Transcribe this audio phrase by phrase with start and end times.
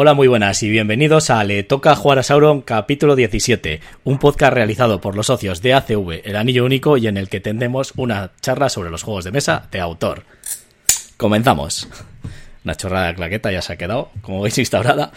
[0.00, 4.52] Hola, muy buenas y bienvenidos a Le Toca Jugar a Sauron capítulo 17, un podcast
[4.52, 8.30] realizado por los socios de ACV, el Anillo Único, y en el que tendremos una
[8.40, 10.22] charla sobre los juegos de mesa de autor.
[11.16, 11.88] Comenzamos.
[12.64, 15.10] Una chorrada de claqueta ya se ha quedado, como veis, instaurada.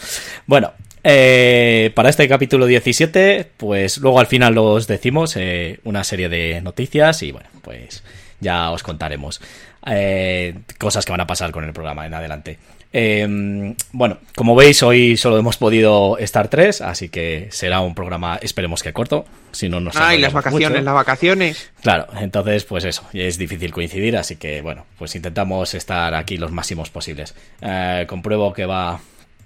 [0.48, 0.74] Bueno,
[1.04, 6.60] eh, para este capítulo 17, pues luego al final os decimos eh, una serie de
[6.62, 8.04] noticias y bueno, pues
[8.40, 9.42] ya os contaremos
[9.86, 12.58] eh, cosas que van a pasar con el programa en adelante.
[12.94, 18.38] Eh, bueno, como veis, hoy solo hemos podido estar tres, así que será un programa,
[18.42, 19.26] esperemos que corto.
[19.52, 21.72] Si no, nos Ah, y las vacaciones, las vacaciones.
[21.82, 26.52] Claro, entonces, pues eso, es difícil coincidir, así que bueno, pues intentamos estar aquí los
[26.52, 27.34] máximos posibles.
[27.62, 29.00] Eh, compruebo que va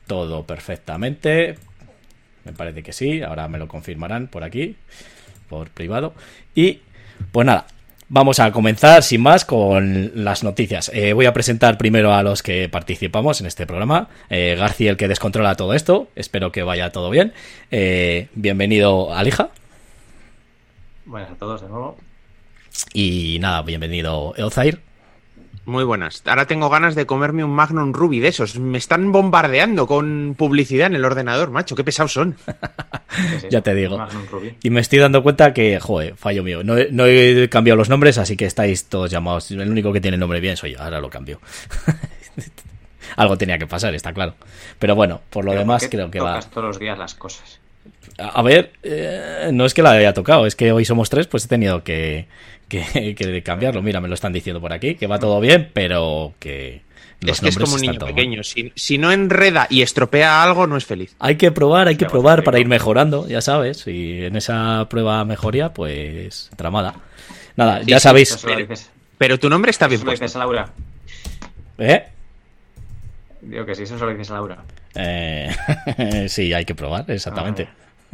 [0.07, 1.57] todo perfectamente.
[2.43, 4.75] Me parece que sí, ahora me lo confirmarán por aquí,
[5.49, 6.13] por privado.
[6.53, 6.81] Y
[7.31, 7.65] pues nada,
[8.07, 10.91] Vamos a comenzar sin más con las noticias.
[10.93, 14.09] Eh, voy a presentar primero a los que participamos en este programa.
[14.29, 16.07] Eh, García, el que descontrola todo esto.
[16.15, 17.33] Espero que vaya todo bien.
[17.71, 19.49] Eh, bienvenido, Alija.
[21.05, 21.97] Buenas a todos de nuevo.
[22.93, 24.81] Y nada, bienvenido, Elzair.
[25.65, 26.21] Muy buenas.
[26.25, 28.59] Ahora tengo ganas de comerme un Magnum Ruby de esos.
[28.59, 31.75] Me están bombardeando con publicidad en el ordenador, macho.
[31.75, 32.35] Qué pesados son.
[33.09, 33.97] Sí, sí, ya te digo.
[34.61, 36.63] Y me estoy dando cuenta que, joder, fallo mío.
[36.63, 39.49] No he, no he, cambiado los nombres, así que estáis todos llamados.
[39.49, 40.81] El único que tiene el nombre bien soy yo.
[40.81, 41.41] Ahora lo cambio.
[43.15, 44.35] Algo tenía que pasar, está claro.
[44.77, 46.49] Pero bueno, por lo Pero demás ¿por qué creo que tocas va.
[46.49, 47.59] todos los días las cosas.
[48.17, 51.45] A ver, eh, no es que la haya tocado, es que hoy somos tres, pues
[51.45, 52.27] he tenido que,
[52.67, 53.81] que, que cambiarlo.
[53.81, 56.81] Mira, me lo están diciendo por aquí, que va todo bien, pero que
[57.21, 58.43] los es que es como un niño pequeño.
[58.43, 61.15] Si, si no enreda y estropea algo, no es feliz.
[61.19, 63.87] Hay que probar, hay que probar para ir mejorando, ya sabes.
[63.87, 66.95] Y en esa prueba mejoría, pues tramada.
[67.55, 68.37] Nada, Sí, ya sabéis.
[69.17, 70.69] Pero tu nombre está bien eso lo dices a Laura.
[71.77, 72.03] ¿Eh?
[73.41, 74.57] Digo que sí, eso se lo dices a Laura.
[74.95, 75.55] Eh,
[76.29, 77.67] sí, hay que probar, exactamente.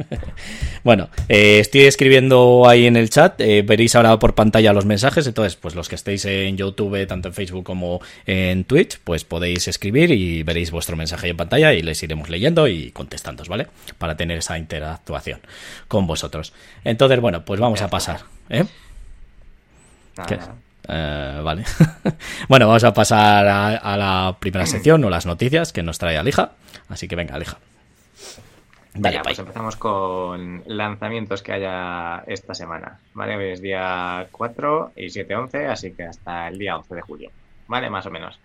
[0.84, 5.26] Bueno, eh, estoy escribiendo ahí en el chat, eh, veréis ahora por pantalla los mensajes,
[5.26, 9.68] entonces pues los que estéis en YouTube, tanto en Facebook como en Twitch, pues podéis
[9.68, 13.68] escribir y veréis vuestro mensaje ahí en pantalla y les iremos leyendo y contestando, ¿vale?
[13.98, 15.40] Para tener esa interactuación
[15.86, 16.52] con vosotros.
[16.84, 18.20] Entonces, bueno, pues vamos a pasar.
[18.50, 18.64] ¿eh?
[20.16, 20.56] Nada.
[20.88, 21.64] Eh, vale.
[22.48, 26.18] bueno, vamos a pasar a, a la primera sección o las noticias que nos trae
[26.18, 26.52] Alija.
[26.88, 27.58] Así que venga, Alija.
[28.94, 32.98] Dale, Venga, pues empezamos con lanzamientos que haya esta semana.
[33.14, 33.36] ¿Vale?
[33.36, 37.30] Hoy es día 4 y 7-11, así que hasta el día 11 de julio.
[37.68, 37.88] ¿Vale?
[37.88, 38.38] Más o menos.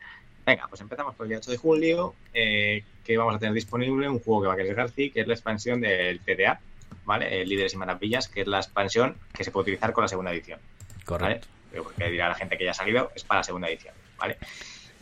[0.45, 4.07] Venga, pues empezamos por el día 8 de julio, eh, que vamos a tener disponible
[4.07, 6.61] un juego que va a querer García, que es la expansión del TDA,
[7.03, 7.41] ¿vale?
[7.41, 10.31] El Líderes y Maravillas, que es la expansión que se puede utilizar con la segunda
[10.31, 10.59] edición.
[10.61, 11.03] ¿vale?
[11.05, 11.47] Correcto.
[11.69, 14.37] Pero porque dirá la gente que ya ha salido, es para la segunda edición, ¿vale?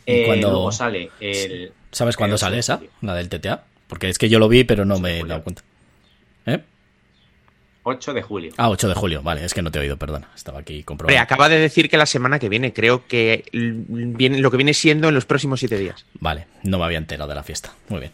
[0.04, 1.72] ¿Y Eh, cuándo- Luego sale el...
[1.92, 2.74] ¿Sabes cuándo el sale esa?
[2.74, 2.98] 8 de julio.
[3.02, 3.62] La del TTA.
[3.88, 5.62] Porque es que yo lo vi, pero no me he dado cuenta.
[6.46, 6.60] ¿Eh?
[7.88, 8.52] 8 de julio.
[8.56, 9.22] Ah, 8 de julio.
[9.22, 10.28] Vale, es que no te he oído, perdona.
[10.34, 11.20] Estaba aquí comprobando.
[11.22, 15.08] acaba de decir que la semana que viene, creo que viene, lo que viene siendo
[15.08, 16.04] en los próximos siete días.
[16.14, 17.72] Vale, no me había enterado de la fiesta.
[17.88, 18.12] Muy bien.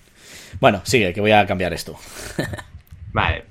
[0.61, 1.97] Bueno, sigue, que voy a cambiar esto.
[3.13, 3.45] Vale.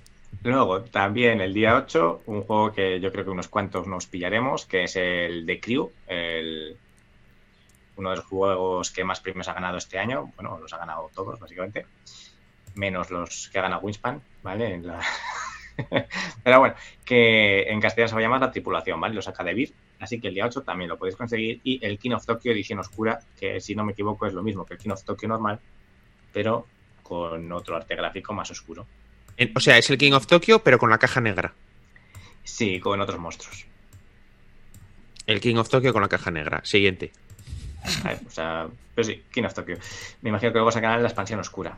[0.43, 4.65] Luego, también el día 8, un juego que yo creo que unos cuantos nos pillaremos,
[4.65, 6.77] que es el The Crew, el...
[8.01, 10.31] uno de los juegos que más premios ha ganado este año.
[10.35, 11.85] Bueno, los ha ganado todos, básicamente.
[12.75, 14.73] Menos los que ha ganado Winspan, ¿vale?
[14.75, 15.01] En la-
[16.44, 16.75] Pero bueno,
[17.06, 19.16] que en castellano se va a llamar La Tripulación, ¿vale?
[19.16, 19.73] Lo saca de Vir.
[20.00, 21.61] Así que el día 8 también lo podéis conseguir.
[21.63, 24.66] Y el King of Tokyo Edición Oscura, que si no me equivoco es lo mismo
[24.66, 25.59] que el King of Tokyo normal,
[26.34, 26.66] pero
[27.03, 28.85] con otro arte gráfico más oscuro.
[29.56, 31.53] O sea, es el King of Tokyo, pero con la caja negra.
[32.44, 33.66] Sí, con otros monstruos.
[35.28, 36.61] El King of Tokyo con la caja negra.
[36.63, 37.11] Siguiente.
[38.03, 39.77] Vale, O sea, pero sí, King of Tokyo.
[40.21, 41.77] Me imagino que luego sacarán la expansión oscura.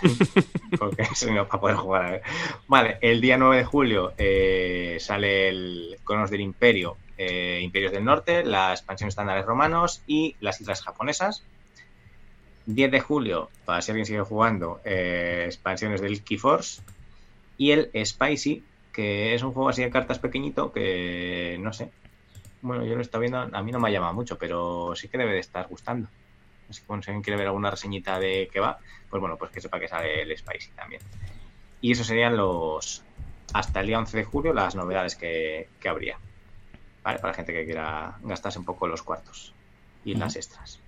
[0.78, 2.04] Porque si no, para poder jugar.
[2.04, 2.22] a ver.
[2.66, 8.04] Vale, el día 9 de julio eh, sale el Conos del Imperio, eh, Imperios del
[8.04, 11.42] Norte, la expansión estándares romanos y las islas japonesas.
[12.66, 16.82] 10 de julio, para si alguien sigue jugando, eh, expansiones del Keyforce.
[17.56, 18.62] Y el Spicy,
[18.92, 21.90] que es un juego así de cartas pequeñito que no sé.
[22.60, 25.18] Bueno, yo lo estoy viendo, a mí no me ha llamado mucho, pero sí que
[25.18, 26.08] debe de estar gustando.
[26.68, 28.78] Así que bueno, si alguien quiere ver alguna reseñita de qué va,
[29.08, 31.00] pues bueno, pues que sepa que sale el Spicy también.
[31.80, 33.04] Y eso serían los,
[33.54, 36.18] hasta el día 11 de julio, las novedades que, que habría.
[37.02, 39.54] Vale, para la gente que quiera gastarse un poco los cuartos
[40.04, 40.80] y las extras.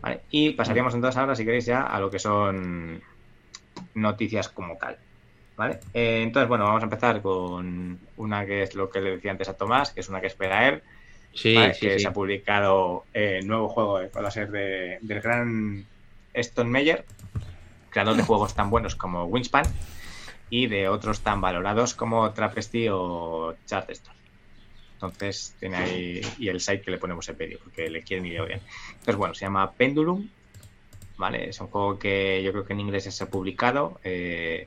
[0.00, 3.02] Vale, y pasaríamos entonces ahora, si queréis, ya a lo que son
[3.94, 4.98] noticias como tal.
[5.60, 5.78] ¿Vale?
[5.92, 9.46] Eh, entonces, bueno, vamos a empezar con una que es lo que le decía antes
[9.50, 10.82] a Tomás, que es una que espera él,
[11.34, 11.74] Sí, ¿vale?
[11.74, 12.00] sí, que sí.
[12.00, 15.84] se ha publicado eh, nuevo juego a ser de- del gran
[16.32, 17.04] Stone Meyer,
[17.90, 19.66] creador de juegos tan buenos como Wingspan
[20.48, 24.16] y de otros tan valorados como Trapesty o Charterstone.
[24.94, 28.42] Entonces tiene ahí y el site que le ponemos en medio porque le quieren ir
[28.46, 28.60] bien.
[28.92, 30.26] Entonces bueno, se llama Pendulum,
[31.18, 31.50] ¿vale?
[31.50, 34.66] Es un juego que yo creo que en inglés se ha publicado eh,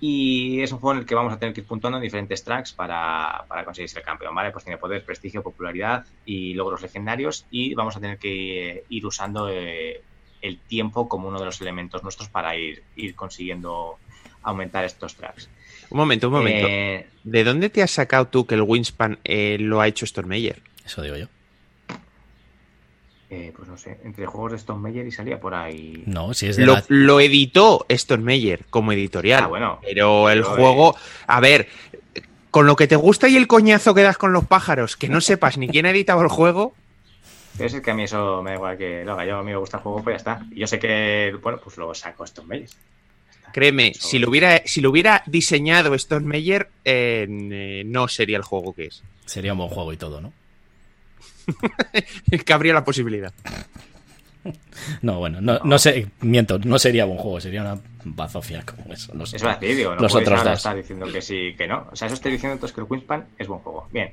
[0.00, 2.42] y es un juego en el que vamos a tener que ir puntuando en diferentes
[2.42, 4.50] tracks para, para conseguir ser campeón, ¿vale?
[4.50, 9.50] Pues tiene poder, prestigio, popularidad y logros legendarios y vamos a tener que ir usando
[9.50, 10.00] eh,
[10.40, 13.98] el tiempo como uno de los elementos nuestros para ir, ir consiguiendo
[14.42, 15.50] aumentar estos tracks.
[15.90, 16.66] Un momento, un momento.
[16.66, 20.62] Eh, ¿De dónde te has sacado tú que el Wingspan eh, lo ha hecho Stormeyer?
[20.84, 21.26] Eso digo yo.
[23.30, 26.02] Eh, pues no sé, entre juegos de Stone Meyer y salía por ahí.
[26.06, 29.44] No, si es de Lo, la- lo editó Stormeyer como editorial.
[29.44, 29.78] Ah, bueno.
[29.82, 30.96] Pero el Pero, juego,
[31.26, 31.68] a ver,
[32.50, 35.20] con lo que te gusta y el coñazo que das con los pájaros, que no
[35.20, 36.74] sepas ni quién ha editado el juego,
[37.56, 39.50] Pero es que a mí eso me da igual que lo haga yo, a mí
[39.52, 40.46] me gusta el juego, pues ya está.
[40.50, 42.68] Y Yo sé que, bueno, pues lo saco Stone Meyer.
[43.52, 48.42] créeme, Eso- si lo hubiera, si lo hubiera diseñado Stormeyer, eh, eh, no sería el
[48.44, 49.02] juego que es.
[49.26, 50.32] sería un buen juego y todo, ¿no?
[52.44, 53.32] que habría la posibilidad.
[55.02, 59.12] No, bueno, no, no sé, miento, no sería buen juego, sería una bazofia como eso.
[59.14, 60.54] Decir, digo, no Los otros dos.
[60.54, 61.86] estar diciendo que sí, que no.
[61.92, 63.86] O sea, eso estoy diciendo entonces que el Wingspan es buen juego.
[63.92, 64.10] Bien.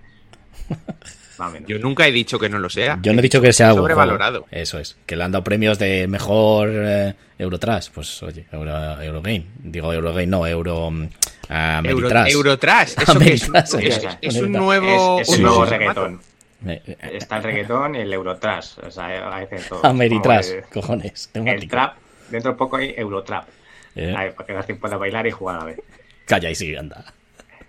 [1.68, 2.98] Yo nunca he dicho que no lo sea.
[3.04, 3.84] Yo no he dicho que sea juego.
[3.86, 4.46] Sobrevalorado.
[4.50, 4.98] Eso es.
[5.06, 7.90] Que le han dado premios de mejor eh, Eurotrash.
[7.94, 9.46] Pues oye, Euro, Eurogame.
[9.60, 10.88] Digo Eurogame, no, Euro.
[10.88, 12.32] Euro, Meritrash.
[12.34, 16.20] Eurotrash, eso que es, es- es un nuevo, es, es un nuevo reggaetón.
[16.66, 18.80] Está el reggaetón y el Eurotrash.
[18.80, 19.86] O sea, hay de todo.
[19.86, 21.30] Ameritrash, el- cojones.
[21.34, 21.98] El trap,
[22.30, 23.48] dentro de poco hay Eurotrap.
[23.96, 25.80] Eh, Ahí, para que gente pueda bailar y jugar a vez.
[26.26, 27.14] Calla y sigue, anda.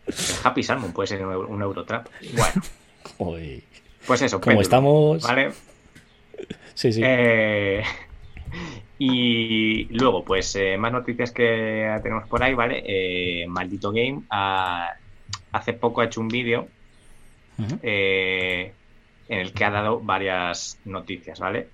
[0.07, 0.15] El
[0.45, 2.07] Happy Salmon puede ser un, euro- un Eurotrap.
[2.37, 2.63] Bueno,
[3.19, 3.63] Uy.
[4.07, 4.41] pues eso.
[4.41, 5.53] Como estamos- ¿Vale?
[6.75, 7.01] Sí, sí.
[7.05, 7.83] Eh,
[8.99, 12.83] y luego, pues eh, más noticias que tenemos por ahí, ¿vale?
[12.87, 14.93] Eh, Maldito Game ha-
[15.53, 16.69] hace poco ha hecho un vídeo
[17.83, 18.73] eh,
[19.29, 21.69] en el que ha dado varias noticias, ¿vale?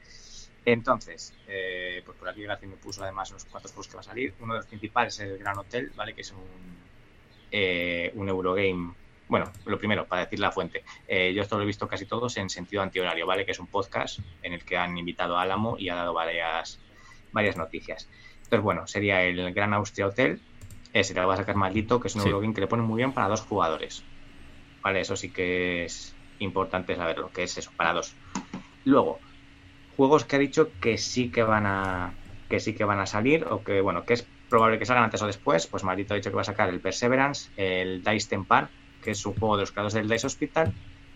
[0.65, 4.05] Entonces, eh, pues por aquí García me puso además unos cuantos juegos que va a
[4.05, 4.35] salir.
[4.41, 6.15] Uno de los principales es el Gran Hotel, ¿vale?
[6.15, 6.79] Que es un,
[7.51, 8.95] eh, un Eurogame.
[9.29, 10.85] Bueno, lo primero, para decir la fuente.
[11.06, 13.45] Eh, yo esto lo he visto casi todos en sentido antihorario, ¿vale?
[13.45, 16.79] Que es un podcast en el que han invitado a Álamo y ha dado varias,
[17.33, 18.09] varias noticias.
[18.37, 20.41] Entonces, bueno, sería el Gran Austria Hotel.
[20.93, 22.29] Ese te lo va a sacar maldito, que es un Sí.
[22.29, 24.03] Eurogame que le pone muy bien para dos jugadores.
[24.83, 28.15] Vale, eso sí que es importante saberlo, que es eso, para dos.
[28.85, 29.19] Luego,
[29.97, 32.15] juegos que ha dicho que sí que van a
[32.49, 35.23] que sí que van a salir o que bueno, que es probable que salgan antes
[35.23, 38.69] o después, pues Maldito ha dicho que va a sacar el Perseverance, el Dice Tempar,
[39.03, 40.73] que es un juego de los creadores del Dice Hospital,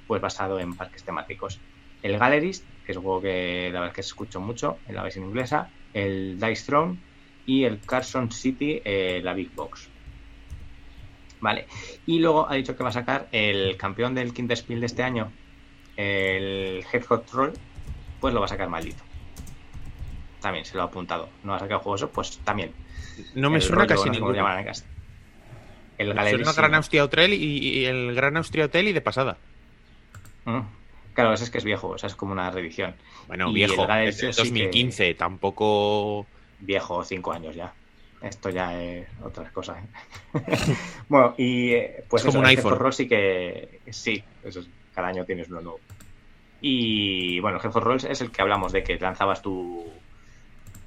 [0.06, 1.61] pues basado en parques temáticos.
[2.03, 4.94] El Gallerist, que es un juego que la verdad es que se escuchó mucho en
[4.94, 6.99] la versión inglesa, el Dice Throne
[7.47, 9.88] y el Carson City, eh, la Big Box.
[11.40, 11.67] Vale.
[12.06, 15.31] Y luego ha dicho que va a sacar el campeón del Kinderspiel de este año,
[15.96, 17.52] el Headhot Troll,
[18.20, 19.02] pues lo va a sacar maldito.
[20.40, 21.29] También se lo ha apuntado.
[21.44, 22.73] No va a sacar juegos, pues también.
[23.35, 24.37] No me El suena rollo, casi no sé ninguno.
[24.37, 24.85] llaman en casa.
[25.99, 26.75] El Gran.
[26.76, 29.36] Austria Hotel y, y el Gran Austria Hotel y de pasada.
[30.44, 30.60] Mm.
[31.15, 32.94] Claro, ese es que es viejo, o sea, es como una reedición.
[33.27, 36.27] Bueno, Y viejo, es del sí que- 2015, tampoco...
[36.60, 37.72] Viejo, cinco años ya.
[38.22, 39.77] Esto ya es otra cosa.
[39.79, 40.77] ¿eh?
[41.08, 42.77] bueno, y eh, pues Es como eso, un el iPhone.
[42.79, 43.81] Roll sí que.
[43.91, 45.81] Sí, eso es, cada año tienes uno nuevo.
[46.60, 49.87] Y bueno, el Rolls es el que hablamos de que lanzabas tu,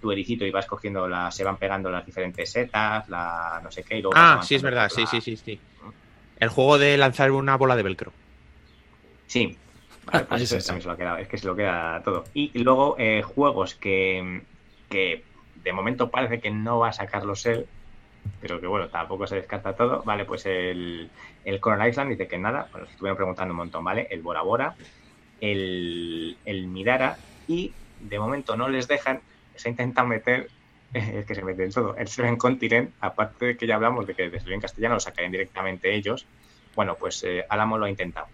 [0.02, 1.34] tu ericito y vas cogiendo las.
[1.34, 3.98] Se van pegando las diferentes setas, la no sé qué.
[4.00, 5.60] Y luego Ah, sí, es verdad, sí, sí, sí, sí.
[6.38, 8.12] El juego de lanzar una bola de velcro.
[9.28, 9.58] Sí.
[10.12, 10.68] Vale, pues Ah, eso sí, sí.
[10.68, 12.26] también se lo queda, es que se lo queda todo.
[12.34, 14.42] Y luego eh, juegos que,
[14.90, 15.24] que
[15.63, 17.68] de momento parece que no va a sacarlos él,
[18.39, 20.03] pero que bueno, tampoco se descarta todo.
[20.03, 21.10] Vale, pues el,
[21.46, 24.08] el Coral Island dice que nada, bueno, se estuvieron preguntando un montón, ¿vale?
[24.10, 24.75] El Bora Bora,
[25.39, 29.22] el, el Midara y de momento no les dejan,
[29.56, 30.50] se intentan meter,
[30.94, 34.30] es que se meten todo, el Seven Continent, aparte de que ya hablamos de que
[34.30, 36.27] desde en castellano lo sacarían directamente ellos,
[36.75, 38.27] bueno, pues eh, Álamo lo ha intentado.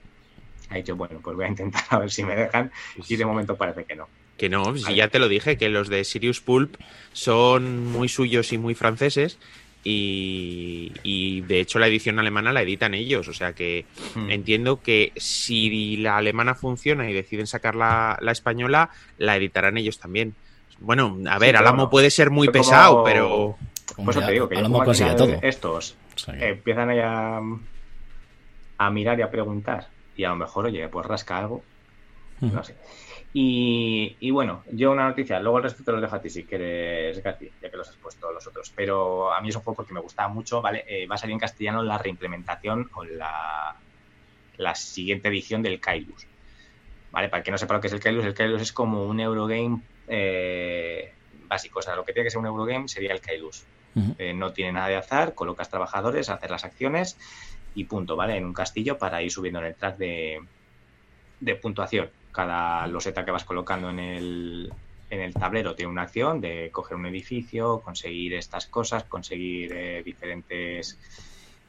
[0.69, 3.57] Ha dicho, bueno, pues voy a intentar a ver si me dejan y de momento
[3.57, 4.09] parece que no.
[4.37, 6.75] Que no, si ya te lo dije, que los de Sirius Pulp
[7.13, 9.37] son muy suyos y muy franceses.
[9.83, 13.27] Y, y, de hecho la edición alemana la editan ellos.
[13.29, 14.29] O sea que Hmm.
[14.29, 19.97] entiendo que si la alemana funciona y deciden sacar la, la española, la editarán ellos
[19.97, 20.35] también.
[20.79, 23.55] Bueno, a ver, pero Alamo puede ser muy yo como- pesado, pero
[23.95, 25.39] Por eso te digo que a yo lo como mejor al consigue todo.
[25.41, 27.39] estos sea eh, empiezan ahí a,
[28.77, 31.63] a mirar y a preguntar y a lo mejor, oye, pues rasca algo,
[32.41, 32.53] Ujú.
[32.55, 32.75] no sé.
[33.39, 37.21] Y, bueno, yo una noticia, luego el resto te los dejo a ti si quieres,
[37.21, 38.73] Gati, ya que los has puesto los otros.
[38.75, 40.83] Pero a mí es un juego porque me gustaba mucho, ¿vale?
[40.87, 43.75] Eh, va a salir en castellano la reimplementación o la,
[44.57, 46.25] la siguiente edición del Kailus.
[47.11, 47.29] ¿Vale?
[47.29, 49.81] Para que no sepa lo que es el Kailus, el Kailus es como un Eurogame
[50.07, 51.13] eh,
[51.47, 51.77] básico.
[51.77, 53.65] O sea, lo que tiene que ser un Eurogame sería el Kailus.
[54.17, 57.17] Eh, no tiene nada de azar, colocas trabajadores, hacer las acciones
[57.75, 58.35] y punto, ¿vale?
[58.35, 60.39] En un castillo para ir subiendo en el track de,
[61.39, 64.71] de puntuación cada loseta que vas colocando en el,
[65.09, 70.03] en el tablero tiene una acción de coger un edificio, conseguir estas cosas, conseguir eh,
[70.05, 70.99] diferentes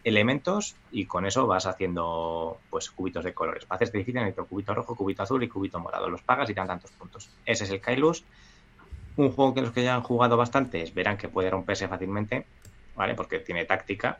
[0.04, 3.64] elementos y con eso vas haciendo pues cubitos de colores.
[3.64, 6.10] Para hacer este edificio necesito cubito rojo, cubito azul y cubito morado.
[6.10, 7.30] Los pagas y dan tantos puntos.
[7.46, 8.24] Ese es el Kailus.
[9.16, 12.44] Un juego que los que ya han jugado bastantes verán que puede romperse fácilmente,
[12.94, 13.14] ¿vale?
[13.14, 14.18] Porque tiene táctica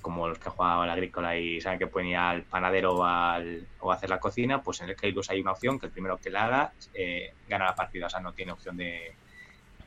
[0.00, 3.04] como los que han jugado al agrícola y saben que pueden ir al panadero o,
[3.04, 6.16] al, o hacer la cocina, pues en el Kailus hay una opción que el primero
[6.16, 9.14] que la haga eh, gana la partida, o sea, no tiene opción de,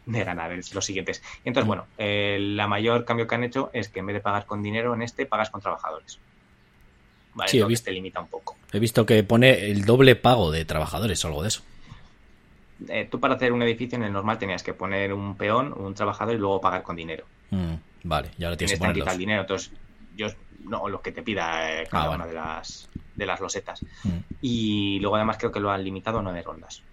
[0.06, 1.22] de ganar los siguientes.
[1.44, 4.46] Y entonces, bueno, la mayor cambio que han hecho es que en vez de pagar
[4.46, 6.20] con dinero en este, pagas con trabajadores.
[7.34, 8.56] Vale, sí, he visto, te limita un poco.
[8.72, 11.62] He visto que pone el doble pago de trabajadores o algo de eso.
[12.88, 15.94] Eh, tú para hacer un edificio en el normal tenías que poner un peón, un
[15.94, 17.26] trabajador y luego pagar con dinero.
[17.52, 17.76] Mm.
[18.04, 19.08] Vale, ya lo tienes que poner.
[19.08, 19.72] el dinero, entonces
[20.18, 20.28] yo
[20.66, 23.84] no lo que te pida eh, cada ah, una de las de las losetas.
[24.04, 24.18] Mm.
[24.42, 26.84] Y luego además creo que lo han limitado a nueve rondas.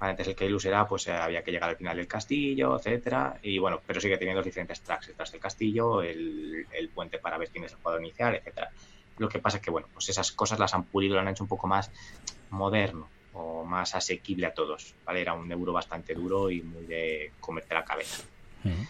[0.00, 3.38] Antes el Keylus era, pues eh, había que llegar al final del castillo, etcétera.
[3.42, 7.48] Y bueno, pero sigue teniendo los diferentes tracks detrás del castillo, el, puente para ver
[7.50, 8.70] quién es el jugador inicial, etcétera.
[9.18, 11.44] Lo que pasa es que, bueno, pues esas cosas las han pulido, lo han hecho
[11.44, 11.90] un poco más
[12.50, 14.94] moderno o más asequible a todos.
[15.04, 15.20] ¿vale?
[15.20, 18.22] Era un euro bastante duro y muy de comerte la cabeza.
[18.64, 18.82] Mm.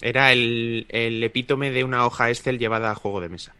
[0.00, 3.54] Era el, epítome de una hoja Excel llevada a juego de mesa.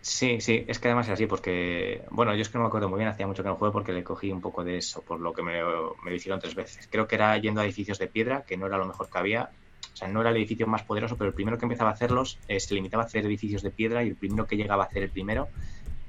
[0.00, 2.88] Sí, sí, es que además es así, porque, bueno, yo es que no me acuerdo
[2.88, 5.18] muy bien, hacía mucho que no juego porque le cogí un poco de eso, por
[5.18, 6.88] lo que me, me lo hicieron tres veces.
[6.90, 9.50] Creo que era yendo a edificios de piedra, que no era lo mejor que había,
[9.96, 12.38] o sea, no era el edificio más poderoso, pero el primero que empezaba a hacerlos
[12.48, 15.02] eh, se limitaba a hacer edificios de piedra y el primero que llegaba a hacer
[15.02, 15.48] el primero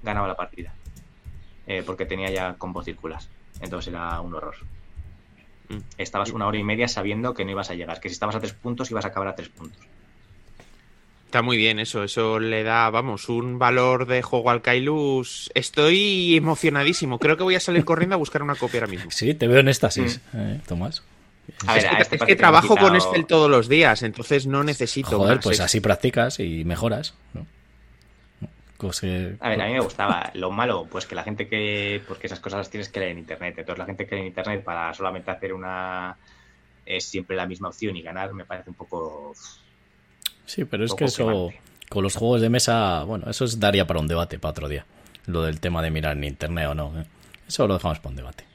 [0.04, 0.74] ganaba la partida,
[1.66, 3.30] eh, porque tenía ya combos círculas,
[3.62, 4.56] entonces era un horror.
[5.70, 5.78] Mm.
[5.98, 8.40] Estabas una hora y media sabiendo que no ibas a llegar, que si estabas a
[8.40, 9.80] tres puntos ibas a acabar a tres puntos.
[11.26, 15.52] Está muy bien eso, eso le da, vamos, un valor de juego al Kailus.
[15.54, 19.12] Estoy emocionadísimo, creo que voy a salir corriendo a buscar una copia ahora mismo.
[19.12, 20.38] Sí, te veo en éstasis, mm.
[20.38, 21.04] eh, Tomás.
[21.76, 25.18] es, que, este trabajo con Estel todos los días, entonces no necesito.
[25.18, 27.14] Joder, pues así practicas y mejoras.
[27.34, 27.46] ¿no?
[29.40, 30.32] A ver, a mí me gustaba.
[30.34, 32.02] Lo malo, pues que la gente que.
[32.08, 33.56] Porque esas cosas las tienes que leer en internet.
[33.58, 36.18] Entonces, la gente que lee en internet para solamente hacer una.
[36.86, 39.34] Es siempre la misma opción y ganar me parece un poco.
[40.46, 41.52] Sí, pero es que eso.
[41.90, 43.04] Con los juegos de mesa.
[43.04, 44.86] Bueno, eso es daría para un debate para otro día.
[45.26, 47.00] Lo del tema de mirar en internet o no.
[47.00, 47.06] ¿eh?
[47.48, 48.46] Eso lo dejamos para un debate.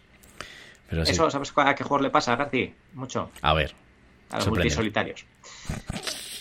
[0.88, 2.72] Pero ¿Eso sabes a qué juego le pasa, Garci?
[2.94, 3.30] Mucho.
[3.40, 3.74] A ver.
[4.30, 5.24] A los multisolitarios.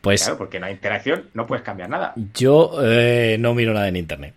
[0.00, 2.14] Pues, claro, porque no hay interacción, no puedes cambiar nada.
[2.34, 4.34] Yo eh, no miro nada en internet.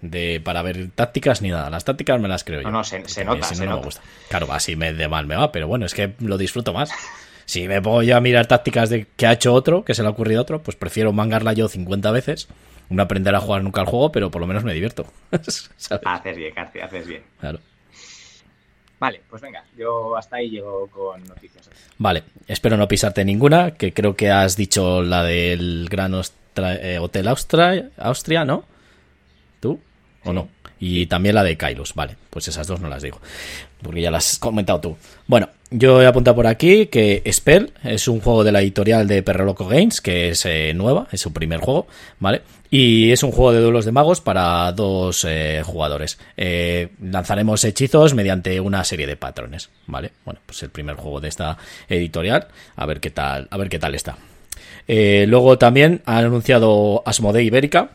[0.00, 1.70] De, para ver tácticas ni nada.
[1.70, 2.70] Las tácticas me las creo yo.
[2.70, 3.46] No, no, se, nota.
[3.46, 3.88] Se nota.
[4.28, 6.90] Claro, así me, de mal me va, pero bueno, es que lo disfruto más.
[7.46, 10.10] Si me voy a mirar tácticas de que ha hecho otro, que se le ha
[10.10, 12.48] ocurrido otro, pues prefiero mangarla yo 50 veces.
[12.88, 15.06] No aprender a jugar nunca al juego, pero por lo menos me divierto.
[15.30, 17.22] haces bien, García, haces bien.
[17.40, 17.60] Claro.
[18.98, 21.68] Vale, pues venga, yo hasta ahí llego con noticias.
[21.98, 27.28] Vale, espero no pisarte ninguna, que creo que has dicho la del Gran eh, Hotel
[27.28, 28.64] Austria, Austria, ¿no?
[29.60, 29.80] ¿Tú?
[30.24, 30.48] ¿O no?
[30.78, 33.20] Y también la de Kairos, vale, pues esas dos no las digo,
[33.82, 34.96] porque ya las has comentado tú.
[35.26, 39.22] Bueno, yo he apuntado por aquí que Spell es un juego de la editorial de
[39.22, 41.88] Perro Loco Games, que es eh, nueva, es su primer juego,
[42.20, 42.42] ¿vale?
[42.70, 46.18] Y es un juego de duelos de magos para dos eh, jugadores.
[46.36, 50.12] Eh, lanzaremos hechizos mediante una serie de patrones, ¿vale?
[50.24, 51.58] Bueno, pues el primer juego de esta
[51.88, 54.16] editorial, a ver qué tal, a ver qué tal está.
[54.86, 57.90] luego también han anunciado Asmodee Ibérica,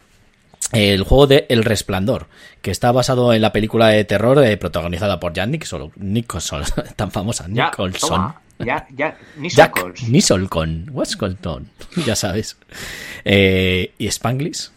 [0.71, 2.27] el juego de El Resplandor,
[2.61, 6.63] que está basado en la película de terror eh, protagonizada por Jack Nicholson, Nicholson
[6.95, 8.33] tan famosa, Nicholson.
[8.59, 11.69] Ya, ya, Jack Nicholson,
[12.05, 12.57] ya sabes.
[13.25, 14.69] Eh, y Spanglish,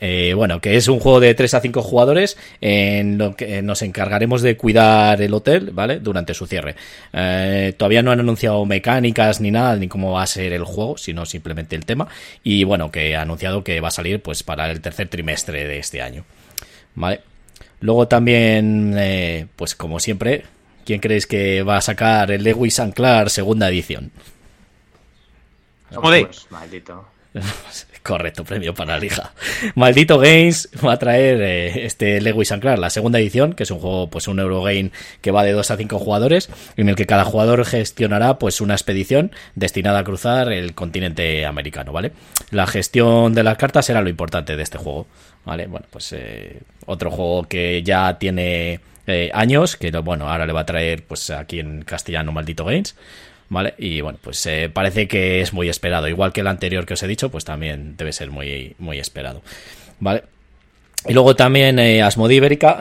[0.00, 3.82] eh, bueno, que es un juego de 3 a 5 jugadores en lo que nos
[3.82, 5.98] encargaremos de cuidar el hotel, ¿vale?
[5.98, 6.76] Durante su cierre.
[7.12, 10.98] Eh, todavía no han anunciado mecánicas ni nada, ni cómo va a ser el juego,
[10.98, 12.08] sino simplemente el tema.
[12.44, 15.78] Y bueno, que ha anunciado que va a salir pues para el tercer trimestre de
[15.78, 16.24] este año.
[16.94, 17.20] ¿Vale?
[17.80, 20.44] Luego también, eh, pues como siempre,
[20.84, 24.10] ¿quién creéis que va a sacar el Lewis Anclar segunda edición?
[25.90, 27.06] Pues, maldito.
[28.02, 29.32] Correcto, premio para la Liga.
[29.74, 33.80] Maldito Games va a traer eh, este Lewis and la segunda edición, que es un
[33.80, 37.24] juego, pues un Eurogame que va de 2 a 5 jugadores, en el que cada
[37.24, 42.12] jugador gestionará pues una expedición destinada a cruzar el continente americano, ¿vale?
[42.50, 45.06] La gestión de las cartas era lo importante de este juego,
[45.44, 45.66] ¿vale?
[45.66, 50.60] Bueno, pues eh, otro juego que ya tiene eh, años, que bueno, ahora le va
[50.60, 52.94] a traer pues aquí en castellano Maldito Games.
[53.48, 53.74] ¿Vale?
[53.78, 56.08] Y bueno, pues eh, parece que es muy esperado.
[56.08, 59.42] Igual que el anterior que os he dicho, pues también debe ser muy, muy esperado,
[60.00, 60.22] ¿vale?
[61.06, 62.02] Y luego también eh,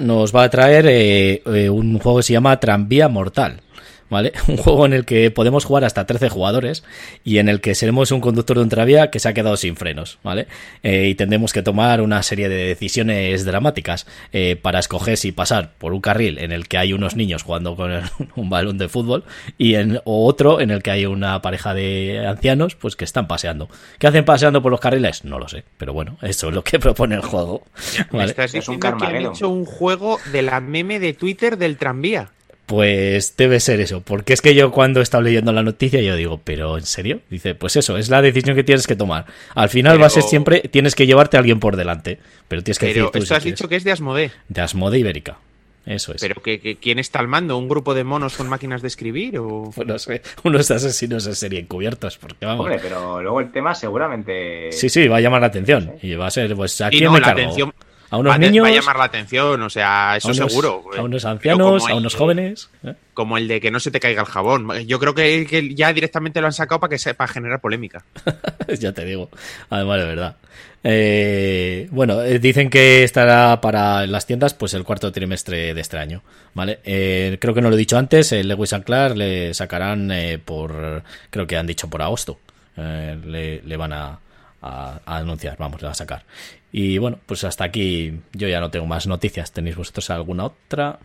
[0.01, 3.61] nos va a traer eh, eh, un juego que se llama Tranvía Mortal,
[4.09, 4.33] ¿vale?
[4.47, 6.83] Un juego en el que podemos jugar hasta 13 jugadores
[7.23, 9.75] y en el que seremos un conductor de un tranvía que se ha quedado sin
[9.75, 10.47] frenos, ¿vale?
[10.83, 15.73] Eh, y tendremos que tomar una serie de decisiones dramáticas eh, para escoger si pasar
[15.77, 17.91] por un carril en el que hay unos niños jugando con
[18.35, 19.23] un balón de fútbol
[19.57, 23.27] y en o otro en el que hay una pareja de ancianos pues que están
[23.27, 23.69] paseando.
[23.99, 25.25] ¿Qué hacen paseando por los carriles?
[25.25, 27.63] No lo sé, pero bueno, eso es lo que propone el juego.
[28.11, 28.35] ¿vale?
[28.37, 32.31] es un que han hecho un juego de la meme de Twitter del tranvía.
[32.67, 36.17] Pues debe ser eso, porque es que yo cuando he estado leyendo la noticia yo
[36.17, 37.21] digo, pero ¿en serio?
[37.29, 39.25] Dice, pues eso, es la decisión que tienes que tomar.
[39.55, 40.01] Al final pero...
[40.01, 42.19] va a ser siempre, tienes que llevarte a alguien por delante,
[42.49, 43.57] pero tienes que pero decir tú esto si has quieres.
[43.57, 44.31] dicho que es de Asmodee.
[44.49, 45.37] De Asmodee Ibérica.
[45.85, 46.19] Eso es.
[46.19, 47.57] ¿Pero que, que, quién está al mando?
[47.57, 49.39] ¿Un grupo de monos con máquinas de escribir?
[49.39, 49.71] O...
[49.73, 52.65] Pues no sé, unos asesinos en serie encubiertos, porque vamos.
[52.65, 54.73] Hombre, pero luego el tema seguramente.
[54.73, 55.93] Sí, sí, va a llamar la atención.
[56.01, 57.41] Y va a ser, pues, ¿a y quién no, me la cargo?
[57.43, 57.73] atención
[58.09, 58.65] ¿A unos va, niños?
[58.65, 60.83] Va a llamar la atención, o sea, eso a unos, seguro.
[60.97, 62.69] A unos ancianos, a unos jóvenes.
[62.83, 62.93] ¿eh?
[63.13, 64.71] Como el de que no se te caiga el jabón.
[64.85, 68.05] Yo creo que, que ya directamente lo han sacado para que se, para generar polémica.
[68.79, 69.29] ya te digo.
[69.69, 70.37] Además, de verdad.
[70.83, 75.97] Eh, bueno, eh, dicen que estará para las tiendas pues el cuarto trimestre de este
[75.97, 76.23] año,
[76.53, 76.79] ¿vale?
[76.85, 80.11] Eh, creo que no lo he dicho antes, el Lewis and Clark le sacarán
[80.45, 82.39] por, creo que han dicho por agosto,
[82.77, 84.19] le, le, van a,
[84.67, 86.23] a, a, anunciar, vamos, a sacar.
[86.71, 89.51] Y bueno, pues hasta aquí yo ya no tengo más noticias.
[89.51, 90.99] ¿Tenéis vosotros alguna otra?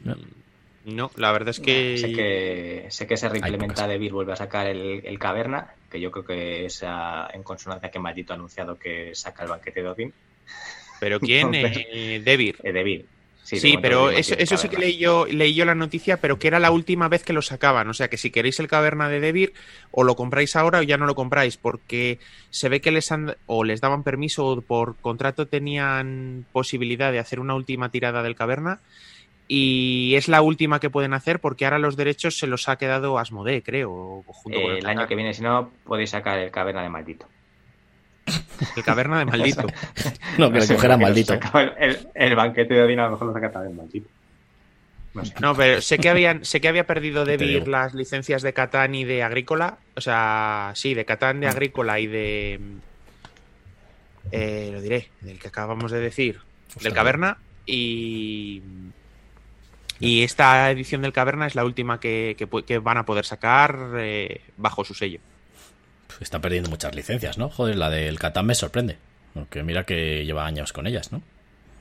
[0.00, 0.16] No,
[0.84, 1.98] no la verdad es que...
[1.98, 6.00] Sé que, sé que se reimplementa de Vir, vuelve a sacar el, el Caverna, que
[6.00, 9.82] yo creo que es a, en consonancia que Maldito ha anunciado que saca el banquete
[9.82, 10.12] de Odin.
[11.00, 11.54] ¿Pero quién?
[11.54, 12.58] eh, Devir.
[12.62, 13.06] Eh, Devir.
[13.44, 16.48] Sí, sí pero eso, eso sí que leí yo, leí yo la noticia, pero que
[16.48, 17.88] era la última vez que lo sacaban.
[17.88, 19.52] O sea, que si queréis el caverna de Devir,
[19.90, 23.36] o lo compráis ahora o ya no lo compráis, porque se ve que les han,
[23.44, 28.34] o les daban permiso, o por contrato tenían posibilidad de hacer una última tirada del
[28.34, 28.80] caverna,
[29.46, 33.18] y es la última que pueden hacer porque ahora los derechos se los ha quedado
[33.18, 34.24] Asmodee, creo.
[34.26, 36.88] Junto eh, con el, el año que viene, si no, podéis sacar el caverna de
[36.88, 37.26] maldito.
[38.76, 39.66] El caverna de maldito.
[40.38, 41.34] no, que le cogerá maldito.
[42.14, 44.08] El, banquete de Odin a lo mejor lo saca también maldito.
[45.12, 45.34] No, sé.
[45.40, 49.04] no, pero sé que habían, sé que había perdido Devir las licencias de Catán y
[49.04, 49.78] de Agrícola.
[49.94, 52.60] O sea, sí, de Catán, de Agrícola y de.
[54.32, 56.40] Eh, lo diré, del que acabamos de decir.
[56.80, 57.38] Del Caverna.
[57.66, 58.62] Y.
[60.00, 63.92] Y esta edición del Caverna es la última que, que, que van a poder sacar
[63.96, 65.20] eh, bajo su sello.
[66.20, 67.50] Está perdiendo muchas licencias, ¿no?
[67.50, 68.96] Joder, la del Catán me sorprende.
[69.32, 71.22] Porque mira que lleva años con ellas, ¿no?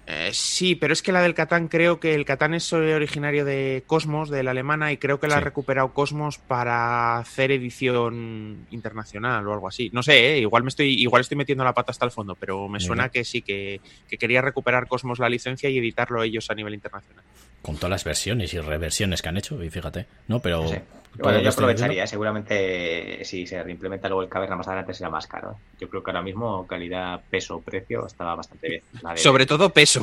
[0.06, 3.84] Eh, sí, pero es que la del Catán creo que el Catán es originario de
[3.88, 5.38] Cosmos, de la alemana, y creo que la sí.
[5.38, 9.90] ha recuperado Cosmos para hacer edición internacional o algo así.
[9.94, 10.40] No sé, ¿eh?
[10.40, 13.24] igual me estoy, igual estoy metiendo la pata hasta el fondo, pero me suena que
[13.24, 17.24] sí, que, que quería recuperar Cosmos la licencia y editarlo ellos a nivel internacional
[17.64, 20.40] con todas las versiones y reversiones que han hecho, y fíjate, ¿no?
[20.40, 20.68] Pero.
[20.68, 20.76] Sí.
[21.20, 25.58] Bueno, yo aprovecharía, seguramente si se reimplementa luego el caverna más adelante será más caro.
[25.80, 28.82] Yo creo que ahora mismo calidad, peso, precio estaba bastante bien.
[29.14, 29.18] De...
[29.18, 30.02] Sobre todo peso.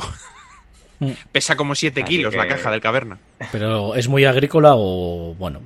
[1.31, 2.37] Pesa como 7 kilos que...
[2.37, 3.17] la caja del caverna.
[3.51, 5.61] Pero ¿es muy agrícola o bueno?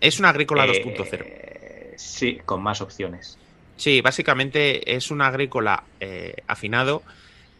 [0.00, 1.94] Es una agrícola eh, 2.0.
[1.96, 3.38] Sí, con más opciones.
[3.76, 7.02] Sí, básicamente es un agrícola eh, afinado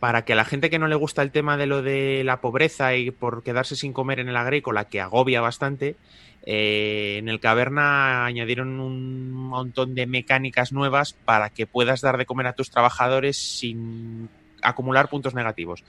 [0.01, 2.41] para que a la gente que no le gusta el tema de lo de la
[2.41, 5.97] pobreza y por quedarse sin comer en el agrícola, que agobia bastante,
[6.47, 12.27] eh, en el caverna añadieron un montón de mecánicas nuevas para que puedas dar de
[12.27, 14.29] comer a tus trabajadores sin
[14.63, 15.83] acumular puntos negativos.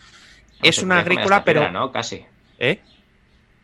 [0.61, 1.61] No, es una agrícola, pero...
[1.61, 1.91] Piedra, ¿no?
[1.91, 2.25] Casi.
[2.57, 2.79] ¿Eh?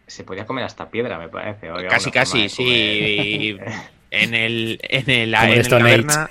[0.07, 1.71] Se podía comer hasta piedra, me parece.
[1.71, 3.57] Oiga, casi, casi, sí.
[4.11, 6.29] en el, en el, en el caverna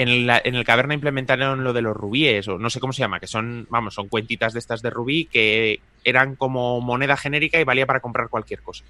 [0.00, 3.26] en el caverna implementaron lo de los rubíes, o no sé cómo se llama, que
[3.26, 7.86] son, vamos, son cuentitas de estas de rubí que eran como moneda genérica y valía
[7.86, 8.84] para comprar cualquier cosa.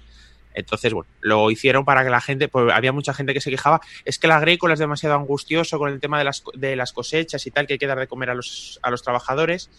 [0.53, 3.81] Entonces, bueno, lo hicieron para que la gente, pues había mucha gente que se quejaba,
[4.05, 7.45] es que el agrícola es demasiado angustioso con el tema de las, de las cosechas
[7.45, 9.69] y tal, que hay que dar de comer a los, a los trabajadores,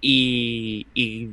[0.00, 1.30] y, y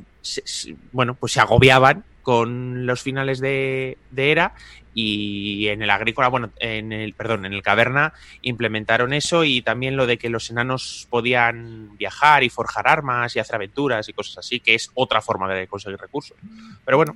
[0.91, 4.53] bueno, pues se agobiaban con los finales de, de, era
[4.93, 9.95] y en el agrícola, bueno, en el, perdón, en el caverna implementaron eso y también
[9.95, 14.39] lo de que los enanos podían viajar y forjar armas y hacer aventuras y cosas
[14.39, 16.35] así, que es otra forma de conseguir recursos.
[16.83, 17.15] Pero bueno,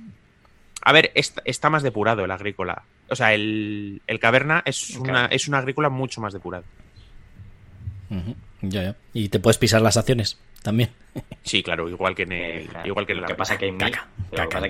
[0.82, 2.82] a ver, está, más depurado el agrícola.
[3.08, 6.64] O sea, el, caverna es una, es una agrícola mucho más depurado.
[8.62, 8.96] Ya, ya.
[9.12, 10.90] Y te puedes pisar las acciones también.
[11.44, 14.06] Sí, claro, igual que en el, igual que en Lo que pasa que hay caca,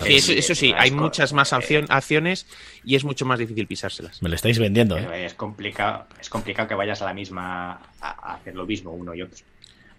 [0.07, 2.46] eso, sí, hay muchas más acciones
[2.83, 4.22] y es mucho más difícil pisárselas.
[4.22, 5.27] Me lo estáis vendiendo, ¿eh?
[5.27, 9.20] Es complicado, es complicado que vayas a la misma a, hacer lo mismo uno y
[9.20, 9.44] otro.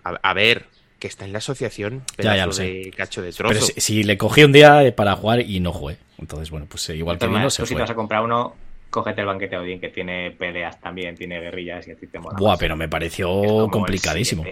[0.03, 0.65] A, ver,
[1.03, 3.53] que está en la asociación ya, ya lo de cacho de trozo.
[3.53, 5.97] Pero si, le cogí un día eh, para jugar y no jugué.
[6.17, 8.55] Entonces, bueno, pues eh, igual que no se si vas a comprar uno,
[8.89, 12.37] cógete el banquete Odin, que tiene peleas también, tiene guerrillas y a ti te mola.
[12.39, 14.45] Buah, pero me pareció complicadísimo.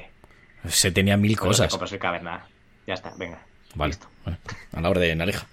[0.68, 1.74] Se tenía mil cosas.
[1.90, 2.46] el caverna.
[2.86, 3.40] Ya está, venga.
[3.76, 4.38] Vale, bueno,
[4.74, 5.48] a la orden, Aleja.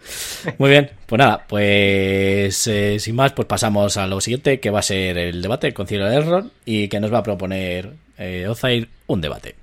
[0.59, 4.81] Muy bien, pues nada, pues eh, sin más, pues pasamos a lo siguiente, que va
[4.81, 8.89] a ser el debate con Ciro Error y que nos va a proponer eh, Ozair
[9.07, 9.55] un debate.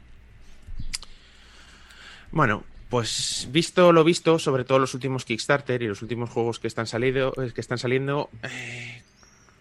[2.36, 6.68] Bueno, pues visto lo visto, sobre todo los últimos Kickstarter y los últimos juegos que
[6.68, 9.02] están, salido, que están saliendo, eh,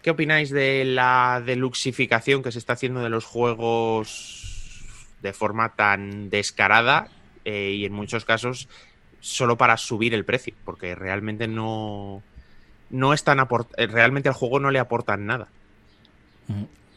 [0.01, 4.83] ¿qué opináis de la deluxificación que se está haciendo de los juegos
[5.21, 7.07] de forma tan descarada
[7.45, 8.67] eh, y en muchos casos
[9.21, 12.21] solo para subir el precio, porque realmente no,
[12.89, 15.47] no están eh, realmente al juego no le aportan nada.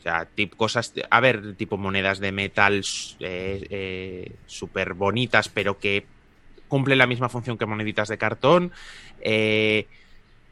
[0.09, 2.83] Sea, cosas, a ver, tipo monedas de metal
[3.21, 6.07] eh, súper bonitas, pero que
[6.68, 8.73] cumplen la misma función que moneditas de cartón.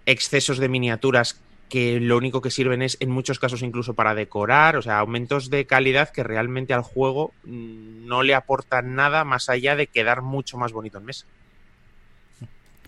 [0.06, 4.76] excesos de miniaturas que lo único que sirven es en muchos casos incluso para decorar,
[4.76, 9.48] o sea, aumentos de calidad que realmente al juego mm, no le aportan nada más
[9.48, 11.26] allá de quedar mucho más bonito en mesa.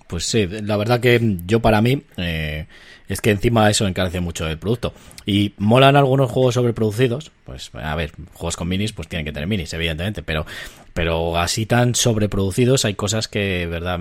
[0.09, 2.67] Pues sí, la verdad que yo para mí eh,
[3.09, 4.95] es que encima eso encarece mucho el producto.
[5.27, 9.47] Y molan algunos juegos sobreproducidos, pues a ver, juegos con minis pues tienen que tener
[9.47, 10.47] minis, evidentemente, pero,
[10.95, 14.01] pero así tan sobreproducidos hay cosas que, verdad,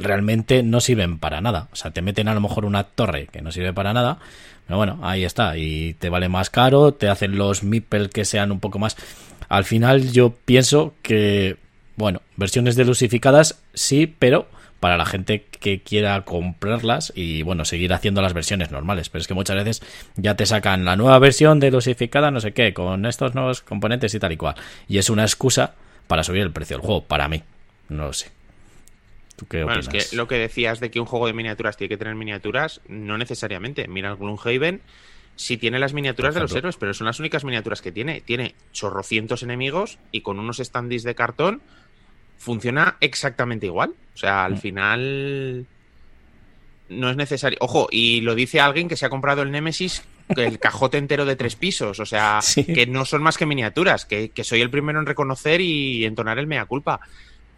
[0.00, 1.68] realmente no sirven para nada.
[1.72, 4.18] O sea, te meten a lo mejor una torre que no sirve para nada,
[4.66, 8.50] pero bueno, ahí está, y te vale más caro, te hacen los meeple que sean
[8.50, 8.96] un poco más...
[9.50, 11.56] Al final yo pienso que,
[11.96, 14.46] bueno, versiones delusificadas sí, pero
[14.80, 19.08] para la gente que quiera comprarlas y bueno, seguir haciendo las versiones normales.
[19.08, 19.82] Pero es que muchas veces
[20.16, 24.14] ya te sacan la nueva versión de dosificada, no sé qué, con estos nuevos componentes
[24.14, 24.54] y tal y cual.
[24.86, 25.74] Y es una excusa
[26.06, 27.42] para subir el precio del juego, para mí.
[27.88, 28.30] No lo sé.
[29.36, 31.90] ¿Tú qué bueno, es que lo que decías de que un juego de miniaturas tiene
[31.90, 33.86] que tener miniaturas, no necesariamente.
[33.86, 34.80] Mira Gloomhaven,
[35.36, 38.20] sí tiene las miniaturas de los héroes, pero son las únicas miniaturas que tiene.
[38.20, 41.62] Tiene chorrocientos enemigos y con unos standees de cartón
[42.38, 43.94] funciona exactamente igual.
[44.14, 44.58] O sea, al mm.
[44.58, 45.66] final
[46.88, 47.58] no es necesario.
[47.60, 51.36] Ojo, y lo dice alguien que se ha comprado el Nemesis, el cajote entero de
[51.36, 52.00] tres pisos.
[52.00, 56.04] O sea, que no son más que miniaturas, que, soy el primero en reconocer y
[56.04, 57.00] entonar el mea culpa.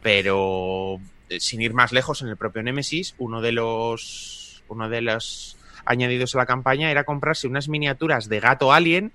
[0.03, 4.63] Pero eh, sin ir más lejos, en el propio Nemesis, uno de los.
[4.69, 9.11] Uno de los añadidos a la campaña era comprarse unas miniaturas de gato alien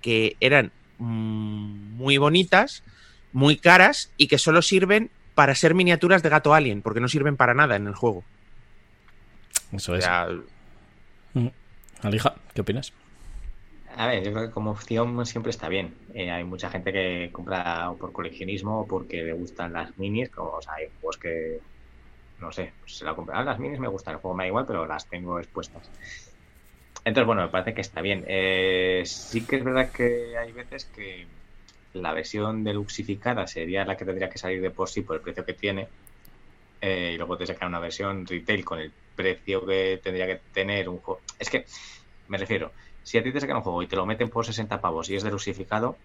[0.00, 2.84] que eran mm, muy bonitas
[3.32, 7.36] muy caras y que solo sirven para ser miniaturas de gato alien, porque no sirven
[7.36, 8.24] para nada en el juego.
[9.72, 10.08] Eso es.
[11.34, 11.48] Mm.
[12.02, 12.92] Alija, ¿qué opinas?
[13.96, 15.94] A ver, yo creo que como opción siempre está bien.
[16.14, 20.50] Eh, hay mucha gente que compra por coleccionismo o porque le gustan las minis, como
[20.50, 21.60] o sea, hay juegos que,
[22.40, 23.38] no sé, pues se la compran.
[23.38, 25.90] Ah, las minis me gustan, el juego me da igual, pero las tengo expuestas.
[27.04, 28.24] Entonces, bueno, me parece que está bien.
[28.26, 31.26] Eh, sí que es verdad que hay veces que
[31.94, 35.44] la versión deluxificada sería la que tendría que salir de por sí por el precio
[35.44, 35.88] que tiene.
[36.80, 40.88] Eh, y luego te sacar una versión retail con el precio que tendría que tener
[40.88, 41.20] un juego.
[41.38, 41.64] Es que,
[42.28, 44.80] me refiero, si a ti te sacan un juego y te lo meten por 60
[44.80, 45.96] pavos y es deluxificado,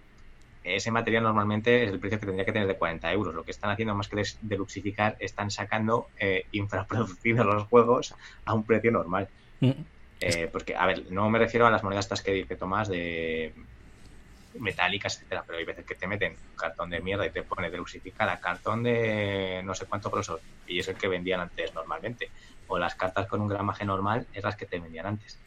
[0.63, 3.34] ese material normalmente es el precio que tendría que tener de 40 euros.
[3.34, 8.13] Lo que están haciendo más que deluxificar, están sacando eh, infraproducidos los juegos
[8.45, 9.30] a un precio normal.
[9.62, 9.71] Mm.
[10.19, 13.54] Eh, porque, a ver, no me refiero a las monedas estas que dice Tomás de
[14.60, 18.39] metálicas, etcétera, pero hay veces que te meten cartón de mierda y te pone deluxificada,
[18.39, 22.30] cartón de no sé cuánto grosor, y es el que vendían antes normalmente.
[22.67, 25.39] O las cartas con un gramaje normal es las que te vendían antes.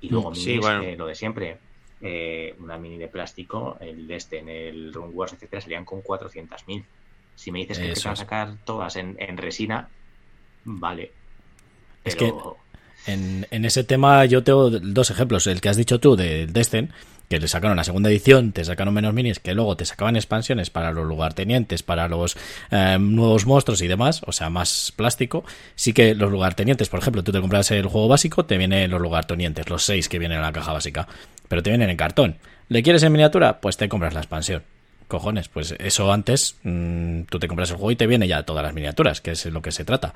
[0.00, 1.58] Y luego minis, eh, lo de siempre.
[2.00, 6.02] Eh, una mini de plástico, el de este en el Run Wars, etcétera, salían con
[6.02, 6.84] 400.000.
[7.34, 9.88] Si me dices que te van a sacar todas en, resina,
[10.64, 11.12] vale.
[12.04, 12.30] es que
[13.06, 15.46] En, en, ese tema yo tengo dos ejemplos.
[15.46, 16.92] El que has dicho tú del Destin,
[17.28, 20.70] que le sacaron la segunda edición, te sacaron menos minis, que luego te sacaban expansiones
[20.70, 22.36] para los lugartenientes, para los
[22.70, 25.44] eh, nuevos monstruos y demás, o sea, más plástico.
[25.74, 29.00] Sí que los lugartenientes, por ejemplo, tú te compras el juego básico, te vienen los
[29.00, 31.08] lugartenientes, los seis que vienen en la caja básica,
[31.48, 32.36] pero te vienen en cartón.
[32.68, 33.60] ¿Le quieres en miniatura?
[33.60, 34.73] Pues te compras la expansión
[35.14, 38.64] cojones, pues eso antes mm, tú te compras el juego y te viene ya todas
[38.64, 40.12] las miniaturas, que es lo que se trata.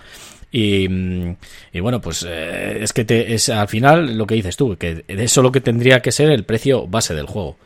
[0.51, 1.37] Y, mm,
[1.81, 5.41] bueno, pues eh, es que te, es al final lo que dices tú, que eso
[5.41, 7.57] lo que tendría que ser el precio base del juego.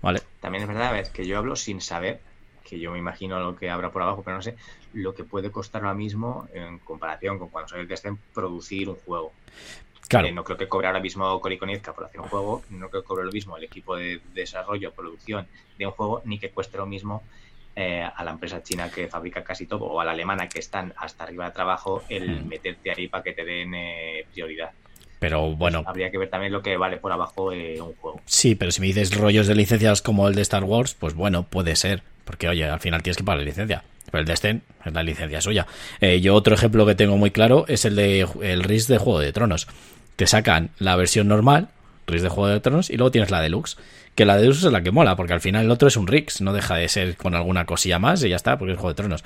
[0.00, 0.20] ¿Vale?
[0.40, 2.20] También es verdad es que yo hablo sin saber,
[2.62, 4.54] que yo me imagino lo que habrá por abajo, pero no sé
[4.92, 9.32] lo que puede costar ahora mismo en comparación con cuando sale el producir un juego.
[10.08, 10.28] Claro.
[10.28, 13.08] Eh, no creo que cobre ahora mismo Cory por hacer un juego, no creo que
[13.08, 15.46] cobre lo mismo el equipo de desarrollo, producción
[15.78, 17.22] de un juego, ni que cueste lo mismo
[17.74, 20.94] eh, a la empresa china que fabrica casi todo o a la alemana que están
[20.96, 22.48] hasta arriba de trabajo el hmm.
[22.48, 24.70] meterte ahí para que te den eh, prioridad.
[25.18, 25.82] Pero bueno.
[25.86, 28.20] habría que ver también lo que vale por abajo un juego.
[28.26, 31.44] Sí, pero si me dices rollos de licencias como el de Star Wars, pues bueno,
[31.44, 32.02] puede ser.
[32.24, 33.82] Porque oye, al final tienes que pagar la licencia.
[34.10, 35.66] Pero el de Sten es la licencia suya.
[36.20, 39.32] yo otro ejemplo que tengo muy claro es el de el RIS de Juego de
[39.32, 39.66] Tronos
[40.16, 41.68] te sacan la versión normal,
[42.06, 43.76] RIS de Juego de Tronos, y luego tienes la deluxe.
[44.14, 46.40] Que la deluxe es la que mola, porque al final el otro es un Rix,
[46.40, 48.94] no deja de ser con alguna cosilla más y ya está, porque es Juego de
[48.94, 49.24] Tronos.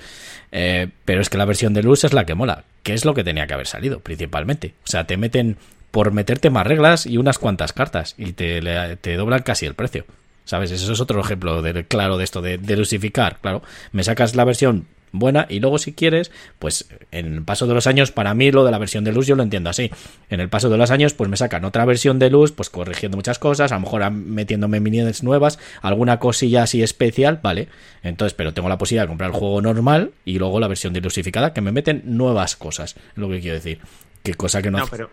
[0.50, 3.22] Eh, pero es que la versión deluxe es la que mola, que es lo que
[3.22, 4.74] tenía que haber salido, principalmente.
[4.85, 5.59] O sea, te meten
[5.92, 8.61] por meterte más reglas y unas cuantas cartas, y te,
[8.96, 10.07] te doblan casi el precio.
[10.44, 10.72] ¿Sabes?
[10.72, 13.38] Eso es otro ejemplo de, claro de esto, de delusificar.
[13.40, 17.74] Claro, me sacas la versión buena y luego si quieres, pues en el paso de
[17.74, 19.90] los años, para mí lo de la versión de luz yo lo entiendo así.
[20.28, 23.16] En el paso de los años, pues me sacan otra versión de luz, pues corrigiendo
[23.16, 27.68] muchas cosas, a lo mejor metiéndome minions nuevas, alguna cosilla así especial, vale.
[28.02, 31.52] Entonces, pero tengo la posibilidad de comprar el juego normal y luego la versión dilusificada
[31.52, 33.80] que me meten nuevas cosas, es lo que quiero decir.
[34.22, 35.10] Que cosa que no, no pero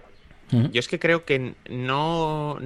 [0.51, 2.57] yo es que creo que no.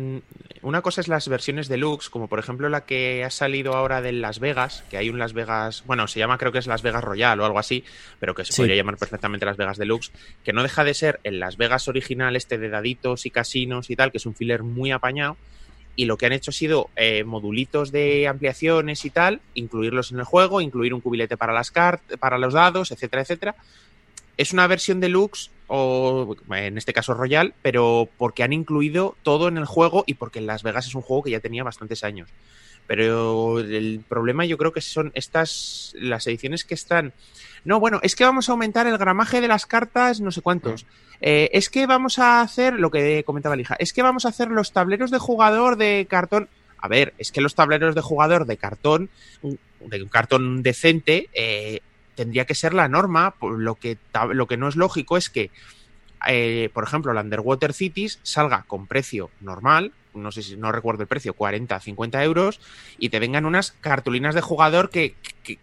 [0.62, 4.12] Una cosa es las versiones deluxe, como por ejemplo la que ha salido ahora de
[4.12, 5.84] Las Vegas, que hay un Las Vegas.
[5.88, 7.84] Bueno, se llama creo que es Las Vegas Royal o algo así,
[8.20, 10.12] pero que se podría llamar perfectamente Las Vegas Deluxe,
[10.44, 13.96] que no deja de ser el Las Vegas original, este de daditos y casinos y
[13.96, 15.38] tal, que es un filler muy apañado.
[15.96, 20.20] Y lo que han hecho ha sido eh, modulitos de ampliaciones y tal, incluirlos en
[20.20, 23.56] el juego, incluir un cubilete para las cartas, para los dados, etcétera, etcétera.
[24.38, 29.58] Es una versión deluxe o en este caso Royal, pero porque han incluido todo en
[29.58, 32.30] el juego y porque Las Vegas es un juego que ya tenía bastantes años.
[32.88, 37.14] Pero el problema yo creo que son estas, las ediciones que están...
[37.64, 40.86] No, bueno, es que vamos a aumentar el gramaje de las cartas, no sé cuántos.
[41.22, 44.50] Eh, es que vamos a hacer, lo que comentaba Lija, es que vamos a hacer
[44.50, 46.50] los tableros de jugador de cartón.
[46.80, 49.10] A ver, es que los tableros de jugador de cartón,
[49.42, 51.80] de un cartón decente, eh,
[52.16, 53.36] tendría que ser la norma.
[53.42, 53.98] Lo que,
[54.32, 55.52] lo que no es lógico es que,
[56.28, 61.04] eh, por ejemplo, la Underwater Cities salga con precio normal, no sé si no recuerdo
[61.04, 62.60] el precio, 40, 50 euros,
[62.98, 65.16] y te vengan unas cartulinas de jugador que,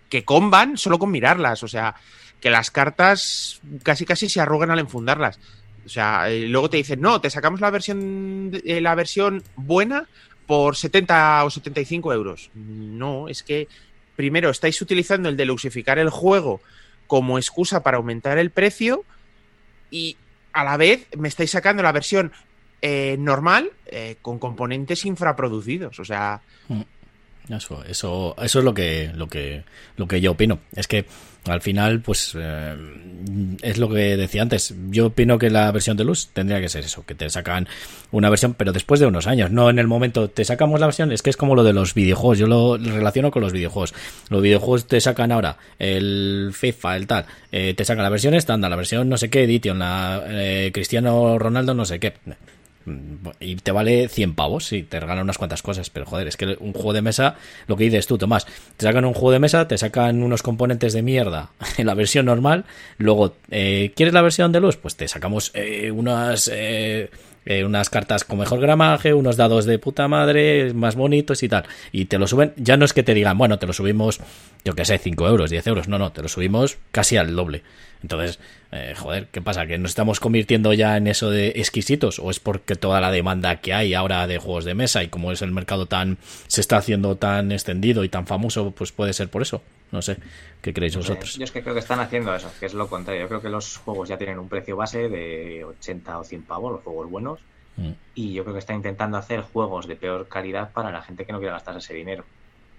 [0.08, 1.62] que, comban solo con mirarlas.
[1.62, 1.94] O sea,
[2.40, 5.38] que las cartas casi casi se arruguen al enfundarlas.
[5.84, 10.06] O sea, eh, luego te dicen, no, te sacamos la versión, eh, la versión buena
[10.46, 12.50] por 70 o 75 euros.
[12.54, 13.68] No, es que
[14.18, 16.60] primero estáis utilizando el deluxificar el juego
[17.06, 19.04] como excusa para aumentar el precio
[19.92, 20.16] y
[20.52, 22.32] a la vez me estáis sacando la versión
[22.82, 26.00] eh, normal eh, con componentes infraproducidos.
[26.00, 26.42] O sea.
[27.50, 29.62] Eso, eso, eso es lo que, lo que,
[29.96, 30.60] lo que yo opino.
[30.74, 31.06] Es que
[31.46, 32.76] al final, pues eh,
[33.62, 34.74] es lo que decía antes.
[34.90, 37.68] Yo opino que la versión de luz tendría que ser eso, que te sacan
[38.10, 41.10] una versión, pero después de unos años, no en el momento te sacamos la versión.
[41.12, 42.38] Es que es como lo de los videojuegos.
[42.38, 43.94] Yo lo relaciono con los videojuegos.
[44.28, 48.70] Los videojuegos te sacan ahora el FIFA, el tal, eh, te sacan la versión estándar,
[48.70, 52.14] la versión no sé qué edition, la eh, Cristiano Ronaldo no sé qué
[53.40, 56.56] y te vale 100 pavos, y te regalan unas cuantas cosas, pero joder, es que
[56.60, 58.46] un juego de mesa, lo que dices tú, Tomás,
[58.76, 62.26] te sacan un juego de mesa, te sacan unos componentes de mierda en la versión
[62.26, 62.64] normal,
[62.98, 64.76] luego, eh, ¿quieres la versión de luz?
[64.76, 66.50] Pues te sacamos eh, unas...
[66.52, 67.10] Eh,
[67.64, 71.64] unas cartas con mejor gramaje, unos dados de puta madre, más bonitos y tal.
[71.92, 74.20] Y te lo suben, ya no es que te digan, bueno, te lo subimos,
[74.66, 77.62] yo que sé, 5 euros, 10 euros, no, no, te lo subimos casi al doble.
[78.02, 78.38] Entonces,
[78.70, 79.66] eh, joder, ¿qué pasa?
[79.66, 82.18] ¿Que nos estamos convirtiendo ya en eso de exquisitos?
[82.18, 85.32] ¿O es porque toda la demanda que hay ahora de juegos de mesa y como
[85.32, 89.28] es el mercado tan, se está haciendo tan extendido y tan famoso, pues puede ser
[89.28, 89.62] por eso?
[89.90, 90.18] No sé,
[90.60, 91.36] ¿qué creéis vosotros?
[91.36, 93.22] yo es que creo que están haciendo eso, que es lo contrario.
[93.22, 96.72] Yo creo que los juegos ya tienen un precio base de 80 o 100 pavos,
[96.72, 97.40] los juegos buenos.
[97.76, 97.92] Mm.
[98.14, 101.32] Y yo creo que están intentando hacer juegos de peor calidad para la gente que
[101.32, 102.24] no quiera gastar ese dinero.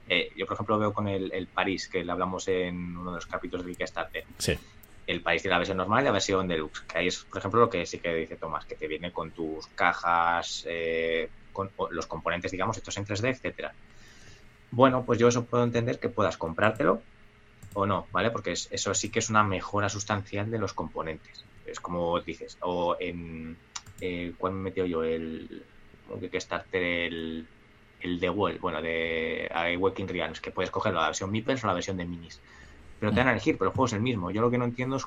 [0.07, 3.15] Eh, yo, por ejemplo, veo con el, el París, que le hablamos en uno de
[3.15, 4.23] los capítulos de Kickstarter.
[4.37, 4.57] Sí
[5.09, 6.81] el país tiene la versión normal y la versión deluxe.
[6.81, 9.31] Que ahí es, por ejemplo, lo que sí que dice Tomás, que te viene con
[9.31, 13.73] tus cajas, eh, con los componentes, digamos, hechos en 3D, etcétera.
[14.69, 17.01] Bueno, pues yo eso puedo entender que puedas comprártelo
[17.73, 18.29] o no, ¿vale?
[18.29, 21.43] Porque eso sí que es una mejora sustancial de los componentes.
[21.65, 23.57] Es como dices, o en...
[24.01, 25.03] Eh, ¿Cuál me metió yo?
[25.03, 25.63] El...
[26.29, 27.47] que starter el,
[28.01, 31.73] el de World, bueno, de Waking Realms, que puedes coger la versión Meeples o la
[31.73, 32.39] versión de Minis.
[32.99, 34.31] Pero te van a elegir, pero el juego es el mismo.
[34.31, 35.05] Yo lo que no entiendo es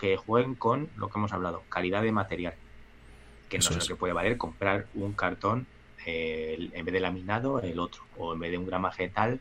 [0.00, 2.54] que jueguen con lo que hemos hablado, calidad de material.
[3.48, 5.66] Que no sé lo que puede valer comprar un cartón
[6.06, 8.02] eh, en vez de laminado, el otro.
[8.16, 9.38] O en vez de un gramaje tal,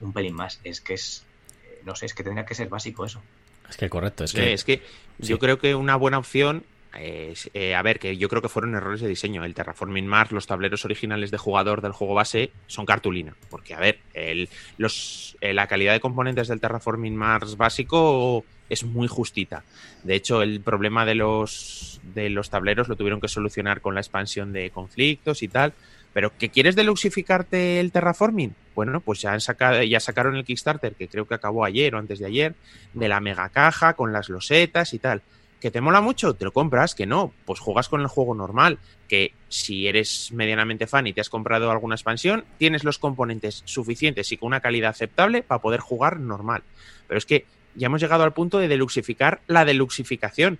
[0.00, 0.60] un pelín más.
[0.64, 1.24] Es que es,
[1.64, 3.22] eh, no sé, es que tendría que ser básico eso.
[3.68, 4.52] Es que correcto, es que...
[4.52, 4.82] es que
[5.18, 6.64] yo creo que una buena opción
[6.96, 9.44] eh, a ver, que yo creo que fueron errores de diseño.
[9.44, 13.34] El Terraforming Mars, los tableros originales de jugador del juego base son cartulina.
[13.50, 18.84] Porque, a ver, el, los, eh, la calidad de componentes del Terraforming Mars básico es
[18.84, 19.64] muy justita.
[20.02, 24.00] De hecho, el problema de los, de los tableros lo tuvieron que solucionar con la
[24.00, 25.74] expansión de conflictos y tal.
[26.12, 28.54] Pero ¿que quieres deluxificarte el terraforming?
[28.76, 31.98] Bueno, pues ya, han sacado, ya sacaron el Kickstarter, que creo que acabó ayer o
[31.98, 32.54] antes de ayer,
[32.92, 35.22] de la mega caja con las losetas y tal
[35.64, 38.78] que te mola mucho, te lo compras, que no, pues juegas con el juego normal,
[39.08, 44.30] que si eres medianamente fan y te has comprado alguna expansión, tienes los componentes suficientes
[44.30, 46.64] y con una calidad aceptable para poder jugar normal.
[47.08, 50.58] Pero es que ya hemos llegado al punto de deluxificar la deluxificación,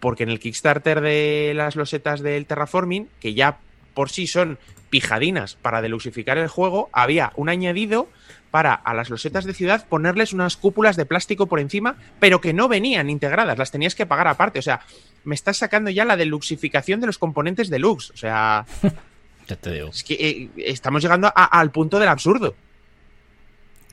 [0.00, 3.58] porque en el Kickstarter de las losetas del Terraforming, que ya
[3.92, 4.58] por sí son
[4.88, 8.08] pijadinas para deluxificar el juego, había un añadido
[8.50, 12.52] para a las losetas de ciudad ponerles unas cúpulas de plástico por encima, pero que
[12.52, 14.58] no venían integradas, las tenías que pagar aparte.
[14.58, 14.80] O sea,
[15.24, 18.10] me estás sacando ya la deluxificación de los componentes deluxe.
[18.10, 18.66] O sea,
[19.48, 22.54] es que eh, estamos llegando al punto del absurdo.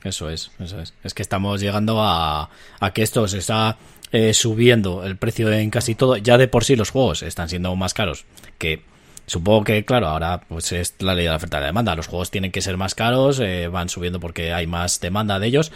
[0.04, 0.94] Eso es, eso es.
[1.02, 3.76] Es que estamos llegando a, a que esto se está
[4.12, 6.16] eh, subiendo el precio en casi todo.
[6.16, 8.24] Ya de por sí los juegos están siendo más caros
[8.58, 8.82] que
[9.26, 11.96] Supongo que, claro, ahora pues es la ley de la oferta y la demanda.
[11.96, 15.48] Los juegos tienen que ser más caros, eh, van subiendo porque hay más demanda de
[15.48, 15.72] ellos.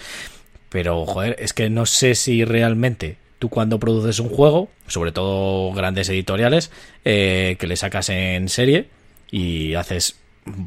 [0.69, 5.73] Pero, joder, es que no sé si realmente tú cuando produces un juego, sobre todo
[5.73, 6.71] grandes editoriales,
[7.05, 8.87] eh, que le sacas en serie
[9.33, 10.21] y haces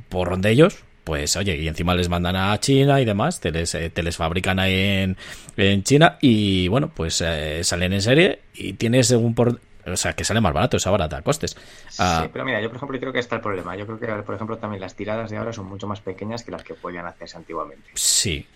[0.10, 3.76] porrón de ellos, pues oye, y encima les mandan a China y demás, te les,
[3.76, 5.18] eh, te les fabrican ahí en,
[5.56, 7.24] en China y bueno, pues
[7.62, 11.18] salen en serie y tienes un por o sea, que sale más barato, esa barata
[11.18, 11.56] a costes.
[12.00, 13.76] Ah, sí, pero mira, yo por ejemplo creo que está el problema.
[13.76, 16.52] Yo creo que, por ejemplo, también las tiradas de ahora son mucho más pequeñas que
[16.52, 17.90] las que podían hacerse antiguamente.
[17.96, 18.48] Sí,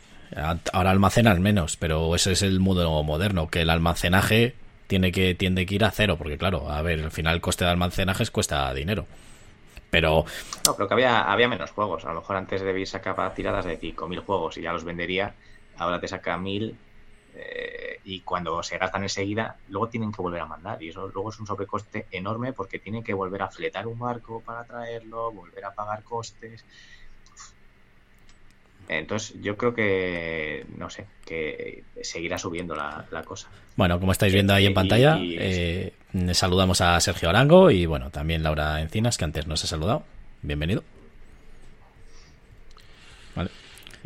[0.73, 4.55] ahora almacenan menos, pero ese es el modo moderno, que el almacenaje
[4.87, 7.65] tiene que, tiende que ir a cero, porque claro, a ver, al final el coste
[7.65, 9.05] de almacenajes cuesta dinero.
[9.89, 10.25] Pero.
[10.65, 12.03] No, pero que había, había menos juegos.
[12.05, 15.33] A lo mejor antes de sacar tiradas de 5.000 juegos y ya los vendería.
[15.77, 16.73] Ahora te saca 1.000
[17.39, 20.81] eh, y cuando se gastan enseguida, luego tienen que volver a mandar.
[20.81, 24.41] Y eso luego es un sobrecoste enorme porque tienen que volver a fletar un barco
[24.41, 26.65] para traerlo, volver a pagar costes.
[28.87, 33.49] Entonces, yo creo que, no sé, que seguirá subiendo la, cosa.
[33.75, 35.93] Bueno, como estáis viendo ahí en pantalla, eh,
[36.31, 40.05] saludamos a Sergio Arango y, bueno, también Laura Encinas, que antes nos ha saludado.
[40.41, 40.83] Bienvenido.
[43.35, 43.51] Vale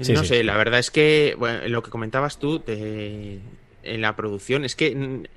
[0.10, 1.36] no sé, la verdad es que
[1.68, 5.28] lo que comentabas tú en la producción es que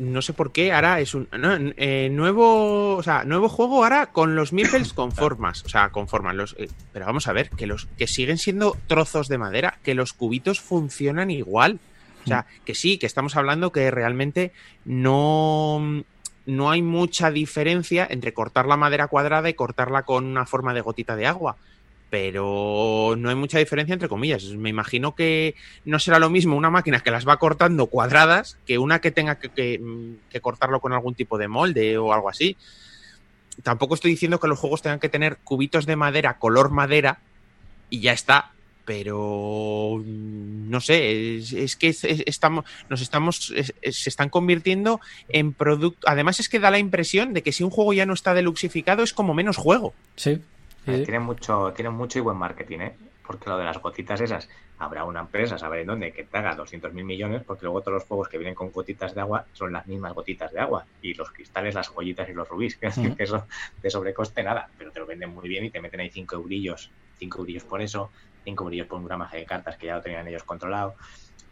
[0.00, 1.28] no sé por qué ahora es un
[1.76, 6.38] eh, nuevo, o sea, nuevo juego ahora con los meeples con formas, o sea, conforman
[6.38, 9.94] los, eh, pero vamos a ver que los que siguen siendo trozos de madera, que
[9.94, 11.80] los cubitos funcionan igual,
[12.24, 14.52] o sea, que sí, que estamos hablando que realmente
[14.86, 16.02] no
[16.46, 20.80] no hay mucha diferencia entre cortar la madera cuadrada y cortarla con una forma de
[20.80, 21.56] gotita de agua
[22.10, 24.44] pero no hay mucha diferencia entre comillas.
[24.44, 28.78] Me imagino que no será lo mismo una máquina que las va cortando cuadradas que
[28.78, 29.80] una que tenga que,
[30.42, 32.56] cortarlo con algún tipo de molde o algo así.
[33.62, 37.20] Tampoco estoy diciendo que los juegos tengan que tener cubitos de madera color madera
[37.90, 38.52] y ya está,
[38.84, 46.08] pero no sé, es, que estamos, nos estamos, se están convirtiendo en producto.
[46.08, 49.02] Además es que da la impresión de que si un juego ya no está deluxificado
[49.02, 49.92] es como menos juego.
[50.16, 50.40] Sí,
[50.84, 52.96] tiene mucho, tiene mucho y buen marketing, ¿eh?
[53.26, 56.56] Porque lo de las gotitas esas, habrá una empresa, saber en dónde, que te haga
[56.56, 59.72] 200 mil millones, porque luego todos los juegos que vienen con gotitas de agua son
[59.72, 60.84] las mismas gotitas de agua.
[61.02, 63.46] Y los cristales, las joyitas y los rubíes, que, eso
[63.82, 66.90] de sobrecoste nada, pero te lo venden muy bien y te meten ahí 5 eurillos,
[67.18, 68.10] 5 eurillos por eso,
[68.44, 70.94] 5 eurillos por un gramaje de cartas que ya lo tenían ellos controlado.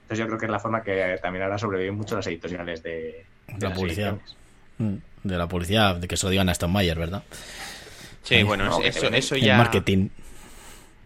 [0.02, 3.26] Entonces yo creo que es la forma que también ahora sobreviven mucho las editoriales de,
[3.60, 4.16] la publicidad.
[4.78, 7.22] Mm, de la publicidad, de que se lo digan a Mayer, ¿verdad?
[8.28, 9.56] Sí, bueno, eso, eso ya.
[9.56, 10.08] marketing.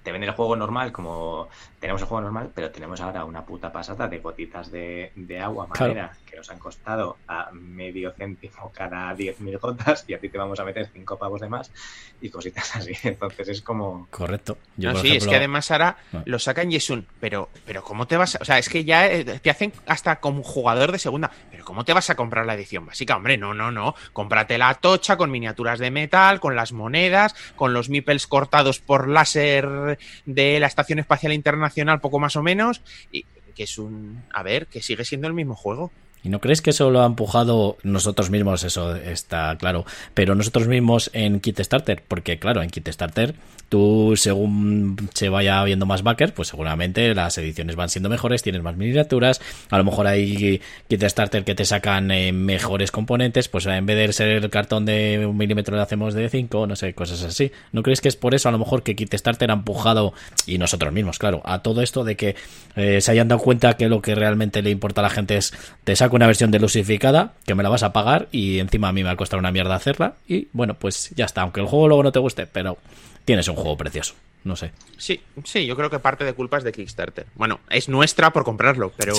[0.03, 1.49] Te venden el juego normal como
[1.83, 5.11] tenemos el juego normal, pero tenemos ahora una puta pasada de gotitas de,
[5.43, 10.29] agua, madera, que nos han costado a medio céntimo cada 10.000 gotas y a ti
[10.29, 11.73] te vamos a meter cinco pavos de más
[12.21, 12.93] y cositas así.
[13.03, 14.07] Entonces es como...
[14.13, 14.59] Correcto.
[15.01, 16.23] sí, es que además ahora ah.
[16.25, 17.05] lo sacan y es un...
[17.19, 18.39] Pero, pero ¿cómo te vas a...?
[18.43, 21.33] O sea, es que ya eh, te hacen hasta como jugador de segunda.
[21.51, 23.17] Pero ¿cómo te vas a comprar la edición básica?
[23.17, 23.97] Hombre, no, no, no.
[24.13, 29.09] Cómprate la tocha con miniaturas de metal, con las monedas, con los meeples cortados por
[29.09, 32.83] láser de la Estación Espacial Internacional, poco más o menos.
[33.11, 34.23] Y que es un...
[34.33, 35.91] A ver, que sigue siendo el mismo juego.
[36.23, 38.65] ¿Y no crees que eso lo ha empujado nosotros mismos?
[38.65, 39.85] Eso está claro.
[40.15, 43.35] Pero nosotros mismos en Kit Starter, porque claro, en Kit Starter,
[43.69, 48.63] tú según se vaya viendo más backers, pues seguramente las ediciones van siendo mejores, tienes
[48.63, 53.65] más miniaturas, a lo mejor hay Kit Starter que te sacan eh, mejores componentes, pues
[53.65, 56.93] en vez de ser el cartón de un milímetro le hacemos de 5, no sé,
[56.95, 57.51] cosas así.
[57.73, 60.13] ¿No crees que es por eso a lo mejor que Kit Starter ha empujado,
[60.47, 62.37] y nosotros mismos, claro, a todo esto de que
[62.77, 65.55] eh, se hayan dado cuenta que lo que realmente le importa a la gente es
[65.85, 69.03] te saco una versión delusificada, que me la vas a pagar y encima a mí
[69.03, 71.89] me va a costar una mierda hacerla y bueno, pues ya está, aunque el juego
[71.89, 72.79] luego no te guste, pero
[73.25, 74.15] tienes un juego precioso.
[74.45, 74.73] No sé.
[74.99, 77.27] Sí, sí, yo creo que parte de culpa es de Kickstarter.
[77.37, 79.15] Bueno, es nuestra por comprarlo, pero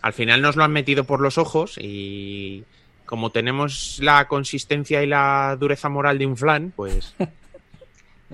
[0.00, 2.64] al final nos lo han metido por los ojos y
[3.04, 7.14] como tenemos la consistencia y la dureza moral de un flan, pues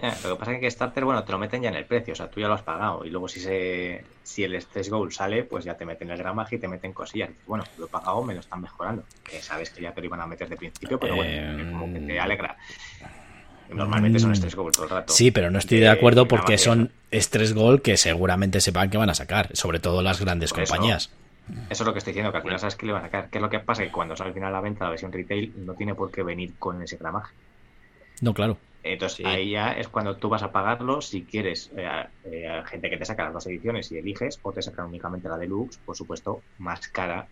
[0.00, 2.12] Eh, lo que pasa es que Starter, bueno, te lo meten ya en el precio,
[2.12, 3.04] o sea, tú ya lo has pagado.
[3.04, 6.56] Y luego si se si el Stress Goal sale, pues ya te meten el gramaje
[6.56, 7.30] y te meten cosillas.
[7.46, 9.04] bueno, lo he pagado, me lo están mejorando.
[9.24, 12.00] Que sabes que ya te lo iban a meter de principio, pero bueno, como que
[12.00, 12.56] te em, alegra.
[13.70, 15.12] Normalmente son Stress Goal todo el rato.
[15.12, 19.10] Sí, pero no estoy de acuerdo porque son Stress Goal que seguramente sepan que van
[19.10, 21.10] a sacar, sobre todo las grandes compañías.
[21.70, 23.30] Eso, es lo que estoy diciendo, que al final sabes que le van a sacar.
[23.30, 23.82] ¿Qué es lo que pasa?
[23.82, 26.54] Que cuando sale al final la venta la versión retail no tiene por qué venir
[26.58, 27.32] con ese gramaje.
[28.20, 28.58] No, claro.
[28.82, 31.88] Entonces ahí ya es cuando tú vas a pagarlo si quieres eh,
[32.24, 35.36] eh, gente que te saca las dos ediciones y eliges o te sacan únicamente la
[35.36, 37.26] deluxe, por supuesto, más cara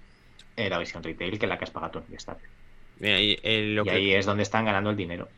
[0.56, 2.48] eh, la versión retail que la que has pagado en Kickstarter.
[3.00, 3.38] Y,
[3.88, 5.28] ahí es donde están ganando el dinero.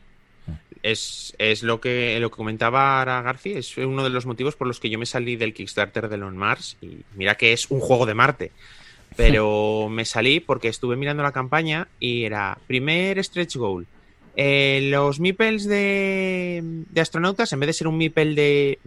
[0.81, 4.79] Es, lo que lo que comentaba Ara García, es uno de los motivos por los
[4.79, 8.05] que yo me salí del Kickstarter de Lon Mars y mira que es un juego
[8.05, 8.51] de Marte.
[9.17, 13.85] Pero me salí porque estuve mirando la campaña y era primer stretch goal,
[14.35, 16.63] eh, los meeples de,
[16.99, 18.79] astronautas, en vez de ser un meeple de,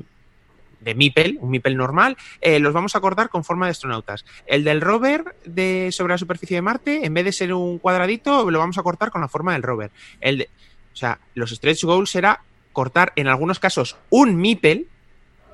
[0.81, 4.25] de un meeple normal, eh, los vamos a cortar con forma de astronautas.
[4.47, 8.51] El del rover de, sobre la superficie de Marte, en vez de ser un cuadradito,
[8.51, 9.91] lo vamos a cortar con la forma del rover.
[10.21, 10.49] El de,
[10.93, 14.87] o sea, los stretch goals será cortar en algunos casos un meeple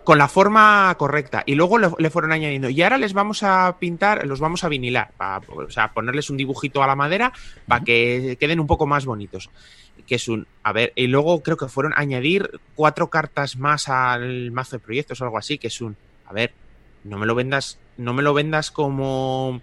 [0.09, 4.27] con la forma correcta y luego le, fueron añadiendo y ahora les vamos a pintar,
[4.27, 5.13] los vamos a vinilar,
[5.49, 7.31] o sea, ponerles un dibujito a la madera
[7.67, 9.51] para que queden un poco más bonitos.
[10.07, 13.91] Que es un, a ver, y luego creo que fueron a añadir cuatro cartas más
[13.91, 15.95] al mazo de proyectos o algo así, que es un,
[16.25, 16.55] a ver,
[17.05, 19.61] no me lo vendas, no me lo vendas como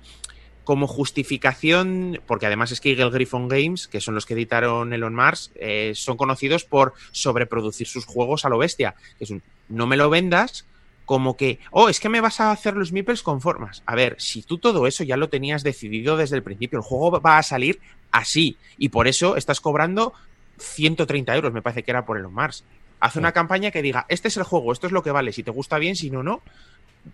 [0.65, 5.13] como justificación, porque además es que Eagle Griffon Games, que son los que editaron Elon
[5.13, 8.95] Mars, eh, son conocidos por sobreproducir sus juegos a lo bestia.
[9.19, 10.65] Es un, no me lo vendas
[11.05, 13.83] como que, oh, es que me vas a hacer los meeples con formas.
[13.85, 17.21] A ver, si tú todo eso ya lo tenías decidido desde el principio, el juego
[17.21, 17.79] va a salir
[18.11, 20.13] así y por eso estás cobrando
[20.57, 22.65] 130 euros, me parece que era por el Mars.
[22.99, 25.43] Haz una campaña que diga, este es el juego, esto es lo que vale, si
[25.43, 26.41] te gusta bien, si no, no,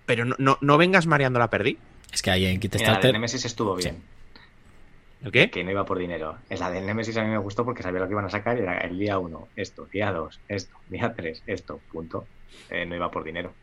[0.06, 1.78] pero no, no, vengas mareando la perdí.
[2.12, 3.12] Es que ahí en Kit Starter...
[3.12, 4.02] La Nemesis estuvo bien.
[5.24, 5.50] ¿El qué?
[5.52, 6.38] Que no iba por dinero.
[6.50, 8.58] Es la del Nemesis a mí me gustó porque sabía lo que iban a sacar
[8.58, 12.26] y era el día 1, esto, día 2, esto, día 3, esto, punto.
[12.70, 13.54] Eh, no iba por dinero.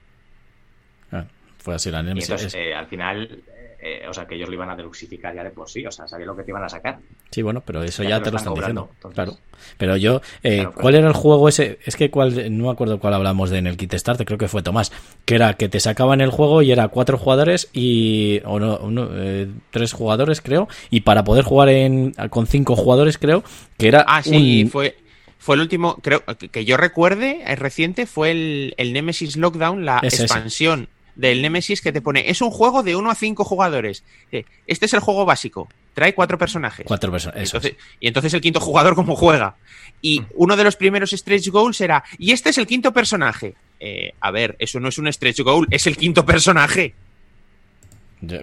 [1.11, 1.25] Ah,
[1.59, 2.29] fue así la Nemesis.
[2.29, 3.43] Y entonces, eh, al final,
[3.81, 6.09] eh, o sea, que ellos lo iban a deluxificar ya de por sí, o sea,
[6.09, 6.99] sabía lo que te iban a sacar.
[7.31, 8.91] Sí, bueno, pero eso ya, te lo están, diciendo.
[9.15, 9.39] Claro.
[9.77, 10.21] Pero yo,
[10.75, 11.79] ¿cuál era el juego ese?
[11.85, 14.49] Es que cuál, no me acuerdo cuál hablamos de en el kit start, creo que
[14.49, 14.91] fue Tomás,
[15.25, 19.09] que era que te sacaban el juego y era cuatro jugadores y, o no,
[19.71, 23.45] tres jugadores creo, y para poder jugar en, con cinco jugadores creo,
[23.77, 24.05] que era...
[24.09, 24.97] Ah, sí, fue
[25.41, 30.01] fue el último, creo que yo recuerde, es reciente, fue el, el Nemesis Lockdown, la
[30.03, 30.89] expansión
[31.19, 34.05] del Nemesis que te pone, es un juego de 1 a 5 jugadores.
[34.33, 36.87] Eh, este es el juego básico, trae cuatro personajes.
[36.87, 37.53] Cuatro personajes.
[38.01, 39.57] y entonces el quinto jugador cómo juega.
[40.01, 40.27] Y mm.
[40.37, 43.55] uno de los primeros stretch goals era, y este es el quinto personaje.
[43.81, 46.95] Eh, a ver, eso no es un stretch goal, es el quinto personaje.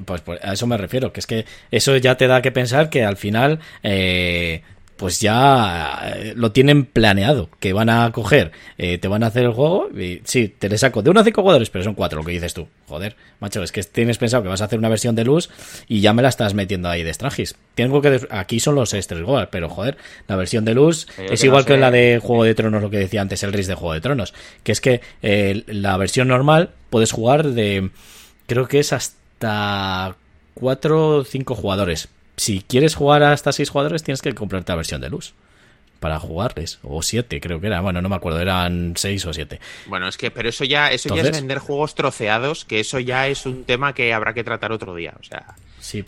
[0.06, 2.90] Pues, pues, a eso me refiero, que es que eso ya te da que pensar
[2.90, 4.62] que al final eh,
[4.98, 9.44] pues ya eh, lo tienen planeado, que van a coger, eh, te van a hacer
[9.44, 12.20] el juego y sí, te le saco de uno a cinco jugadores, pero son cuatro
[12.20, 12.68] lo que dices tú.
[12.88, 15.50] Joder, macho, es que tienes pensado que vas a hacer una versión de luz
[15.88, 17.56] y ya me la estás metiendo ahí de Strangis.
[17.74, 21.66] Tengo que aquí son los extras igual, pero joder, la versión de luz es igual
[21.66, 24.02] que la de Juego de Tronos, lo que decía antes el RIS de Juego de
[24.02, 24.34] Tronos,
[24.64, 27.90] que es que eh, la versión normal puedes jugar de
[28.48, 30.16] creo que es hasta
[30.54, 35.02] cuatro o cinco jugadores si quieres jugar hasta seis jugadores, tienes que comprarte la versión
[35.02, 35.34] de luz
[36.00, 36.80] para jugarles.
[36.84, 37.82] O siete, creo que era.
[37.82, 39.60] Bueno, no me acuerdo, eran seis o siete.
[39.88, 43.28] Bueno, es que, pero eso ya, eso ya es vender juegos troceados, que eso ya
[43.28, 45.14] es un tema que habrá que tratar otro día.
[45.20, 45.56] O sea,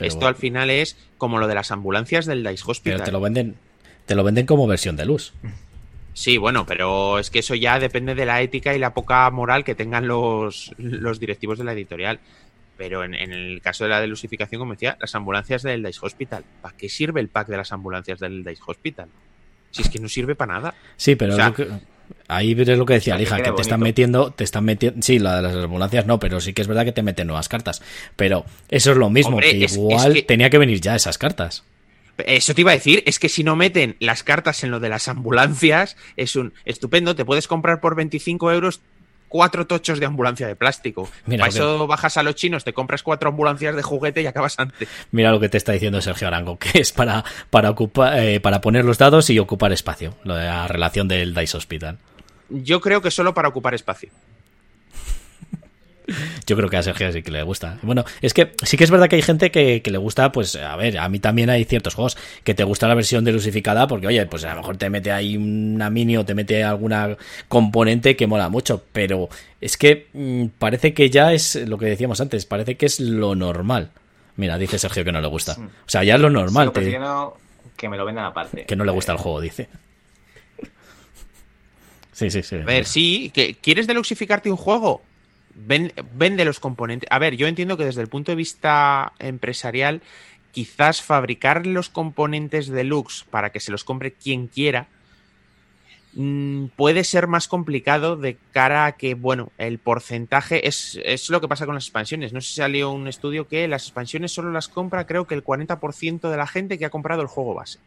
[0.01, 2.97] esto al final es como lo de las ambulancias del Dice Hospital.
[2.97, 3.55] Pero te lo venden,
[4.05, 5.33] te lo venden como versión de luz.
[6.13, 9.63] Sí, bueno, pero es que eso ya depende de la ética y la poca moral
[9.63, 12.19] que tengan los, los directivos de la editorial.
[12.77, 16.43] Pero en, el caso de la delusificación, como decía, las ambulancias del Dice Hospital.
[16.61, 19.09] ¿Para qué sirve el pack de las ambulancias del Dice Hospital?
[19.71, 20.75] Si es que no sirve para nada.
[20.95, 21.35] Sí, pero
[22.27, 25.37] ahí es lo que decía hija, que te están metiendo, te están metiendo, sí, la
[25.37, 27.81] de las ambulancias no, pero sí que es verdad que te meten nuevas cartas.
[28.15, 31.63] Pero eso es lo mismo, que igual tenía que venir ya esas cartas.
[32.25, 34.89] Eso te iba a decir, es que si no meten las cartas en lo de
[34.89, 38.81] las ambulancias, es un estupendo, te puedes comprar por 25 euros
[39.27, 41.09] cuatro tochos de ambulancia de plástico.
[41.25, 44.87] Para eso bajas a los chinos, te compras cuatro ambulancias de juguete y acabas antes.
[45.11, 48.61] Mira lo que te está diciendo Sergio Arango, que es para, para, ocupar, eh, para
[48.61, 51.97] poner los dados y ocupar espacio, la relación del Dice Hospital.
[52.49, 54.09] Yo creo que solo para ocupar espacio.
[56.45, 57.77] Yo creo que a Sergio sí que le gusta.
[57.81, 60.75] Bueno, es que sí que es verdad que hay gente que, le gusta, pues, a
[60.75, 64.25] ver, a mí también hay ciertos juegos que te gusta la versión delusificada porque, oye,
[64.25, 68.27] pues a lo mejor te mete ahí una mini o te mete alguna componente que
[68.27, 69.29] mola mucho, pero
[69.59, 73.35] es que mm, parece que ya es lo que decíamos antes, parece que es lo
[73.35, 73.91] normal.
[74.37, 75.57] Mira, dice Sergio que no le gusta.
[75.59, 76.71] O sea, ya es lo normal.
[76.71, 78.65] que me lo vendan aparte.
[78.65, 79.67] Que no le gusta el juego, dice.
[82.13, 82.55] Sí, sí, sí.
[82.55, 85.03] A ver, sí, que ¿quieres deluxificarte un juego?
[85.65, 87.09] Vende los componentes.
[87.11, 90.01] A ver, yo entiendo que desde el punto de vista empresarial,
[90.51, 94.87] quizás fabricar los componentes deluxe para que se los compre quien quiera
[96.13, 101.41] mm, puede ser más complicado de cara a que, bueno, el porcentaje es, es, lo
[101.41, 102.33] que pasa con las expansiones.
[102.33, 105.43] No sé si salió un estudio que las expansiones solo las compra, creo que el
[105.43, 107.79] 40% de la gente que ha comprado el juego base.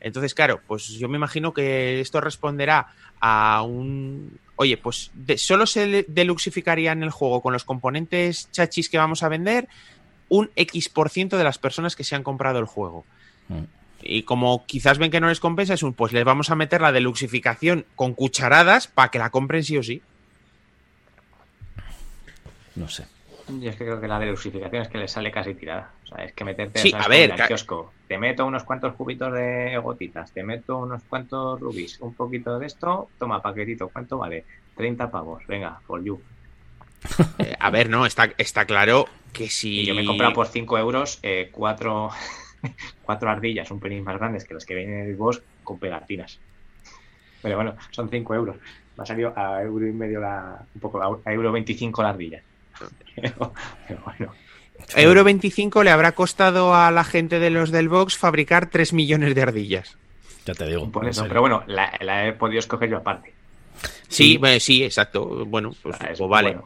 [0.00, 6.04] Entonces, claro, pues yo me imagino que esto responderá a un, oye, pues solo se
[6.08, 9.68] deluxificaría en el juego con los componentes chachis que vamos a vender
[10.28, 13.04] un X% por ciento de las personas que se han comprado el juego.
[13.48, 13.62] Mm.
[14.02, 16.80] Y como quizás ven que no les compensa, es un, pues les vamos a meter
[16.80, 20.02] la deluxificación con cucharadas para que la compren sí o sí.
[22.74, 23.06] No sé.
[23.48, 25.90] Yo es que creo que la delusificación es que le sale casi tirada.
[26.04, 27.92] O sea, es que meterte sí, a ver, en el kiosco.
[28.06, 32.66] Te meto unos cuantos cubitos de gotitas, te meto unos cuantos rubis, un poquito de
[32.66, 34.44] esto, toma paquetito, ¿cuánto vale?
[34.76, 36.20] 30 pavos, venga, for you.
[37.38, 39.86] Eh, a ver, no, está, está claro que si.
[39.86, 42.10] yo me he comprado por 5 euros eh, cuatro,
[43.02, 46.40] cuatro ardillas, un pelín más grandes que las que vienen en el boss, con pegatinas.
[47.40, 48.56] Pero bueno, son 5 euros.
[48.96, 50.60] Me ha salido a euro y medio la.
[50.74, 52.42] un poco a euro 25 la ardilla.
[53.16, 53.52] Pero,
[54.04, 54.32] bueno.
[54.96, 59.34] Euro 25 le habrá costado a la gente de los del box fabricar 3 millones
[59.34, 59.96] de ardillas.
[60.46, 60.90] Ya te digo.
[60.90, 63.34] pero bueno, la, he podido escoger yo aparte.
[64.08, 65.44] Sí, sí, exacto.
[65.44, 66.56] Bueno, pues, pues vale.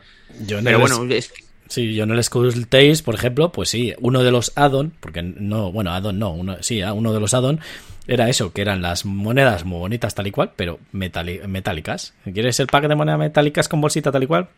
[0.46, 1.32] Yo pero bueno, es...
[1.68, 5.72] Sí, yo el Skull Tales, por ejemplo, pues sí, uno de los add-on, porque no,
[5.72, 7.60] bueno, add-on no, uno, sí, uno de los add-on
[8.06, 12.14] era eso, que eran las monedas muy bonitas tal y cual, pero metálicas.
[12.30, 14.48] ¿Quieres el pack de monedas metálicas con bolsita tal y cual?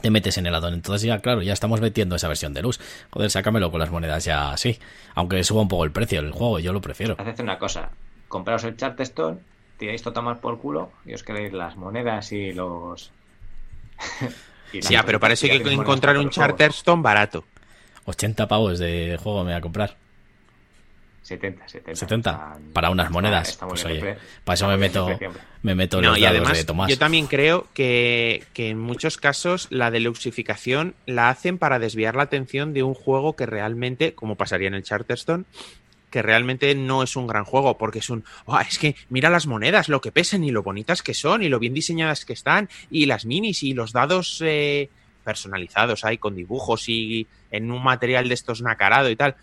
[0.00, 0.74] Te metes en el addon.
[0.74, 2.80] Entonces ya, claro, ya estamos metiendo esa versión de luz.
[3.10, 4.78] Joder, sácamelo con las monedas ya así.
[5.14, 7.16] Aunque suba un poco el precio del juego, yo lo prefiero.
[7.18, 7.90] Haced una cosa,
[8.28, 9.38] compraos el Charterstone,
[9.76, 13.10] tiráis todo más por culo y os queréis las monedas y los...
[14.72, 17.44] sí, pero parece que encontrar un Charterstone barato.
[18.04, 20.01] 80 pavos de juego me voy a comprar.
[21.22, 21.94] 70, 70.
[21.94, 23.58] 70 para unas monedas.
[23.68, 25.08] pues oye, para eso me meto,
[25.62, 26.90] me meto los y además, de Tomás.
[26.90, 32.24] Yo también creo que, que, en muchos casos la deluxificación la hacen para desviar la
[32.24, 35.44] atención de un juego que realmente, como pasaría en el Charterstone,
[36.10, 39.46] que realmente no es un gran juego, porque es un, oh, es que mira las
[39.46, 42.68] monedas, lo que pesan y lo bonitas que son y lo bien diseñadas que están
[42.90, 44.90] y las minis y los dados eh,
[45.24, 49.36] personalizados ahí con dibujos y en un material de estos nacarado y tal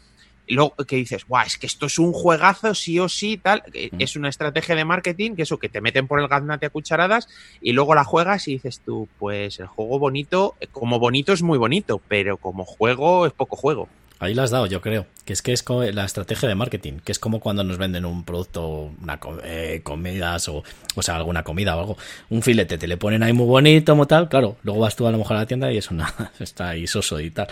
[0.56, 3.64] luego que dices, guau, es que esto es un juegazo, sí o sí, tal.
[3.68, 4.02] Mm.
[4.02, 7.28] Es una estrategia de marketing, que eso, que te meten por el gaznate a cucharadas
[7.62, 11.58] y luego la juegas y dices tú, pues el juego bonito, como bonito es muy
[11.58, 13.88] bonito, pero como juego es poco juego.
[14.22, 15.06] Ahí lo has dado, yo creo.
[15.24, 18.26] Que es que es la estrategia de marketing, que es como cuando nos venden un
[18.26, 20.64] producto, una eh, comidas o,
[20.95, 21.97] o sea, alguna comida o algo.
[22.30, 24.28] Un filete, te le ponen ahí muy bonito, como tal.
[24.28, 26.86] Claro, luego vas tú a lo mejor a la tienda y es una, está ahí
[26.86, 27.47] soso y tal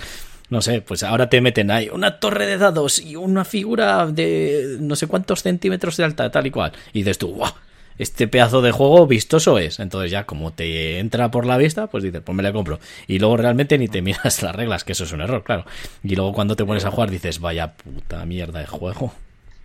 [0.49, 4.77] no sé, pues ahora te meten ahí una torre de dados y una figura de
[4.79, 6.71] no sé cuántos centímetros de alta, tal y cual.
[6.93, 7.51] Y dices tú, ¡guau!
[7.97, 9.79] este pedazo de juego vistoso es.
[9.79, 12.79] Entonces ya como te entra por la vista, pues dices, pues me la compro.
[13.07, 15.65] Y luego realmente ni te miras las reglas, que eso es un error, claro.
[16.03, 19.13] Y luego cuando te pones a jugar dices, vaya puta mierda de juego.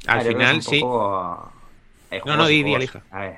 [0.06, 0.80] Al final sí.
[0.80, 1.52] no,
[2.24, 3.02] no, di, di, elija.
[3.10, 3.36] A ver,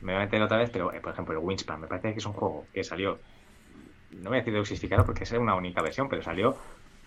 [0.00, 2.18] me voy a meter otra vez, pero eh, por ejemplo el Wingspan, me parece que
[2.18, 3.18] es un juego que salió,
[4.22, 6.56] no voy a decir de porque es una única versión, pero salió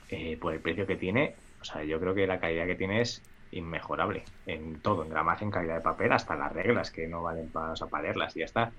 [0.10, 1.36] eh, por el precio que tiene.
[1.62, 5.46] O sea, yo creo que la calidad que tiene es inmejorable en todo, en gramaje,
[5.46, 8.46] en calidad de papel, hasta las reglas que no valen para, o leerlas y ya
[8.46, 8.72] está.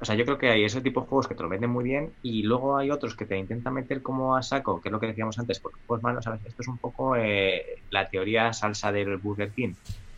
[0.00, 1.84] O sea, yo creo que hay ese tipo de juegos que te lo venden muy
[1.84, 4.98] bien y luego hay otros que te intentan meter como a saco, que es lo
[4.98, 6.40] que decíamos antes, porque juegos malos, ¿sabes?
[6.46, 9.74] Esto es un poco eh, la teoría salsa del Burger King,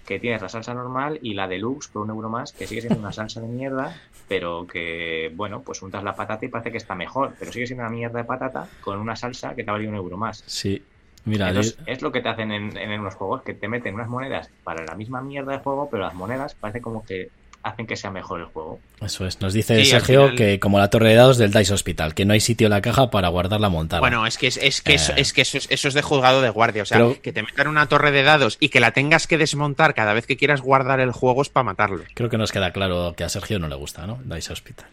[0.07, 2.99] que tienes la salsa normal y la deluxe por un euro más, que sigue siendo
[2.99, 3.95] una salsa de mierda,
[4.29, 7.85] pero que, bueno, pues untas la patata y parece que está mejor, pero sigue siendo
[7.85, 10.43] una mierda de patata con una salsa que te ha valido un euro más.
[10.47, 10.83] Sí,
[11.25, 14.51] Mira, es lo que te hacen en, en, unos juegos, que te meten unas monedas
[14.65, 17.29] para la misma mierda de juego, pero las monedas parece como que
[17.63, 18.81] hacen que sea mejor el juego.
[19.01, 19.41] Eso es.
[19.41, 22.41] Nos dice Sergio que como la torre de dados del Dice Hospital, que no hay
[22.41, 24.01] sitio en la caja para guardarla montada.
[24.01, 25.17] Bueno, es que es, es que, eso, eh.
[25.19, 26.83] es que eso, es de juzgado de guardia.
[26.83, 29.95] O sea, que te metan una torre de dados y que la tengas que desmontar
[29.95, 32.05] cada vez que quieras guardar el juego es para matarlo.
[32.15, 34.21] Creo que nos queda claro que a Sergio no le gusta, ¿no?
[34.25, 34.87] Dice Hospital.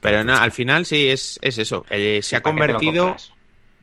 [0.00, 1.84] Pero no, al final sí es, es eso.
[1.90, 3.16] Eh, se ha convertido.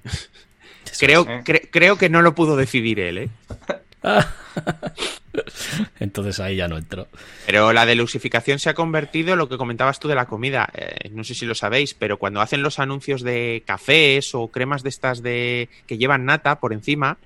[1.00, 1.26] creo,
[1.72, 3.30] creo que no lo pudo decidir él, ¿eh?
[6.00, 7.08] Entonces ahí ya no entro.
[7.46, 10.70] Pero la delusificación se ha convertido en lo que comentabas tú de la comida.
[10.74, 14.84] Eh, no sé si lo sabéis, pero cuando hacen los anuncios de cafés o cremas
[14.84, 17.18] de estas de que llevan nata por encima,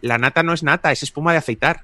[0.00, 1.82] la nata no es nata, es espuma de aceitar.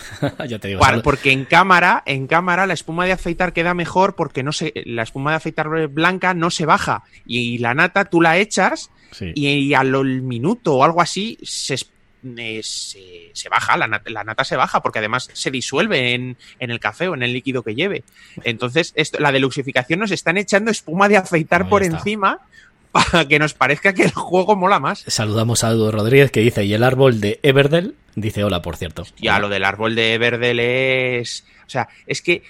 [0.48, 4.44] ya te digo, porque en cámara, en cámara la espuma de aceitar queda mejor porque
[4.44, 8.38] no se, la espuma de aceitar blanca no se baja y la nata tú la
[8.38, 8.90] echas
[9.34, 11.76] y, al minuto o algo así se,
[12.62, 17.22] se, baja, la nata, se baja porque además se disuelve en, el café o en
[17.22, 18.04] el líquido que lleve.
[18.44, 22.40] Entonces, esto, la deluxificación nos están echando espuma de afeitar por encima
[22.92, 25.04] para que nos parezca que el juego mola más.
[25.06, 29.04] Saludamos a Edu Rodríguez que dice, y el árbol de Everdell dice hola, por cierto.
[29.18, 31.44] Ya, lo del árbol de Everdell es...
[31.66, 32.42] O sea, es que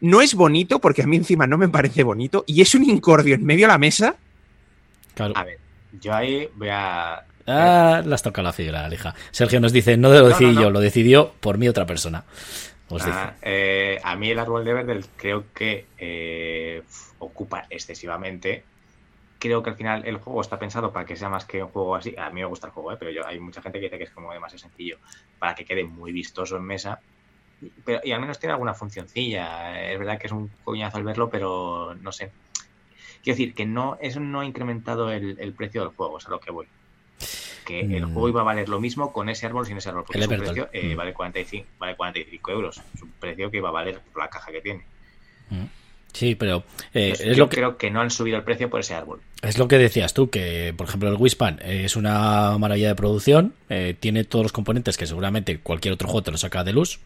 [0.00, 3.34] no es bonito porque a mí encima no me parece bonito y es un incordio
[3.34, 4.16] en medio de la mesa.
[5.14, 5.36] Claro.
[5.36, 5.58] A ver,
[6.00, 9.14] yo ahí voy a Ah, las toca la fibra, hija.
[9.30, 12.24] Sergio nos dice, no lo decidí yo, lo decidió por mí otra persona.
[12.90, 16.82] Ah, eh, a mí el árbol de verde creo que eh,
[17.18, 18.64] ocupa excesivamente.
[19.38, 21.96] Creo que al final el juego está pensado para que sea más que un juego
[21.96, 22.14] así.
[22.18, 22.96] A mí me gusta el juego, ¿eh?
[22.98, 24.98] pero yo, hay mucha gente que dice que es como demasiado sencillo
[25.38, 27.00] para que quede muy vistoso en mesa.
[27.84, 29.90] Pero, y al menos tiene alguna funcioncilla.
[29.90, 32.30] Es verdad que es un coñazo al verlo, pero no sé.
[33.22, 36.30] Quiero decir que no, eso no ha incrementado el, el precio del juego, es a
[36.30, 36.66] lo que voy
[37.68, 38.12] que el mm.
[38.14, 40.70] juego iba a valer lo mismo con ese árbol sin ese árbol, porque su precio
[40.72, 40.96] eh, mm.
[40.96, 44.50] vale, 45, vale 45 euros, es un precio que iba a valer por la caja
[44.50, 44.84] que tiene.
[45.50, 45.64] Mm.
[46.14, 46.64] Sí, pero
[46.94, 49.20] eh, es yo creo que no han subido el precio por ese árbol.
[49.42, 53.52] Es lo que decías tú, que por ejemplo el Wispan es una maravilla de producción,
[53.68, 57.00] eh, tiene todos los componentes que seguramente cualquier otro juego te lo saca de luz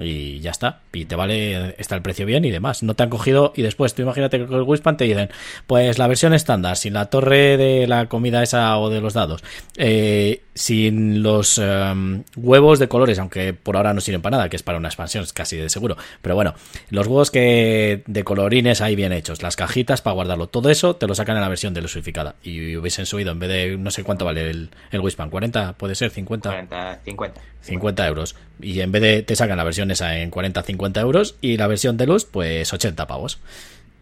[0.00, 0.80] y ya está.
[0.92, 2.82] Y te vale, está el precio bien y demás.
[2.82, 5.30] No te han cogido y después tú imagínate que con el Wispan te dicen,
[5.66, 9.42] pues la versión estándar, sin la torre de la comida esa o de los dados,
[9.76, 14.56] eh, sin los em, huevos de colores, aunque por ahora no sirven para nada, que
[14.56, 15.96] es para una expansión, es casi de seguro.
[16.22, 16.54] Pero bueno,
[16.90, 21.06] los huevos que de colorines ahí bien hechos, las cajitas para guardarlo, todo eso te
[21.06, 22.36] lo sacan en la versión delusificada.
[22.42, 25.94] Y hubiesen subido en vez de, no sé cuánto vale el, el Wispan, 40, puede
[25.94, 26.48] ser, 50.
[26.48, 27.40] 40, 50.
[27.62, 28.36] 50 euros.
[28.60, 31.66] Y en vez de te sacan la versión esa en 40, 50 euros y la
[31.66, 33.38] versión de luz, pues 80 pavos.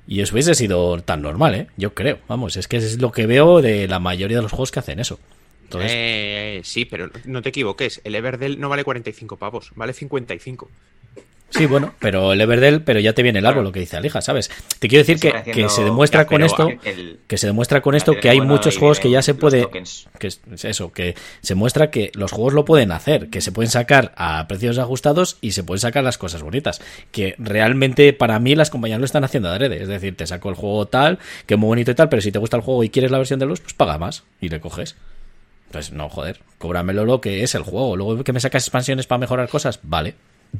[0.09, 1.67] Y eso hubiese sido tan normal, ¿eh?
[1.77, 2.19] Yo creo.
[2.29, 5.01] Vamos, es que es lo que veo de la mayoría de los juegos que hacen
[5.01, 5.19] eso.
[5.81, 8.01] Eh, sí, pero no te equivoques.
[8.05, 10.71] El Everdell no vale 45 pavos, vale 55.
[11.51, 14.21] Sí, bueno, pero el Everdell, pero ya te viene el árbol, lo que dice Alija,
[14.21, 14.51] ¿sabes?
[14.79, 16.69] Te quiero decir que, se demuestra con esto,
[17.27, 19.69] que se demuestra con esto que hay muchos juegos que ya se puede,
[20.19, 23.71] que es eso, que se muestra que los juegos lo pueden hacer, que se pueden
[23.71, 26.83] sacar a precios ajustados y se pueden sacar las cosas bonitas,
[27.13, 30.57] que realmente para mí las compañías lo están haciendo adrede, es decir, te saco el
[30.57, 33.11] juego tal, que muy bonito y tal, pero si te gusta el juego y quieres
[33.11, 34.97] la versión de luz, pues paga más y le coges.
[35.71, 39.19] Pues no, joder, cóbramelo lo que es el juego, luego que me sacas expansiones para
[39.19, 40.15] mejorar cosas, vale.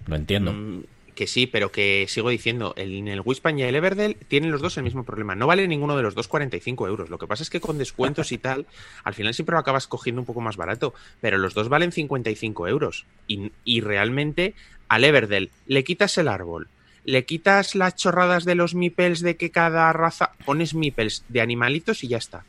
[0.07, 0.53] Lo entiendo.
[0.53, 0.83] Mm,
[1.17, 4.61] que sí, pero que sigo diciendo, el, en el Wispan y el Everdell tienen los
[4.61, 5.35] dos el mismo problema.
[5.35, 7.11] No vale ninguno de los dos 45 euros.
[7.11, 8.67] Lo que pasa es que con descuentos y tal,
[9.03, 10.95] al final siempre lo acabas cogiendo un poco más barato.
[11.21, 13.07] Pero los dos valen 55 euros.
[13.27, 14.55] Y, y realmente
[14.89, 16.69] al Everdell le quitas el árbol,
[17.05, 22.05] le quitas las chorradas de los mipels de que cada raza pones mipels de animalitos
[22.05, 22.45] y ya está.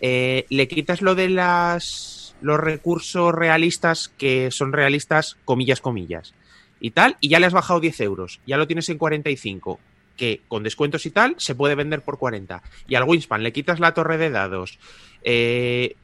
[0.00, 6.34] Eh, le quitas lo de las los recursos realistas que son realistas comillas comillas
[6.82, 9.78] y tal, y ya le has bajado 10 euros, ya lo tienes en 45,
[10.16, 12.60] que con descuentos y tal se puede vender por 40.
[12.88, 14.80] Y al Winspan le quitas la torre de dados,
[15.22, 15.94] eh,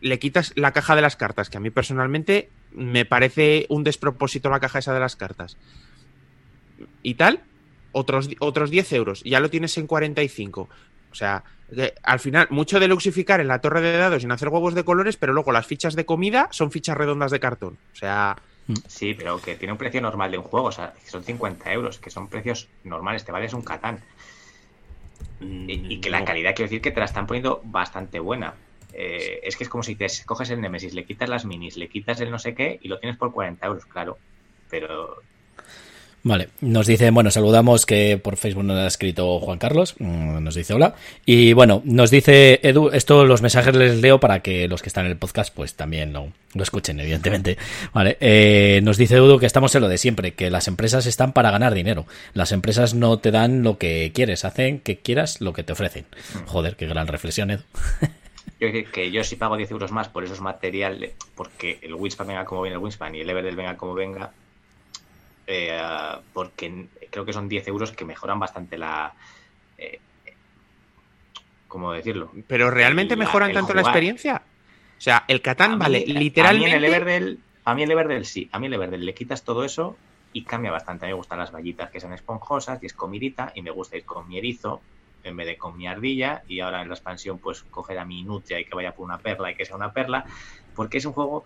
[0.00, 4.48] le quitas la caja de las cartas, que a mí personalmente me parece un despropósito
[4.48, 5.58] la caja esa de las cartas.
[7.02, 7.42] Y tal,
[7.92, 10.70] otros, otros 10 euros, ya lo tienes en 45.
[11.12, 11.44] O sea,
[12.02, 14.84] al final, mucho de luxificar en la torre de dados y en hacer huevos de
[14.84, 17.76] colores, pero luego las fichas de comida son fichas redondas de cartón.
[17.92, 18.36] O sea.
[18.66, 18.74] Mm.
[18.86, 21.98] Sí, pero que tiene un precio normal de un juego, o sea, son 50 euros,
[21.98, 24.00] que son precios normales, te vales un Catán.
[25.40, 28.54] Y, que la calidad, quiero decir que te la están poniendo bastante buena.
[28.92, 31.88] Eh, es que es como si te coges el Nemesis, le quitas las minis, le
[31.88, 34.18] quitas el no sé qué y lo tienes por 40 euros, claro.
[34.70, 35.16] Pero
[36.26, 40.54] Vale, nos dice, bueno, saludamos que por Facebook nos ha escrito Juan Carlos, mm, nos
[40.54, 40.94] dice hola.
[41.26, 45.04] Y bueno, nos dice Edu, esto los mensajes les leo para que los que están
[45.04, 47.58] en el podcast pues también lo, lo escuchen, evidentemente.
[47.92, 51.34] Vale, eh, nos dice Edu que estamos en lo de siempre, que las empresas están
[51.34, 52.06] para ganar dinero.
[52.32, 56.06] Las empresas no te dan lo que quieres, hacen que quieras lo que te ofrecen.
[56.46, 57.62] Joder, qué gran reflexión, Edu.
[58.60, 62.44] Yo que yo si pago 10 euros más por esos materiales, porque el Winspan venga
[62.44, 64.30] como viene el Winspan y el Everdell venga como venga,
[65.46, 65.78] eh,
[66.32, 69.12] porque creo que son 10 euros que mejoran bastante la...
[69.78, 70.00] Eh,
[71.68, 72.30] ¿Cómo decirlo?
[72.46, 74.42] Pero realmente mejoran tanto la experiencia.
[74.96, 76.76] O sea, el Catán vale literalmente...
[76.76, 79.42] A mí, el Everdell, a mí el Everdell sí, a mí el Everdell le quitas
[79.42, 79.96] todo eso
[80.32, 81.04] y cambia bastante.
[81.04, 83.96] A mí me gustan las vallitas que son esponjosas y es comidita y me gusta
[83.96, 84.80] ir con mi erizo
[85.24, 88.22] en vez de con mi ardilla y ahora en la expansión pues coger a mi
[88.22, 90.26] nutria y que vaya por una perla y que sea una perla
[90.74, 91.44] porque es un juego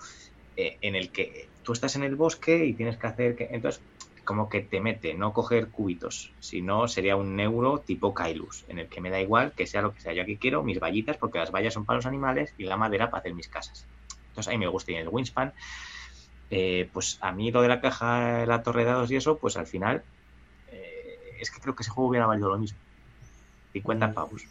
[0.57, 3.48] eh, en el que tú estás en el bosque y tienes que hacer que.
[3.50, 3.82] Entonces,
[4.24, 8.88] como que te mete, no coger cubitos, sino sería un neuro tipo Kailus, en el
[8.88, 10.14] que me da igual que sea lo que sea.
[10.14, 13.10] Yo aquí quiero mis vallitas, porque las vallas son para los animales y la madera
[13.10, 13.86] para hacer mis casas.
[14.28, 14.92] Entonces, ahí me gusta.
[14.92, 15.52] Y en el Wingspan,
[16.50, 19.58] eh, pues a mí lo de la caja, la torre de dados y eso, pues
[19.58, 20.02] al final,
[20.72, 22.78] eh, es que creo que ese juego hubiera valido lo mismo.
[23.74, 24.42] 50 pavos.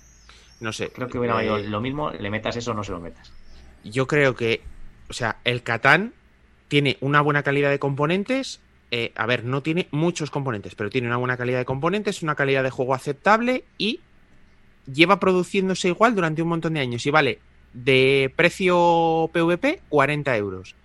[0.59, 0.91] No sé.
[0.91, 3.34] Creo que hubiera valido lo mismo, le metas eso o no se lo metas.
[3.84, 4.61] Yo creo que
[5.09, 6.13] o sea, el Catán
[6.68, 8.59] tiene una buena calidad de componentes.
[8.91, 12.36] Eh, a ver, no tiene muchos componentes, pero tiene una buena calidad de componentes, una
[12.36, 13.99] calidad de juego aceptable y
[14.91, 17.05] lleva produciéndose igual durante un montón de años.
[17.05, 17.39] Y vale,
[17.74, 20.76] de precio PVP, 40 euros.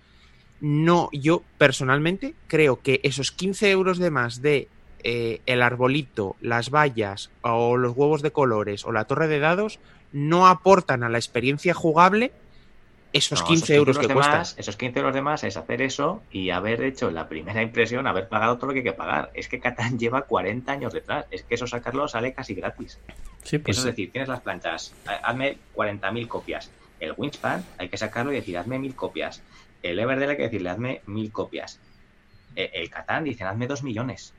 [0.59, 4.69] No, yo personalmente creo que esos 15 euros de más de
[5.03, 9.79] eh, el arbolito, las vallas o los huevos de colores o la torre de dados
[10.13, 12.31] no aportan a la experiencia jugable
[13.13, 14.41] esos 15 euros que cuestan.
[14.57, 18.27] Esos 15 euros de más es hacer eso y haber hecho la primera impresión, haber
[18.27, 19.29] pagado todo lo que hay que pagar.
[19.35, 21.25] Es que Catán lleva 40 años detrás.
[21.29, 22.99] Es que eso sacarlo sale casi gratis.
[23.43, 26.71] Sí, pues eso es decir, tienes las planchas, hazme 40.000 copias.
[26.99, 29.43] El Wingspan hay que sacarlo y decir, hazme 1.000 copias.
[29.83, 31.79] El Everdell hay que decirle, hazme 1.000 copias.
[32.55, 34.33] E, el Catán dicen, hazme 2 millones.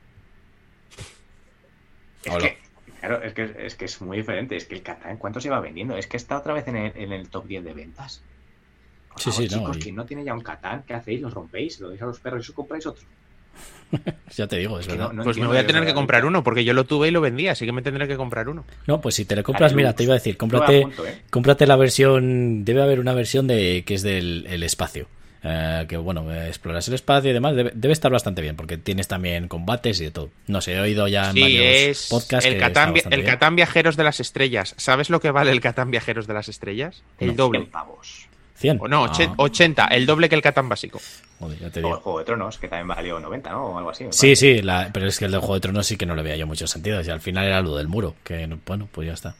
[2.23, 2.57] Es que,
[2.99, 4.55] claro, es que, es que es muy diferente.
[4.55, 5.95] Es que el Catán, ¿cuánto se va vendiendo?
[5.95, 8.23] Es que está otra vez en el, en el top 10 de ventas.
[9.17, 11.21] Sí, sí, chicos, no, no tiene ya un Catán, ¿qué hacéis?
[11.21, 11.79] ¿Los rompéis?
[11.79, 13.05] ¿Lo deis a los perros y os compráis otro?
[14.35, 15.11] ya te digo, es verdad.
[15.23, 17.47] pues me voy a tener que comprar uno, porque yo lo tuve y lo vendí,
[17.47, 18.65] así que me tendré que comprar uno.
[18.87, 21.21] No, pues si te lo compras, mira, te iba a decir, cómprate, ¿eh?
[21.29, 25.07] cómprate la versión, debe haber una versión de que es del espacio.
[25.47, 29.47] Eh, que bueno, exploras el espacio y demás, debe, estar bastante bien, porque tienes también
[29.47, 30.31] combates y de todo.
[30.47, 32.49] No sé, he oído ya en varios es podcasts.
[32.49, 34.73] El, Catán, el Catán Viajeros de las Estrellas.
[34.77, 37.03] ¿Sabes lo que vale el Catán Viajeros de las Estrellas?
[37.19, 37.61] El doble.
[37.61, 38.27] pavos.
[38.55, 38.79] 100.
[38.81, 39.05] O no,
[39.37, 39.87] 80, ah.
[39.87, 40.99] el doble que el Catán básico.
[41.39, 41.89] Joder, ya te digo.
[41.89, 43.65] O el Juego de Tronos, que también valió 90, ¿no?
[43.65, 44.05] O algo así.
[44.11, 44.61] Sí, sí,
[44.93, 46.65] pero es que el del Juego de Tronos sí que no le veía yo mucho
[46.67, 47.01] sentido.
[47.01, 49.35] Y al final era lo del muro, que bueno, pues ya está.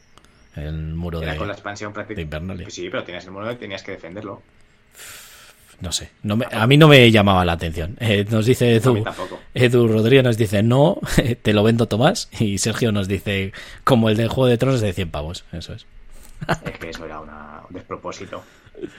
[0.54, 2.70] El muro era de, con la expansión prácticamente.
[2.70, 4.42] Sí, pero tienes el muro y tenías que defenderlo.
[5.80, 7.96] No sé, no a mí no me llamaba la atención.
[8.00, 9.04] Eh, nos dice Edu,
[9.52, 10.98] Edu Rodríguez nos dice no,
[11.42, 12.30] te lo vendo Tomás.
[12.40, 13.52] Y Sergio nos dice
[13.84, 15.44] como el del Juego de Tronos de 100 pavos.
[15.52, 15.86] Eso es.
[16.64, 17.28] Es que eso era un
[17.70, 18.42] despropósito.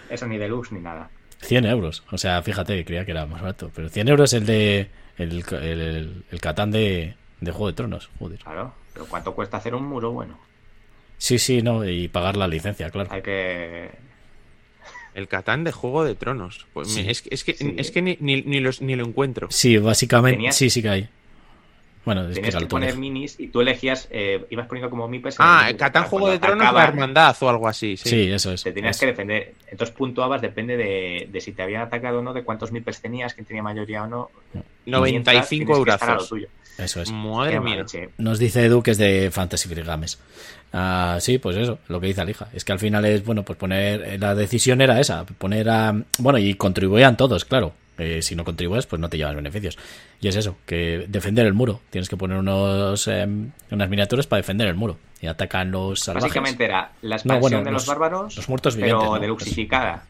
[0.09, 1.09] Eso ni deluxe ni nada.
[1.41, 2.03] 100 euros.
[2.11, 3.71] O sea, fíjate, creía que era más barato.
[3.73, 4.89] Pero 100 euros el de.
[5.17, 8.09] El, el, el Catán de, de, Juego de Tronos.
[8.19, 8.39] Joder.
[8.39, 10.37] Claro, pero ¿cuánto cuesta hacer un muro bueno?
[11.17, 13.09] Sí, sí, no, y pagar la licencia, claro.
[13.11, 13.89] Hay que.
[15.15, 16.67] El Catán de Juego de Tronos.
[16.73, 19.47] Pues es, es, que, es que ni, ni, ni, los, ni lo encuentro.
[19.49, 20.51] Sí, básicamente.
[20.51, 21.09] Sí, sí que hay.
[22.07, 25.35] Bueno, Tenías que, poner minis y tú elegías, eh, ibas poniendo como mipes.
[25.39, 27.97] Ah, Catán Juego de Tronos, la hermandad o algo así.
[27.97, 28.63] Sí, eso es.
[28.63, 29.55] Te tenías que defender.
[29.69, 33.33] Entonces puntuabas, depende de, de, si te habían atacado o no, de cuántos mipes tenías,
[33.33, 34.29] quién tenía mayoría o no.
[34.85, 35.99] 95 euros.
[36.77, 37.11] Eso es.
[37.11, 37.85] Madre mía.
[38.17, 40.17] Nos dice Edu que es de Fantasy Games.
[40.71, 42.47] Ah, sí, pues eso, lo que dice Alija.
[42.53, 44.17] Es que al final es, bueno, pues poner.
[44.17, 45.93] La decisión era esa, poner a.
[46.19, 47.73] Bueno, y contribuían todos, claro.
[47.97, 49.77] Eh, si no contribuyes, pues no te llevas beneficios.
[50.21, 51.81] Y es eso, que defender el muro.
[51.89, 54.97] Tienes que poner unos em, unas miniaturas para defender el muro.
[55.19, 56.29] Y atacan los salvajes.
[56.29, 60.03] Básicamente era la expansión de los, bárbaros, los muertos vivientes, pero deluxificada.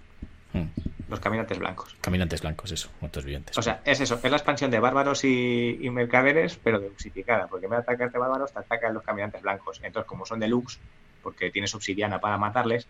[0.53, 0.65] Hmm.
[1.09, 1.95] Los caminantes blancos.
[2.01, 3.57] Caminantes blancos, eso, muertos vivientes.
[3.57, 7.47] O sea, es eso, es la expansión de bárbaros y, mercaderes, pero deluxificada.
[7.47, 9.79] Porque en vez de atacarte bárbaros, te atacan los caminantes blancos.
[9.83, 10.79] Entonces, como son deluxe,
[11.23, 12.87] porque tienes obsidiana para matarles,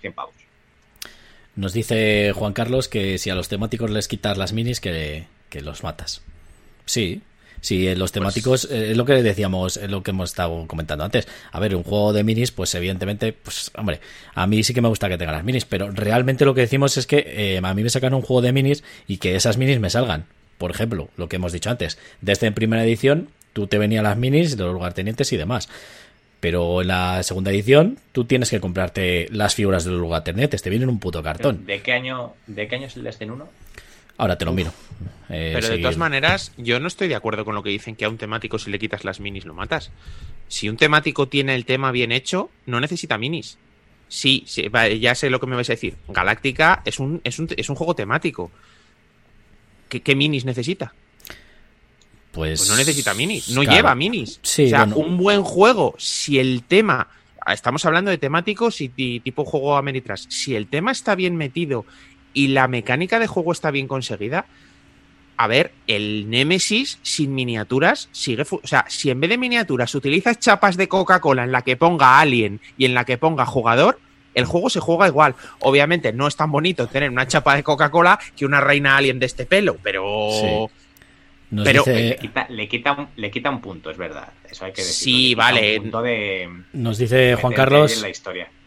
[0.00, 0.34] 100 pavos.
[1.56, 5.26] Nos dice Juan Carlos que si a los temáticos les quitas las minis, que,
[5.62, 6.22] los matas.
[6.84, 7.22] Sí,
[7.62, 11.02] Sí, los pues temáticos eh, es lo que decíamos, es lo que hemos estado comentando
[11.02, 11.26] antes.
[11.50, 14.00] A ver, un juego de minis, pues evidentemente, pues hombre,
[14.34, 16.96] a mí sí que me gusta que tenga las minis, pero realmente lo que decimos
[16.96, 19.80] es que eh, a mí me sacan un juego de minis y que esas minis
[19.80, 20.26] me salgan.
[20.58, 24.18] Por ejemplo, lo que hemos dicho antes, desde en primera edición, tú te venían las
[24.18, 25.68] minis de los lugartenientes y demás.
[26.46, 30.70] Pero en la segunda edición tú tienes que comprarte las figuras de los lugartenientes, te
[30.70, 31.66] vienen un puto cartón.
[31.66, 33.48] ¿De qué año, de qué año es el Destin 1?
[34.16, 34.72] Ahora te lo miro.
[35.28, 38.04] Eh, Pero de todas maneras, yo no estoy de acuerdo con lo que dicen que
[38.04, 39.90] a un temático si le quitas las minis lo matas.
[40.46, 43.58] Si un temático tiene el tema bien hecho, no necesita minis.
[44.06, 44.70] Sí, sí
[45.00, 45.96] ya sé lo que me vais a decir.
[46.06, 48.52] Galáctica es un, es un, es un juego temático.
[49.88, 50.94] ¿Qué, ¿Qué, minis necesita?
[52.36, 54.38] Pues, pues, no necesita minis, no lleva minis.
[54.42, 57.08] o sea, un buen juego, si el tema,
[57.46, 61.86] estamos hablando de temáticos y, tipo juego Amenitras, si el tema está bien metido
[62.34, 64.44] y la mecánica de juego está bien conseguida,
[65.38, 68.42] a ver, el Nemesis sin miniaturas sigue.
[68.42, 72.20] O sea, si en vez de miniaturas utilizas chapas de Coca-Cola en la que ponga
[72.20, 73.98] Alien y en la que ponga jugador,
[74.34, 75.34] el juego se juega igual.
[75.60, 79.24] Obviamente no es tan bonito tener una chapa de Coca-Cola que una reina Alien de
[79.24, 80.68] este pelo, pero
[81.50, 84.32] pero le, quita, le, quita un, le, quita, un, punto, es verdad.
[84.50, 84.94] Eso hay que decir.
[84.94, 85.80] Sí, vale.
[86.72, 88.04] Nos dice Juan Carlos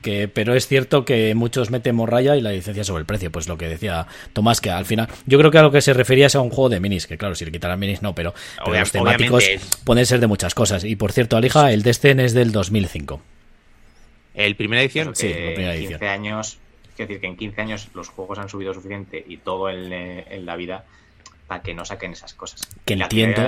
[0.01, 3.31] que, pero es cierto que muchos meten morralla y la licencia sobre el precio.
[3.31, 5.93] Pues lo que decía Tomás, que al final, yo creo que a lo que se
[5.93, 8.33] refería es a un juego de minis, que claro, si le quitaran minis no, pero,
[8.65, 9.45] los temáticos
[9.83, 10.83] pueden ser de muchas cosas.
[10.85, 13.21] Y por cierto, Alija, el Destin es del 2005.
[14.35, 15.15] ¿El primera edición?
[15.15, 15.99] Sí, la primera edición.
[15.99, 16.59] 15 años,
[16.91, 20.45] es decir, que en 15 años los juegos han subido suficiente y todo en, en
[20.45, 20.85] la vida
[21.49, 22.61] para que no saquen esas cosas.
[22.85, 23.41] Que entiendo.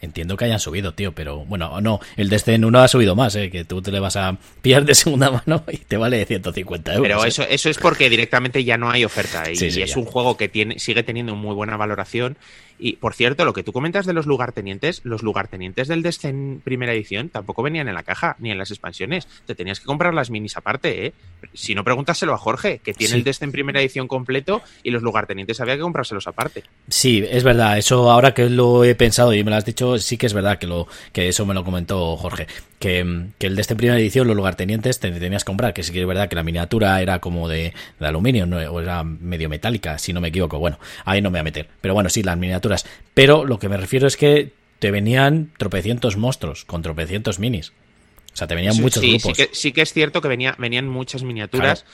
[0.00, 3.50] Entiendo que hayan subido, tío, pero bueno, no, el Destin 1 ha subido más, ¿eh?
[3.50, 7.08] que tú te le vas a pillar de segunda mano y te vale 150 euros.
[7.08, 7.28] Pero ¿eh?
[7.28, 10.78] eso, eso es porque directamente ya no hay oferta y, es un juego que tiene,
[10.78, 12.36] sigue teniendo muy buena valoración
[12.78, 16.92] y por cierto, lo que tú comentas de los lugartenientes, los lugartenientes del Descent primera
[16.92, 19.28] edición tampoco venían en la caja ni en las expansiones.
[19.46, 21.12] Te tenías que comprar las minis aparte, ¿eh?
[21.52, 25.60] Si no, pregúntaselo a Jorge, que tiene el Descent primera edición completo y los lugartenientes
[25.60, 26.64] había que comprárselos aparte.
[26.88, 27.78] Sí, es verdad.
[27.78, 30.58] Eso ahora que lo he pensado y me lo has dicho, sí que es verdad
[30.58, 32.46] que, lo, que eso me lo comentó Jorge.
[32.78, 35.72] Que, que el Descent primera edición, los lugartenientes, te tenías que comprar.
[35.72, 38.58] Que sí que es verdad que la miniatura era como de, aluminio, ¿no?
[38.58, 40.58] o era medio metálica, si no me equivoco.
[40.58, 41.68] Bueno, ahí no me voy a meter.
[41.80, 46.16] Pero bueno, sí, las miniaturas pero lo que me refiero es que te venían tropecientos
[46.16, 47.72] monstruos con tropecientos minis.
[48.32, 49.36] O sea, te venían muchos grupos.
[49.52, 51.84] Sí que, es cierto que venía, venían muchas miniaturas.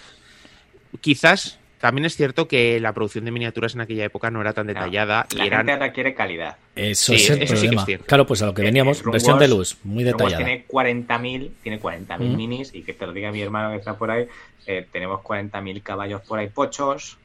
[1.01, 4.67] Quizás también es cierto que la producción de miniaturas en aquella época no era tan
[4.67, 5.27] detallada.
[5.35, 6.59] La y gente ahora quiere calidad.
[6.77, 7.87] Eso es el problema.
[8.07, 10.45] claro, pues a lo que veníamos, versión de luz, muy detallada.
[10.45, 14.11] tiene 40.000 tiene 40.000 minis y que te lo diga mi hermano que está por
[14.11, 14.27] ahí,
[14.67, 17.17] eh, tenemos 40.000 caballos por ahí pochos,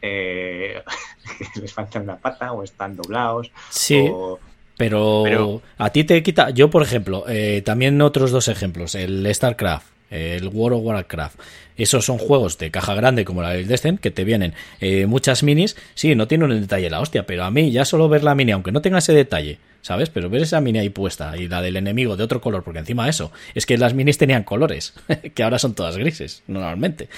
[0.00, 0.82] eh,
[1.60, 3.50] les falta una pata o están doblados.
[3.68, 4.10] Sí.
[4.78, 6.50] Pero, a ti te quita.
[6.50, 11.40] Yo, por ejemplo, eh, también otros dos ejemplos: el StarCraft, el World of Warcraft.
[11.78, 15.42] Esos son juegos de caja grande como la del Destin, que te vienen eh, muchas
[15.42, 15.76] minis.
[15.94, 18.52] Sí, no tienen un detalle la hostia, pero a mí ya solo ver la mini,
[18.52, 20.10] aunque no tenga ese detalle, ¿sabes?
[20.10, 23.08] Pero ver esa mini ahí puesta y la del enemigo de otro color, porque encima
[23.08, 24.94] eso, es que las minis tenían colores,
[25.34, 27.08] que ahora son todas grises, normalmente,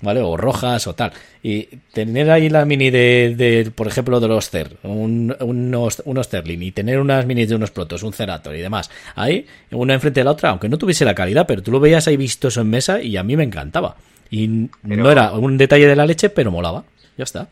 [0.00, 0.20] ¿vale?
[0.20, 1.12] O rojas o tal.
[1.42, 6.72] Y tener ahí la mini de, por ejemplo, de los Cer, unos, unos Terlin, y
[6.72, 10.32] tener unas minis de unos Protos, un Cerator y demás, ahí, una enfrente de la
[10.32, 13.16] otra, aunque no tuviese la calidad, pero tú lo veías ahí vistoso en mesa y
[13.16, 13.96] a mí me encantaba.
[14.30, 16.84] Y no era un detalle de la leche, pero molaba.
[17.16, 17.48] Ya está.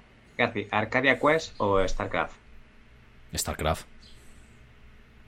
[0.70, 2.36] ¿Arcadia Quest o StarCraft?
[3.34, 3.84] StarCraft.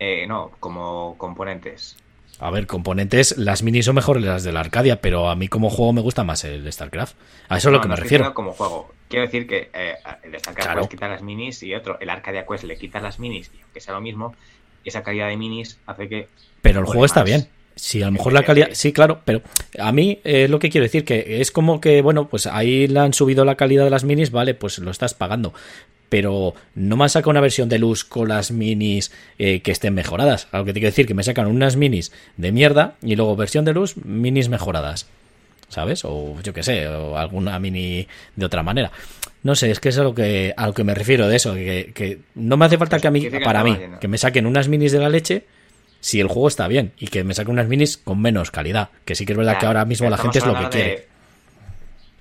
[0.01, 1.97] Eh, no, como componentes.
[2.39, 5.69] A ver, componentes, las minis son mejores las de la Arcadia, pero a mí como
[5.69, 7.15] juego me gusta más el StarCraft.
[7.51, 8.33] A eso es lo que me refiero.
[8.33, 8.91] Como juego.
[9.09, 12.65] Quiero decir que eh, el StarCraft quita quitar las minis y otro, el Arcadia Quest
[12.65, 14.35] le quita las minis y aunque sea lo mismo,
[14.85, 16.29] esa calidad de minis hace que.
[16.63, 17.49] Pero el juego está bien.
[17.77, 19.41] Sí, a lo mejor la calidad, sí, claro, pero
[19.79, 23.01] a mí es lo que quiero decir que es como que, bueno, pues ahí le
[23.01, 25.55] han subido la calidad de las minis, vale, pues lo estás pagando,
[26.11, 29.95] pero no me han sacado una versión de luz con las minis eh, que estén
[29.95, 30.49] mejoradas.
[30.51, 33.65] Algo que te quiero decir que me sacan unas minis de mierda y luego versión
[33.65, 35.07] de luz, minis mejoradas.
[35.69, 36.05] ¿Sabes?
[36.05, 38.91] O yo qué sé, o alguna mini de otra manera.
[39.45, 41.55] No sé, es que es a lo que, a lo que me refiero de eso,
[41.55, 44.67] que, no me hace falta pues que a mí, para mí, que me saquen unas
[44.67, 45.45] minis de la leche
[46.01, 49.15] si el juego está bien y que me saquen unas minis con menos calidad, que
[49.15, 51.10] sí que es verdad que ahora mismo la gente es lo que quiere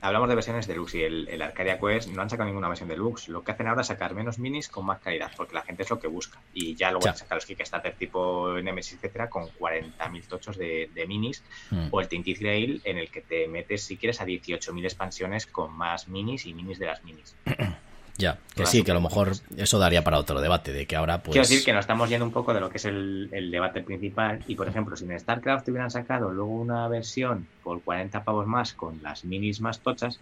[0.02, 3.30] hablamos de versiones deluxe y el, el, Arcadia Quest no han sacado ninguna versión deluxe.
[3.30, 5.90] Lo que hacen ahora es sacar menos minis con más calidad, porque la gente es
[5.90, 6.40] lo que busca.
[6.54, 11.44] Y ya luego sacar los Kickstarter tipo Nemesis, etcétera, con 40.000 tochos de, minis.
[11.70, 11.88] Hmm.
[11.92, 15.74] O el Tinty Grail, en el que te metes, si quieres, a 18.000 expansiones con
[15.74, 17.36] más minis y minis de las minis.
[18.20, 21.24] Ya, que sí, que a lo mejor eso daría para otro debate, de que ahora
[21.24, 21.32] pues...
[21.32, 24.44] Quiero decir que nos estamos yendo un poco de lo que es el, debate principal
[24.46, 28.46] y, por ejemplo, si en StarCraft te hubieran sacado luego una versión por 40 pavos
[28.46, 30.20] más con las minis más tochas,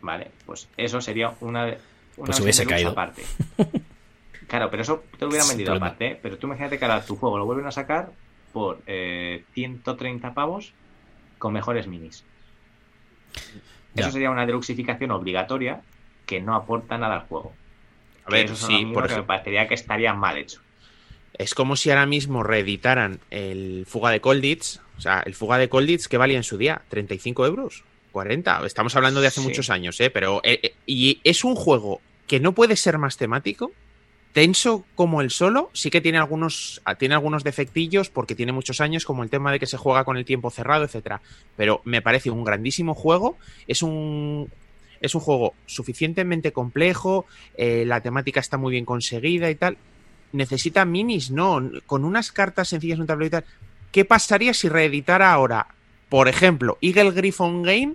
[0.00, 1.76] vale, pues eso sería una, una
[2.16, 2.90] pues hubiese caído.
[2.90, 3.22] aparte.
[4.48, 6.18] Claro, pero eso te lo hubieran vendido aparte, ¿eh?
[6.22, 8.12] pero tú imagínate que ahora tu juego lo vuelven a sacar
[8.50, 10.72] por 130 eh, pavos
[11.36, 12.24] con mejores minis.
[13.94, 15.82] Eso sería una deluxificación obligatoria
[16.28, 17.52] que no aporta nada al juego.
[18.24, 20.60] A ver, sí, por me parecería que estaría mal hecho.
[21.32, 25.70] Es como si ahora mismo reeditaran el Fuga de Colditz, o sea, el Fuga de
[25.70, 28.66] Colditz que valía en su día 35 euros, 40.
[28.66, 30.10] Estamos hablando de hace muchos años, ¿eh?
[30.10, 33.72] Pero eh, eh, y es un juego que no puede ser más temático,
[34.34, 39.06] tenso como el solo, sí que tiene algunos, tiene algunos defectillos porque tiene muchos años,
[39.06, 41.22] como el tema de que se juega con el tiempo cerrado, etcétera.
[41.56, 43.38] Pero me parece un grandísimo juego.
[43.66, 44.50] Es un
[45.00, 47.26] es un juego suficientemente complejo,
[47.56, 49.76] eh, la temática está muy bien conseguida y tal.
[50.32, 53.44] Necesita minis, no, con unas cartas sencillas en un tablero y tal.
[53.92, 55.68] ¿Qué pasaría si reeditara ahora,
[56.08, 57.94] por ejemplo, Eagle Griffon Game,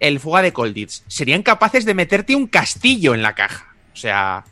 [0.00, 1.04] el Fuga de Colditz?
[1.06, 3.74] Serían capaces de meterte un castillo en la caja.
[3.92, 4.44] O sea,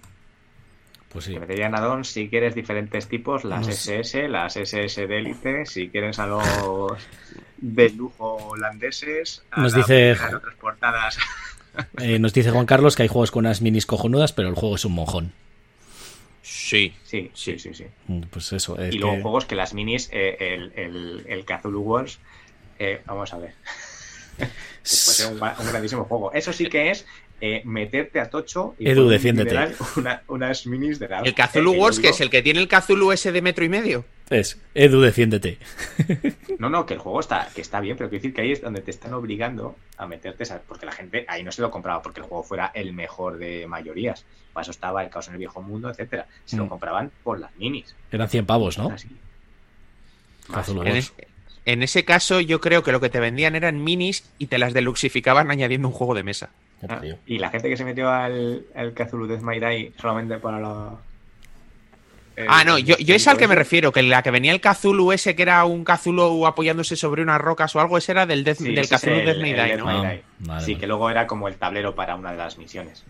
[1.11, 1.37] pues sí.
[1.39, 6.26] meterían a si quieres diferentes tipos, las SS, las SS de élite, si quieres a
[6.26, 7.09] los
[7.57, 11.18] de lujo holandeses, nos dice otras portadas
[11.99, 14.77] eh, nos dice Juan Carlos que hay juegos con unas minis cojonudas, pero el juego
[14.77, 15.33] es un monjón.
[16.43, 17.75] Sí, sí, sí, sí.
[17.75, 17.85] sí.
[18.07, 18.77] Mm, pues eso.
[18.83, 22.18] y luego juegos que las minis, eh, el, el, el Cthulhu Wars,
[22.79, 23.55] eh, vamos a ver.
[24.37, 24.49] Puede
[24.89, 26.33] ser un, grandísimo juego.
[26.33, 27.07] Eso sí que es
[27.64, 29.57] meterte a tocho y Edu, defiéndete.
[30.28, 31.20] unas minis de la...
[31.20, 34.05] ¿El Cthulhu Wars, que es el que tiene el Cthulhu ese de metro y medio?
[34.28, 35.59] Es, Edu, defiéndete.
[36.59, 38.61] No, no, que el juego está, que está bien, pero quiero decir que ahí es
[38.61, 42.20] donde te están obligando a meterte, porque la gente ahí no se lo compraba porque
[42.20, 44.24] el juego fuera el mejor de mayorías.
[44.53, 46.26] Para eso estaba el caos en el viejo mundo, etcétera.
[46.45, 46.68] Se lo mm.
[46.68, 47.95] compraban por las minis.
[48.12, 48.95] Eran 100 pavos, ¿no?
[51.64, 54.72] En, ese caso, yo creo que lo que te vendían eran minis y te las
[54.72, 56.51] deluxificaban añadiendo un juego de mesa.
[56.89, 60.99] Ah, y la gente que se metió al, al Cthulhu Death My solamente para la,
[62.49, 65.12] ah, no, yo, yo es al que me refiero, que la que venía el Cthulhu
[65.12, 68.57] ese, que era un Cthulhu apoyándose sobre unas rocas o algo, ese era del, del
[68.57, 70.61] Cthulhu Death May ¿no?
[70.61, 73.05] sí, que luego era como el tablero para una de las misiones.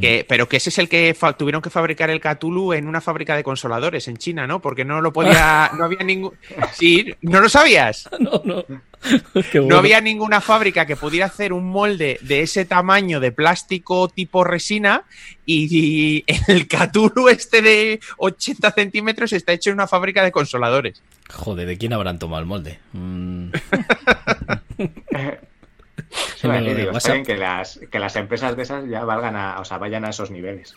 [0.00, 3.34] Que, pero que ese es el que tuvieron que fabricar el Cthulhu en una fábrica
[3.34, 4.60] de consoladores en China, ¿no?
[4.60, 6.34] Porque no lo podía, no había ningún...
[6.72, 8.08] Sí, ¿no lo sabías?
[8.18, 8.64] No, no.
[9.66, 14.42] No había ninguna fábrica que pudiera hacer un molde de ese tamaño de plástico tipo
[14.42, 15.04] resina
[15.44, 21.02] y, el Cthulhu este de 80 centímetros está hecho en una fábrica de consoladores.
[21.32, 22.78] Joder, ¿de quién habrán tomado el molde?
[22.92, 23.50] Mm.
[27.24, 30.30] Que, las, que las empresas de esas ya valgan a, o sea, vayan a esos
[30.30, 30.76] niveles.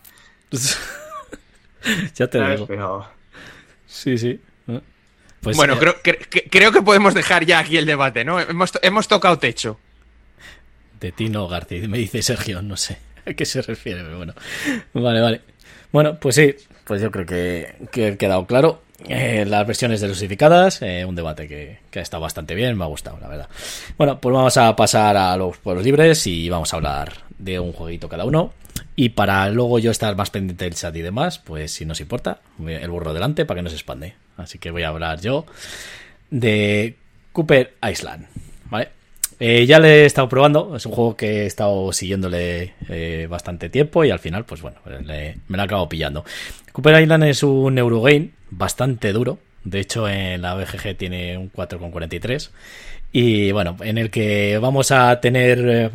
[2.15, 3.07] ya te digo.
[3.87, 4.39] Sí, sí.
[5.41, 8.39] Pues, bueno, eh, creo, que, creo que podemos dejar ya aquí el debate, ¿no?
[8.39, 9.79] Hemos, hemos tocado techo.
[10.99, 14.33] De ti no, García, me dice Sergio, no sé a qué se refiere, pero bueno.
[14.93, 15.41] Vale, vale.
[15.91, 18.81] Bueno, pues sí, pues yo creo que, que ha quedado claro.
[19.07, 22.87] Eh, las versiones delusificadas, eh, un debate que, que, ha estado bastante bien, me ha
[22.87, 23.49] gustado, la verdad.
[23.97, 27.71] Bueno, pues vamos a pasar a los pueblos libres y vamos a hablar de un
[27.71, 28.53] jueguito cada uno.
[28.95, 32.41] Y para luego yo estar más pendiente del chat y demás, pues si nos importa,
[32.65, 34.15] el burro delante para que no se expande.
[34.35, 35.45] Así que voy a hablar yo
[36.29, 36.97] de
[37.31, 38.27] Cooper Island.
[38.69, 38.89] ¿Vale?
[39.39, 42.73] Eh, ya le he estado probando, es un juego que he estado siguiéndole
[43.29, 46.25] bastante tiempo y al final, pues bueno, me lo acabo pillando.
[46.79, 52.51] Cooper Island es un Eurogame bastante duro, de hecho en la BGG tiene un 4,43
[53.11, 55.59] y bueno, en el que vamos a tener...
[55.67, 55.89] Eh,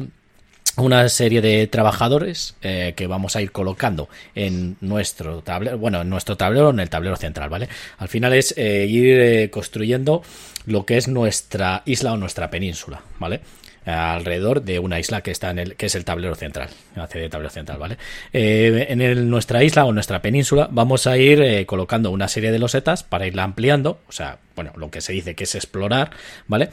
[0.76, 6.10] una serie de trabajadores eh, que vamos a ir colocando en nuestro tablero, bueno, en
[6.10, 7.68] nuestro tablero, en el tablero central, ¿vale?
[7.98, 10.24] Al final es eh, ir construyendo
[10.66, 13.40] lo que es nuestra isla o nuestra península, ¿vale?
[13.84, 17.30] Alrededor de una isla que está en el que es el tablero central, hacia el
[17.30, 17.98] tablero central, ¿vale?
[18.32, 22.58] Eh, en nuestra isla o nuestra península vamos a ir eh, colocando una serie de
[22.58, 26.10] losetas para irla ampliando, o sea, bueno, lo que se dice que es explorar,
[26.46, 26.70] ¿vale?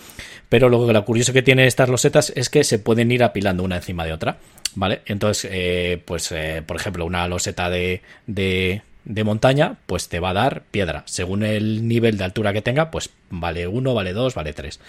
[0.49, 3.77] Pero lo, lo curioso que tiene estas losetas es que se pueden ir apilando una
[3.77, 4.37] encima de otra.
[4.75, 5.01] ¿vale?
[5.05, 6.33] Entonces, eh, pues,
[6.65, 11.03] por ejemplo, una loseta de, de, de montaña, pues te va a dar piedra.
[11.05, 14.79] Según el nivel de altura que tenga, pues vale 1, vale 2, vale 3.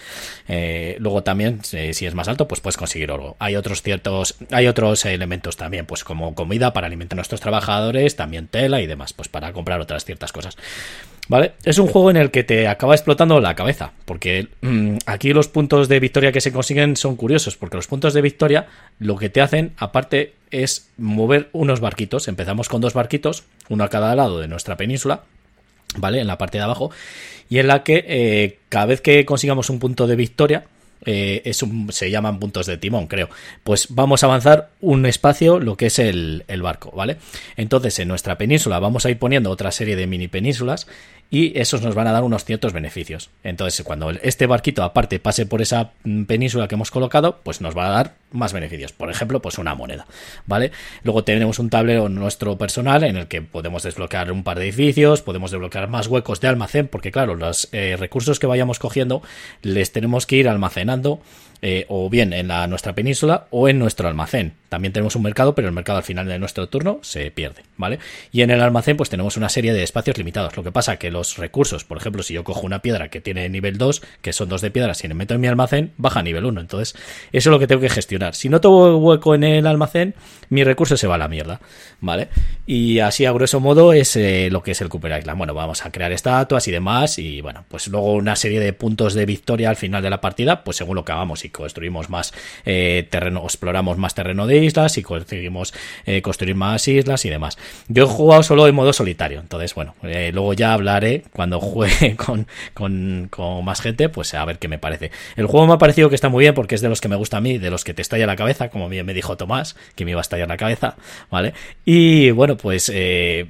[0.47, 3.35] Eh, luego también, eh, si es más alto, pues puedes conseguir oro.
[3.39, 8.15] Hay otros ciertos, hay otros elementos también, pues como comida para alimentar a nuestros trabajadores,
[8.15, 10.57] también tela y demás, pues para comprar otras ciertas cosas.
[11.29, 11.53] ¿Vale?
[11.63, 15.47] Es un juego en el que te acaba explotando la cabeza, porque mm, aquí los
[15.47, 18.67] puntos de victoria que se consiguen son curiosos, porque los puntos de victoria
[18.99, 22.27] lo que te hacen, aparte, es mover unos barquitos.
[22.27, 25.23] Empezamos con dos barquitos, uno a cada lado de nuestra península,
[25.95, 26.19] ¿vale?
[26.19, 26.91] En la parte de abajo,
[27.49, 30.65] y en la que eh, cada vez que consigamos un punto de victoria,
[31.05, 33.29] eh, es un, se llaman puntos de timón, creo.
[33.63, 37.17] Pues vamos a avanzar un espacio, lo que es el, el, barco, ¿vale?
[37.57, 40.87] Entonces, en nuestra península vamos a ir poniendo otra serie de mini penínsulas
[41.33, 43.31] y esos nos van a dar unos ciertos beneficios.
[43.43, 47.75] Entonces, cuando este barquito aparte pase por esa mm, península que hemos colocado, pues nos
[47.75, 48.91] va a dar más beneficios.
[48.91, 50.05] Por ejemplo, pues una moneda,
[50.45, 50.71] ¿vale?
[51.01, 55.23] Luego tenemos un tablero nuestro personal en el que podemos desbloquear un par de edificios,
[55.23, 59.23] podemos desbloquear más huecos de almacén, porque claro, los eh, recursos que vayamos cogiendo
[59.63, 61.19] les tenemos que ir almacenando
[61.63, 64.53] eh, o bien en la, nuestra península o en nuestro almacén.
[64.73, 67.99] También tenemos un mercado, pero el mercado al final de nuestro turno se pierde, ¿vale?
[68.31, 70.57] Y en el almacén pues tenemos una serie de espacios limitados.
[70.57, 73.47] Lo que pasa que los recursos, por ejemplo, si yo cojo una piedra que tiene
[73.49, 76.23] nivel 2, que son dos de piedra, si le meto en mi almacén, baja a
[76.23, 76.59] nivel 1.
[76.59, 76.95] Entonces,
[77.31, 78.33] eso es lo que tengo que gestionar.
[78.33, 80.15] Si no tengo hueco en el almacén,
[80.49, 81.61] mi recurso se va a la mierda,
[82.01, 82.29] ¿vale?
[82.65, 85.37] Y así a grueso modo es eh, lo que es el Cooper Island.
[85.37, 89.13] Bueno, vamos a crear estatuas y demás y bueno, pues luego una serie de puntos
[89.13, 92.33] de victoria al final de la partida, pues según lo que hagamos y construimos más
[92.65, 95.73] eh, terreno, exploramos más terreno de islas y conseguimos
[96.05, 97.57] eh, construir más islas y demás.
[97.87, 102.15] Yo he jugado solo en modo solitario, entonces bueno, eh, luego ya hablaré cuando juegue
[102.17, 105.11] con, con, con, más gente, pues a ver qué me parece.
[105.35, 107.15] El juego me ha parecido que está muy bien porque es de los que me
[107.15, 109.75] gusta a mí, de los que te estalla la cabeza, como bien me dijo Tomás,
[109.95, 110.95] que me iba a estallar la cabeza,
[111.29, 111.53] ¿vale?
[111.85, 113.47] Y bueno, pues de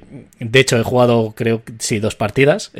[0.54, 2.72] hecho he jugado creo sí dos partidas,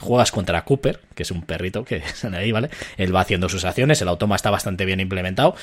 [0.00, 2.70] juegas contra Cooper, que es un perrito que sale ahí, ¿vale?
[2.96, 5.54] Él va haciendo sus acciones, el automa está bastante bien implementado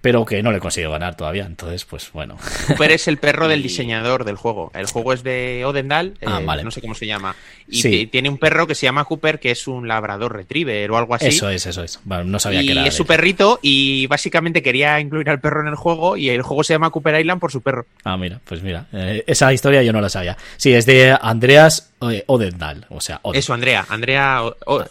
[0.00, 1.44] pero que no le consigo ganar todavía.
[1.44, 2.36] Entonces, pues bueno.
[2.68, 4.70] Cooper es el perro del diseñador del juego.
[4.74, 7.34] El juego es de Odendal, ah, eh, no sé cómo se llama.
[7.66, 11.14] Y tiene un perro que se llama Cooper, que es un labrador retriever o algo
[11.14, 11.26] así.
[11.26, 12.00] Eso es, eso es.
[12.04, 12.84] no sabía que era.
[12.84, 16.42] Y es su perrito, y básicamente quería incluir al perro en el juego, y el
[16.42, 17.86] juego se llama Cooper Island por su perro.
[18.04, 18.86] Ah, mira, pues mira.
[18.92, 20.36] Eh, esa historia yo no la sabía.
[20.56, 23.84] Sí, es de Andreas eh, Odendal, o sea, Eso, Andrea.
[23.88, 24.42] Andrea,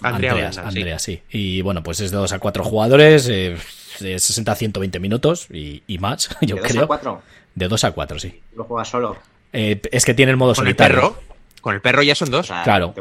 [0.02, 1.22] Andrea, Andrea, sí.
[1.32, 3.28] Y bueno, pues es de 2 a 4 jugadores
[4.00, 6.74] de 60 a 120 minutos y, más, yo ¿De creo.
[6.74, 7.22] ¿De 2 a 4?
[7.56, 8.42] De 2 a 4, sí.
[8.56, 9.18] ¿Lo juegas solo?
[9.54, 10.98] Eh, es que tiene el modo solitario.
[10.98, 11.22] El perro?
[11.68, 12.48] Con el perro ya son dos.
[12.64, 12.94] claro,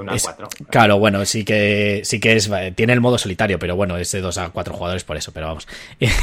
[0.70, 4.20] claro, bueno, sí que sí que es tiene el modo solitario, pero bueno, es de
[4.20, 5.68] dos a cuatro jugadores por eso, pero vamos.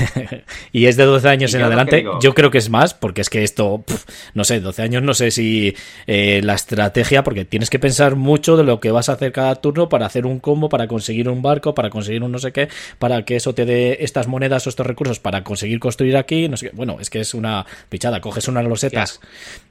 [0.73, 2.03] y es de 12 años en adelante.
[2.19, 3.85] Yo creo que es más, porque es que esto,
[4.33, 5.73] no sé, 12 años, no sé si
[6.05, 9.55] eh, la estrategia, porque tienes que pensar mucho de lo que vas a hacer cada
[9.55, 12.67] turno para hacer un combo, para conseguir un barco, para conseguir un no sé qué,
[12.99, 16.57] para que eso te dé estas monedas o estos recursos para conseguir construir aquí, no
[16.57, 16.75] sé qué.
[16.75, 19.21] Bueno, es que es una pichada, coges unas losetas.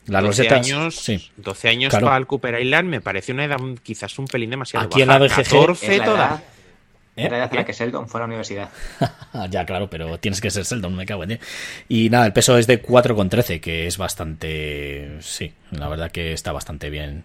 [0.07, 0.67] Las 12 losetas.
[0.67, 1.31] Años, sí.
[1.37, 5.01] 12 años para el Cooper Island me parece una edad quizás un pelín demasiado Aquí
[5.01, 5.17] baja.
[5.17, 6.43] en la BGG 14 toda.
[7.15, 7.27] ¿Eh?
[7.27, 8.71] Era la que Seldon fue a la universidad.
[9.51, 11.39] ya, claro, pero tienes que ser Seldon, me cago en
[11.87, 15.19] Y nada, el peso es de 4,13, que es bastante.
[15.21, 17.25] Sí, la verdad que está bastante bien,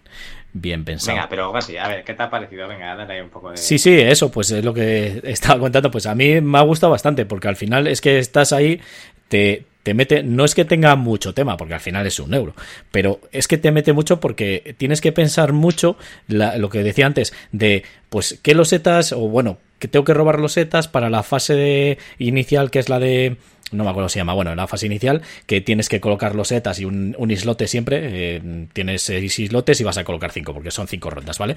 [0.52, 1.16] bien pensado.
[1.16, 2.68] Venga, pero así, a ver, ¿qué te ha parecido?
[2.68, 3.56] Venga, dale ahí un poco de.
[3.56, 5.90] Sí, sí, eso, pues es lo que estaba contando.
[5.90, 8.82] Pues a mí me ha gustado bastante, porque al final es que estás ahí,
[9.28, 12.54] te, te mete, no es que tenga mucho tema, porque al final es un euro,
[12.90, 17.32] pero es que te mete mucho porque tienes que pensar mucho lo que decía antes,
[17.52, 21.98] de pues qué losetas, o bueno, que tengo que robar losetas para la fase de,
[22.18, 23.38] inicial que es la de
[23.72, 26.34] no me acuerdo cómo se llama, bueno, en la fase inicial, que tienes que colocar
[26.34, 30.70] losetas y un, islote siempre, eh, tienes seis islotes y vas a colocar cinco, porque
[30.70, 31.56] son cinco rondas, ¿vale?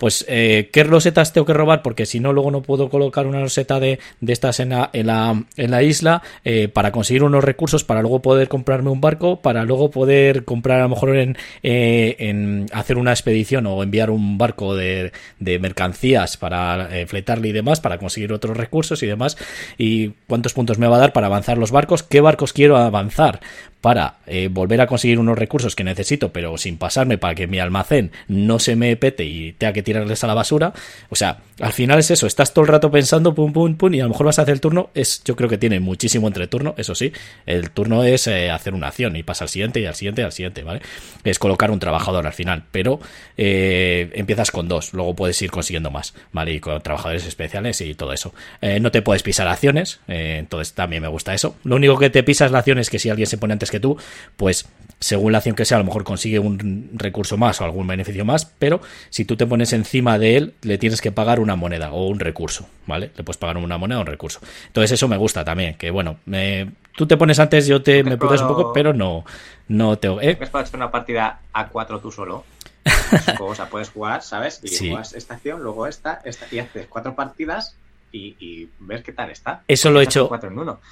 [0.00, 1.82] Pues, eh, ¿qué losetas tengo que robar?
[1.82, 5.08] Porque si no, luego no puedo colocar una loseta de, de estas en la, en
[5.08, 9.42] la, en la isla eh, para conseguir unos recursos, para luego poder comprarme un barco,
[9.42, 14.08] para luego poder comprar a lo mejor en, eh, en hacer una expedición o enviar
[14.08, 19.06] un barco de, de mercancías para eh, fletarle y demás, para conseguir otros recursos y
[19.06, 19.36] demás,
[19.76, 23.40] y cuántos puntos me va a dar para avanzar los barcos, qué barcos quiero avanzar,
[23.80, 27.58] para eh, volver a conseguir unos recursos que necesito, pero sin pasarme para que mi
[27.58, 30.72] almacén no se me pete y tenga que tirarles a la basura.
[31.08, 34.00] O sea, al final es eso, estás todo el rato pensando, pum, pum, pum, y
[34.00, 34.90] a lo mejor vas a hacer el turno.
[34.94, 37.12] Es, yo creo que tiene muchísimo entreturno, eso sí.
[37.46, 40.24] El turno es eh, hacer una acción y pasa al siguiente y al siguiente y
[40.24, 40.82] al siguiente, ¿vale?
[41.24, 43.00] Es colocar un trabajador al final, pero
[43.36, 46.52] eh, empiezas con dos, luego puedes ir consiguiendo más, ¿vale?
[46.52, 48.34] Y con trabajadores especiales y todo eso.
[48.80, 51.56] no te puedes pisar acciones, entonces también me gusta eso.
[51.64, 53.80] Lo único que te pisas la acción es que si alguien se pone antes que
[53.80, 53.96] tú,
[54.36, 54.66] pues
[55.00, 58.24] según la acción que sea, a lo mejor consigue un recurso más o algún beneficio
[58.26, 61.90] más, pero si tú te pones encima de él, le tienes que pagar una moneda
[61.92, 63.10] o un recurso, ¿vale?
[63.16, 64.40] Le puedes pagar una moneda o un recurso.
[64.66, 68.18] Entonces eso me gusta también, que bueno, me, tú te pones antes, yo te me
[68.18, 69.24] puedes un poco, pero no,
[69.68, 70.08] no te...
[70.08, 70.36] ¿eh?
[70.38, 72.44] ¿Es para hacer una partida a cuatro tú solo?
[73.40, 74.60] o sea, puedes jugar, ¿sabes?
[74.62, 77.74] Y juegas esta acción, luego esta, esta, y haces cuatro partidas
[78.12, 79.62] y, ver qué tal está.
[79.68, 80.30] Eso lo he hecho.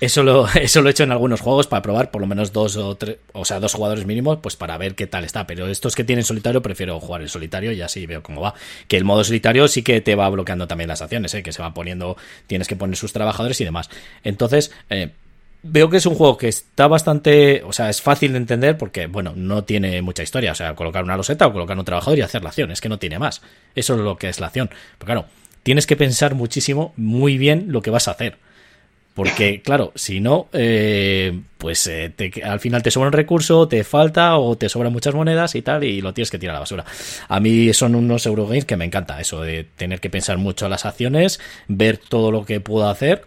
[0.00, 2.76] Eso lo, eso lo he hecho en algunos juegos para probar por lo menos dos
[2.76, 5.46] o tres, o sea, dos jugadores mínimos, pues para ver qué tal está.
[5.46, 8.54] Pero estos que tienen solitario, prefiero jugar en solitario y así veo cómo va.
[8.86, 11.42] Que el modo solitario sí que te va bloqueando también las acciones, ¿eh?
[11.42, 12.16] que se va poniendo,
[12.46, 13.90] tienes que poner sus trabajadores y demás.
[14.22, 15.10] Entonces, eh,
[15.62, 19.06] veo que es un juego que está bastante, o sea, es fácil de entender porque,
[19.06, 22.22] bueno, no tiene mucha historia, o sea, colocar una loseta o colocar un trabajador y
[22.22, 23.42] hacer la acción, es que no tiene más.
[23.74, 24.70] Eso es lo que es la acción.
[24.98, 25.26] Pero claro,
[25.68, 28.38] tienes que pensar muchísimo, muy bien lo que vas a hacer.
[29.12, 32.10] Porque, claro, si no, eh, pues eh,
[32.42, 35.84] al final te sobra un recurso, te falta o te sobran muchas monedas y tal,
[35.84, 36.86] y lo tienes que tirar a la basura.
[37.28, 40.86] A mí son unos Eurogames que me encanta, eso de tener que pensar mucho las
[40.86, 43.26] acciones, ver todo lo que puedo hacer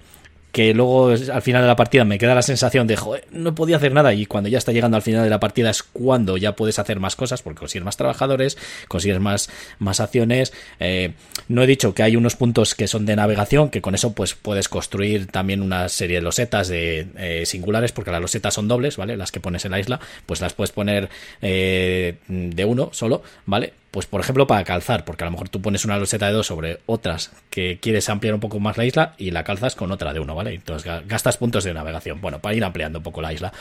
[0.52, 3.78] que luego al final de la partida me queda la sensación de, joder, no podía
[3.78, 6.56] hacer nada y cuando ya está llegando al final de la partida es cuando ya
[6.56, 8.58] puedes hacer más cosas porque consigues más trabajadores,
[8.88, 9.50] consigues más,
[9.80, 10.54] más acciones.
[10.80, 11.14] Eh,
[11.48, 14.36] no he dicho que hay unos puntos que son de navegación, que con eso pues
[14.36, 18.98] puedes construir también una serie de losetas de eh, singulares porque las losetas son dobles,
[18.98, 19.16] ¿vale?
[19.16, 21.10] Las que pones en la isla, pues las puedes poner
[21.42, 23.74] eh, de uno solo, ¿vale?
[23.92, 26.48] Pues por ejemplo para calzar, porque a lo mejor tú pones una loseta de dos
[26.48, 30.14] sobre otras que quieres ampliar un poco más la isla y la calzas con otra
[30.14, 30.54] de uno, ¿vale?
[30.54, 33.52] Entonces gastas puntos de navegación, bueno, para ir ampliando un poco la isla.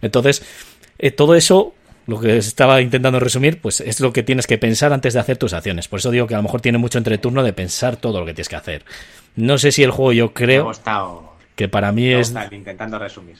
[0.00, 0.44] Entonces,
[0.98, 1.74] eh, todo eso,
[2.06, 5.38] lo que estaba intentando resumir, pues es lo que tienes que pensar antes de hacer
[5.38, 5.88] tus acciones.
[5.88, 8.34] Por eso digo que a lo mejor tiene mucho entreturno de pensar todo lo que
[8.34, 8.84] tienes que hacer.
[9.34, 10.70] No sé si el juego yo creo
[11.56, 12.32] que para mí es...
[12.52, 13.36] Intentando resumir.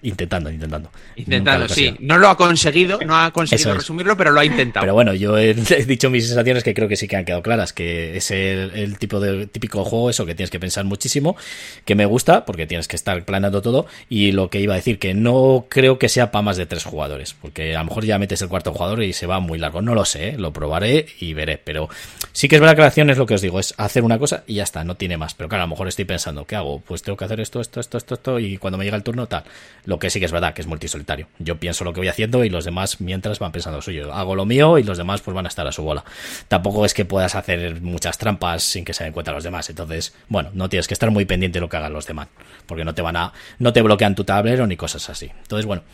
[0.00, 0.90] Intentando, intentando.
[1.16, 1.96] Intentando, sí.
[1.98, 4.84] No lo ha conseguido, no ha conseguido resumirlo, pero lo ha intentado.
[4.84, 7.72] Pero bueno, yo he, dicho mis sensaciones que creo que sí que han quedado claras,
[7.72, 11.36] que es el, tipo de típico juego, eso que tienes que pensar muchísimo,
[11.84, 15.00] que me gusta, porque tienes que estar planeando todo, y lo que iba a decir,
[15.00, 18.20] que no creo que sea para más de tres jugadores, porque a lo mejor ya
[18.20, 19.82] metes el cuarto jugador y se va muy largo.
[19.82, 20.38] No lo sé, ¿eh?
[20.38, 21.88] lo probaré y veré, pero
[22.32, 24.18] sí que es verdad que la acción es lo que os digo, es hacer una
[24.18, 25.34] cosa y ya está, no tiene más.
[25.34, 26.80] Pero claro, a lo mejor estoy pensando, ¿qué hago?
[26.80, 29.26] Pues tengo que hacer esto, esto, esto, esto, esto, y cuando me llega el turno,
[29.26, 29.42] tal.
[29.88, 31.28] Lo que sí que es verdad, que es multisolitario.
[31.38, 34.12] Yo pienso lo que voy haciendo y los demás mientras van pensando lo suyo.
[34.12, 36.04] Hago lo mío y los demás pues van a estar a su bola.
[36.46, 39.70] Tampoco es que puedas hacer muchas trampas sin que se den cuenta los demás.
[39.70, 42.28] Entonces, bueno, no tienes que estar muy pendiente de lo que hagan los demás.
[42.66, 45.32] Porque no te van a, no te bloquean tu tablero ni cosas así.
[45.40, 45.84] Entonces, bueno,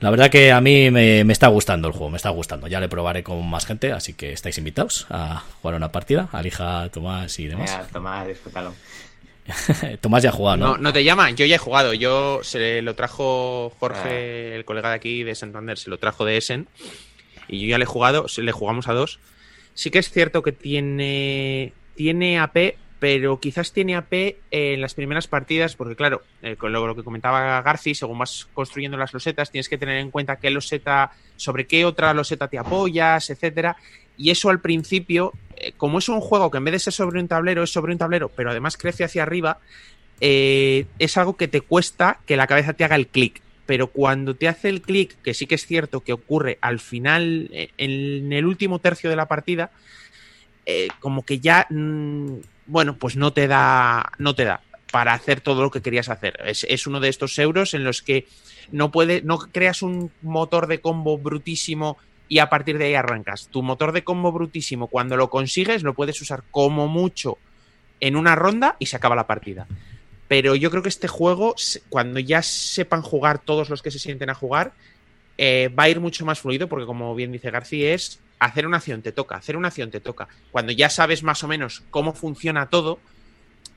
[0.00, 2.66] la verdad que a mí me, está gustando el juego, me está gustando.
[2.66, 6.28] Ya le probaré con más gente, así que estáis invitados a jugar una partida.
[6.32, 7.88] Alija, Tomás y demás.
[7.90, 8.74] Tomás, disfrútalo.
[10.00, 10.76] Tomás ya ha jugado, ¿no?
[10.76, 10.92] ¿no?
[10.92, 11.94] te llama, yo ya he jugado.
[11.94, 14.56] Yo se lo trajo Jorge, ah.
[14.56, 16.68] el colega de aquí de Santander, se lo trajo de Essen.
[17.48, 19.20] Y yo ya le he jugado, le jugamos a dos.
[19.74, 25.28] Sí que es cierto que tiene, tiene AP, pero quizás tiene AP en las primeras
[25.28, 29.68] partidas, porque claro, eh, con lo, que comentaba Garci, según vas construyendo las losetas, tienes
[29.68, 33.76] que tener en cuenta qué loseta, sobre qué otra loseta te apoyas, etcétera.
[34.16, 35.32] Y eso al principio
[35.76, 37.98] como es un juego que en vez de ser sobre un tablero, es sobre un
[37.98, 39.58] tablero, pero además crece hacia arriba,
[40.20, 43.40] eh, es algo que te cuesta que la cabeza te haga el clic.
[43.66, 47.50] Pero cuando te hace el clic, que sí que es cierto que ocurre al final,
[47.52, 49.70] eh, en el último tercio de la partida,
[51.00, 54.60] como que ya, mm, bueno, pues no te da, no te da
[54.90, 56.38] para hacer todo lo que querías hacer.
[56.44, 58.26] Es, es, uno de estos euros en los que
[58.70, 61.98] no puede, no creas un motor de combo brutísimo
[62.28, 63.48] y a partir de ahí arrancas.
[63.48, 67.38] Tu motor de combo brutísimo, cuando lo consigues, lo puedes usar como mucho
[68.00, 69.66] en una ronda y se acaba la partida.
[70.28, 71.54] Pero yo creo que este juego,
[71.88, 74.72] cuando ya sepan jugar todos los que se sienten a jugar,
[75.38, 78.78] eh, va a ir mucho más fluido porque como bien dice García es hacer una
[78.78, 80.28] acción te toca, hacer una acción te toca.
[80.50, 82.98] Cuando ya sabes más o menos cómo funciona todo,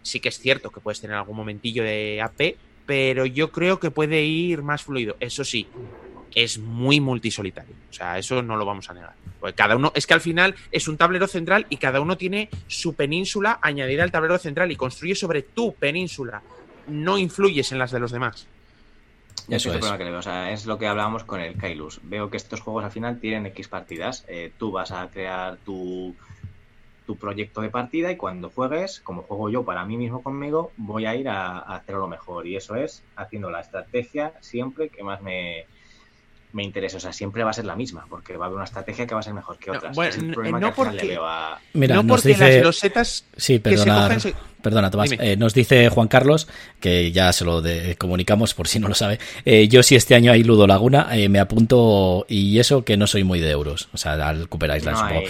[0.02, 3.92] sí que es cierto que puedes tener algún momentillo de AP, pero yo creo que
[3.92, 5.16] puede ir más fluido.
[5.20, 5.68] Eso sí,
[6.36, 7.76] es muy multisolitario.
[7.90, 9.14] O sea, eso no lo vamos a negar.
[9.40, 12.50] Porque cada uno, es que al final es un tablero central y cada uno tiene
[12.68, 16.42] su península añadida al tablero central y construye sobre tu península.
[16.88, 18.48] No influyes en las de los demás.
[19.50, 19.76] Eso es.
[19.76, 20.20] El problema que le veo.
[20.20, 22.00] O sea, es lo que hablábamos con el Kailus.
[22.04, 24.26] Veo que estos juegos al final tienen X partidas.
[24.28, 26.16] Eh, tú vas a crear tu,
[27.06, 31.06] tu proyecto de partida y cuando juegues, como juego yo para mí mismo conmigo, voy
[31.06, 32.46] a ir a, a hacerlo mejor.
[32.46, 35.66] Y eso es haciendo la estrategia siempre que más me,
[36.54, 36.98] me interesa.
[36.98, 39.14] O sea, siempre va a ser la misma, porque va a haber una estrategia que
[39.14, 39.96] va a ser mejor que otras.
[39.96, 41.18] No, no porque,
[41.74, 42.56] Mira, nos dice...
[42.56, 44.18] las losetas sí, perdona,
[44.62, 45.12] perdona Tomás.
[45.12, 46.48] Eh, nos dice Juan Carlos,
[46.80, 47.62] que ya se lo
[47.98, 49.20] comunicamos por si no lo sabe.
[49.46, 53.08] Eh, yo si este año hay Ludo Laguna, eh, me apunto y eso que no
[53.08, 53.90] soy muy de euros.
[53.94, 55.26] O sea, al Cooper Island, no hay,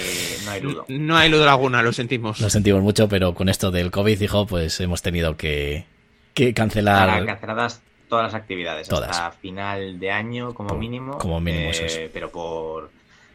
[0.45, 0.85] no hay Ludo.
[0.87, 2.39] No hay Ludo Laguna, lo sentimos.
[2.41, 5.85] Lo sentimos mucho, pero con esto del COVID, hijo, pues hemos tenido que,
[6.33, 7.25] que cancelar.
[7.25, 7.81] canceladas
[8.11, 11.17] todas las actividades hasta final de año como mínimo.
[11.17, 12.91] Como mínimo, eh, Pero por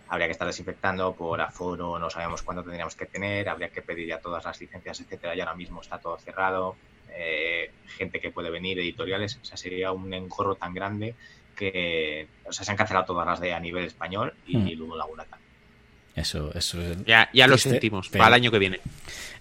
[0.07, 4.07] habría que estar desinfectando por aforo, no sabemos cuándo tendríamos que tener, habría que pedir
[4.07, 6.77] ya todas las licencias, etcétera, y ahora mismo está todo cerrado,
[7.11, 11.15] eh, gente que puede venir, editoriales, o sea, sería un engorro tan grande
[11.57, 14.79] que, o sea, se han cancelado todas las de a nivel español y hmm.
[14.79, 15.47] luego Laguna también.
[16.15, 18.81] Eso, eso Ya, ya lo sentimos, para el año que viene.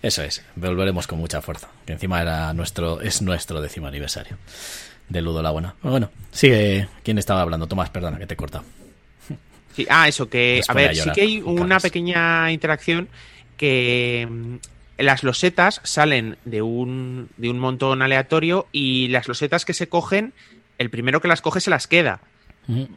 [0.01, 4.37] Eso es, volveremos con mucha fuerza, que encima era nuestro, es nuestro décimo aniversario
[5.09, 5.75] de Ludo la buena.
[5.81, 6.87] Bueno, sigue.
[7.03, 7.67] ¿Quién estaba hablando?
[7.67, 8.63] Tomás, perdona, que te he cortado.
[9.75, 10.61] Sí, ah, eso, que.
[10.67, 13.09] a ver, sí que hay una pequeña interacción
[13.57, 14.55] que mm,
[14.97, 20.33] las losetas salen de un, de un montón aleatorio y las losetas que se cogen,
[20.77, 22.21] el primero que las coge se las queda.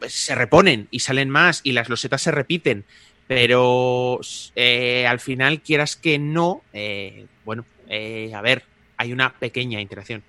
[0.07, 2.85] Se reponen y salen más y las losetas se repiten.
[3.27, 4.19] Pero
[4.55, 8.63] eh, al final, quieras que no, eh, bueno, eh, a ver,
[8.97, 10.23] hay una pequeña interacción.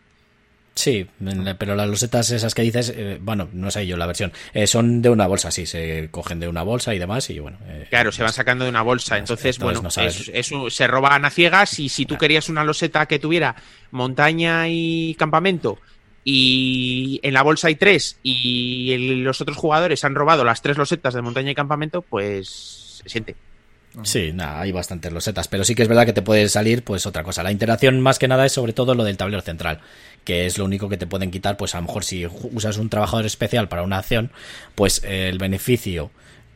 [0.75, 1.07] Sí,
[1.59, 5.03] pero las losetas esas que dices, eh, bueno, no sé yo la versión, eh, son
[5.03, 7.59] de una bolsa, sí, se cogen de una bolsa y demás y bueno.
[7.67, 11.89] Eh, claro, se van sacando de una bolsa, entonces, bueno, se roban a ciegas y
[11.89, 13.57] si tú querías una loseta que tuviera
[13.91, 15.79] montaña y campamento
[16.25, 21.15] y en la bolsa hay tres y los otros jugadores han robado las tres losetas
[21.15, 23.37] de montaña y campamento, pues se siente.
[24.05, 27.07] Sí, nada, hay bastantes losetas, pero sí que es verdad que te puede salir pues
[27.07, 27.43] otra cosa.
[27.43, 29.81] La interacción más que nada es sobre todo lo del tablero central,
[30.25, 32.89] que es lo único que te pueden quitar, pues a lo mejor si usas un
[32.89, 34.31] trabajador especial para una acción,
[34.77, 36.11] pues el beneficio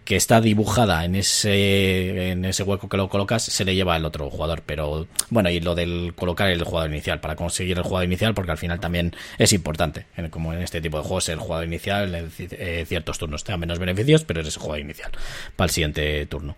[0.05, 4.05] que está dibujada en ese, en ese hueco que lo colocas, se le lleva al
[4.05, 4.63] otro jugador.
[4.65, 8.53] Pero bueno, y lo del colocar el jugador inicial, para conseguir el jugador inicial, porque
[8.53, 12.33] al final también es importante, como en este tipo de juegos, el jugador inicial en
[12.39, 15.11] eh, ciertos turnos te da menos beneficios, pero eres el jugador inicial
[15.57, 16.57] para el siguiente turno.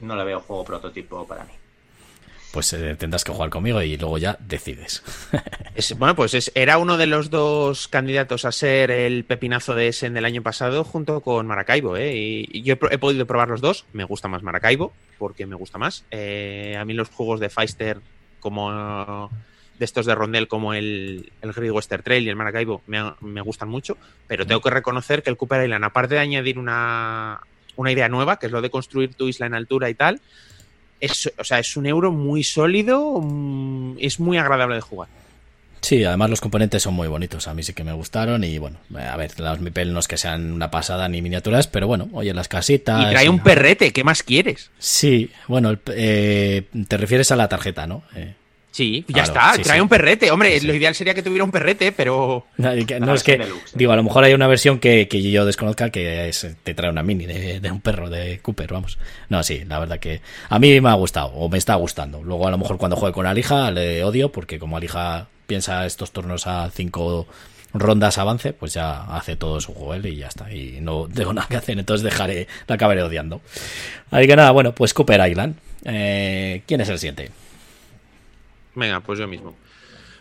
[0.00, 1.52] No, le veo juego prototipo para mí
[2.54, 5.02] pues eh, tendrás que jugar conmigo y luego ya decides.
[5.98, 10.24] bueno, pues era uno de los dos candidatos a ser el pepinazo de Essen del
[10.24, 11.96] año pasado junto con Maracaibo.
[11.96, 12.14] ¿eh?
[12.14, 13.86] Y, yo he, podido probar los dos.
[13.92, 16.04] Me gusta más Maracaibo porque me gusta más.
[16.12, 17.98] Eh, a mí los juegos de Feister
[18.38, 19.28] como
[19.76, 23.68] de estos de Rondel como el, el Great Western Trail y el Maracaibo me, gustan
[23.68, 23.98] mucho,
[24.28, 27.40] pero tengo que reconocer que el Cooper Island, aparte de añadir una,
[27.74, 30.20] una idea nueva, que es lo de construir tu isla en altura y tal,
[31.00, 33.22] es, o sea, es un euro muy sólido,
[33.98, 35.08] es muy agradable de jugar.
[35.80, 38.78] Sí, además los componentes son muy bonitos, a mí sí que me gustaron y bueno,
[38.96, 42.32] a ver, los Mipel no es que sean una pasada ni miniaturas, pero bueno, oye,
[42.32, 43.02] las casitas...
[43.02, 44.70] Y trae un perrete, ¿qué más quieres?
[44.78, 48.02] Sí, bueno, eh, te refieres a la tarjeta, ¿no?
[48.16, 48.34] Eh,
[48.74, 50.32] Sí, ya está, trae un perrete.
[50.32, 52.48] Hombre, lo ideal sería que tuviera un perrete, pero.
[52.56, 53.40] No, es que,
[53.72, 57.24] digo, a lo mejor hay una versión que, yo desconozca que te trae una mini
[57.24, 58.98] de, un perro de Cooper, vamos.
[59.28, 62.20] No, sí, la verdad que a mí me ha gustado, o me está gustando.
[62.24, 66.10] Luego, a lo mejor cuando juegue con Alija le odio, porque como Alija piensa estos
[66.10, 67.28] turnos a cinco
[67.74, 70.52] rondas avance, pues ya hace todo su juego él y ya está.
[70.52, 73.40] Y no tengo nada que hacer, entonces dejaré, la acabaré odiando.
[74.10, 75.54] Así que nada, bueno, pues Cooper Island.
[75.84, 77.30] Eh, ¿Quién es el siguiente?
[78.74, 79.54] Venga, pues yo mismo.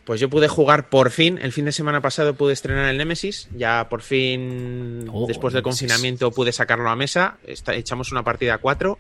[0.06, 3.48] Pues yo pude jugar por fin, el fin de semana pasado pude estrenar el Nemesis,
[3.56, 8.58] ya por fin oh, después del confinamiento pude sacarlo a mesa, echamos una partida a
[8.58, 9.00] cuatro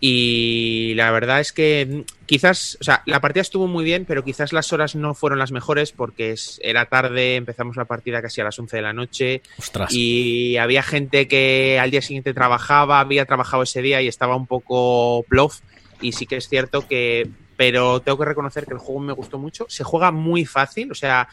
[0.00, 4.52] y la verdad es que quizás, o sea, la partida estuvo muy bien, pero quizás
[4.52, 8.58] las horas no fueron las mejores porque era tarde, empezamos la partida casi a las
[8.58, 9.42] 11 de la noche
[9.90, 14.46] y había gente que al día siguiente trabajaba, había trabajado ese día y estaba un
[14.46, 15.60] poco plof
[16.00, 19.38] y sí que es cierto que pero tengo que reconocer que el juego me gustó
[19.38, 19.66] mucho.
[19.68, 21.28] Se juega muy fácil, o sea,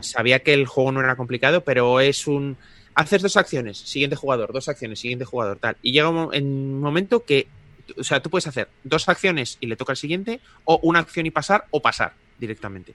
[0.00, 2.56] sabía que el juego no era complicado, pero es un...
[2.94, 5.76] Haces dos acciones, siguiente jugador, dos acciones, siguiente jugador, tal.
[5.82, 7.48] Y llega un, momento que,
[7.96, 11.24] o sea, tú puedes hacer dos acciones y le toca al siguiente, o una acción
[11.24, 12.94] y pasar, o pasar directamente.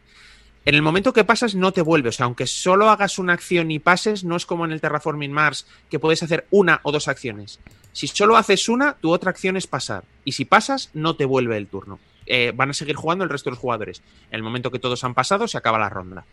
[0.66, 3.72] En el momento que pasas no te vuelve, o sea, aunque solo hagas una acción
[3.72, 7.08] y pases, no es como en el Terraforming Mars, que puedes hacer una o dos
[7.08, 7.60] acciones.
[7.94, 10.04] Si solo haces una, tu otra acción es pasar.
[10.26, 12.00] Y si pasas, no te vuelve el turno.
[12.28, 14.02] Eh, van a seguir jugando el resto de los jugadores.
[14.30, 16.26] En el momento que todos han pasado, se acaba la ronda.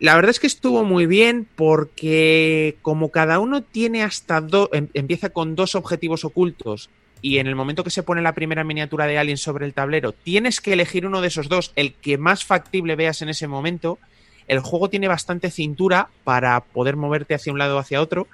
[0.00, 4.88] La verdad es que estuvo muy bien porque como cada uno tiene hasta dos, em,
[4.94, 6.88] empieza con dos objetivos ocultos
[7.20, 10.12] y en el momento que se pone la primera miniatura de Alien sobre el tablero,
[10.12, 13.98] tienes que elegir uno de esos dos, el que más factible veas en ese momento.
[14.46, 18.28] El juego tiene bastante cintura para poder moverte hacia un lado o hacia otro.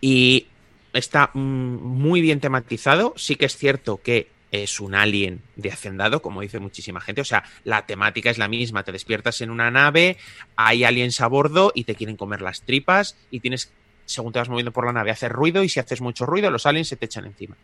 [0.00, 0.46] Y
[0.92, 3.14] está mm, muy bien tematizado.
[3.16, 7.20] Sí que es cierto que es un alien de hacendado, como dice muchísima gente.
[7.20, 8.84] O sea, la temática es la misma.
[8.84, 10.16] Te despiertas en una nave,
[10.56, 13.72] hay aliens a bordo y te quieren comer las tripas y tienes,
[14.04, 16.66] según te vas moviendo por la nave, hacer ruido y si haces mucho ruido, los
[16.66, 17.56] aliens se te echan encima.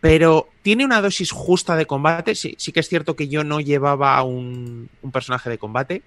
[0.00, 2.34] Pero tiene una dosis justa de combate.
[2.34, 6.02] Sí, sí que es cierto que yo no llevaba un, un personaje de combate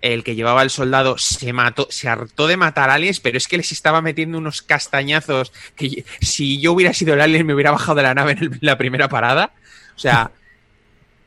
[0.00, 3.56] el que llevaba el soldado se mató, se hartó de matar aliens, pero es que
[3.56, 7.96] les estaba metiendo unos castañazos que si yo hubiera sido el alien me hubiera bajado
[7.96, 9.52] de la nave en la primera parada.
[9.96, 10.30] O sea,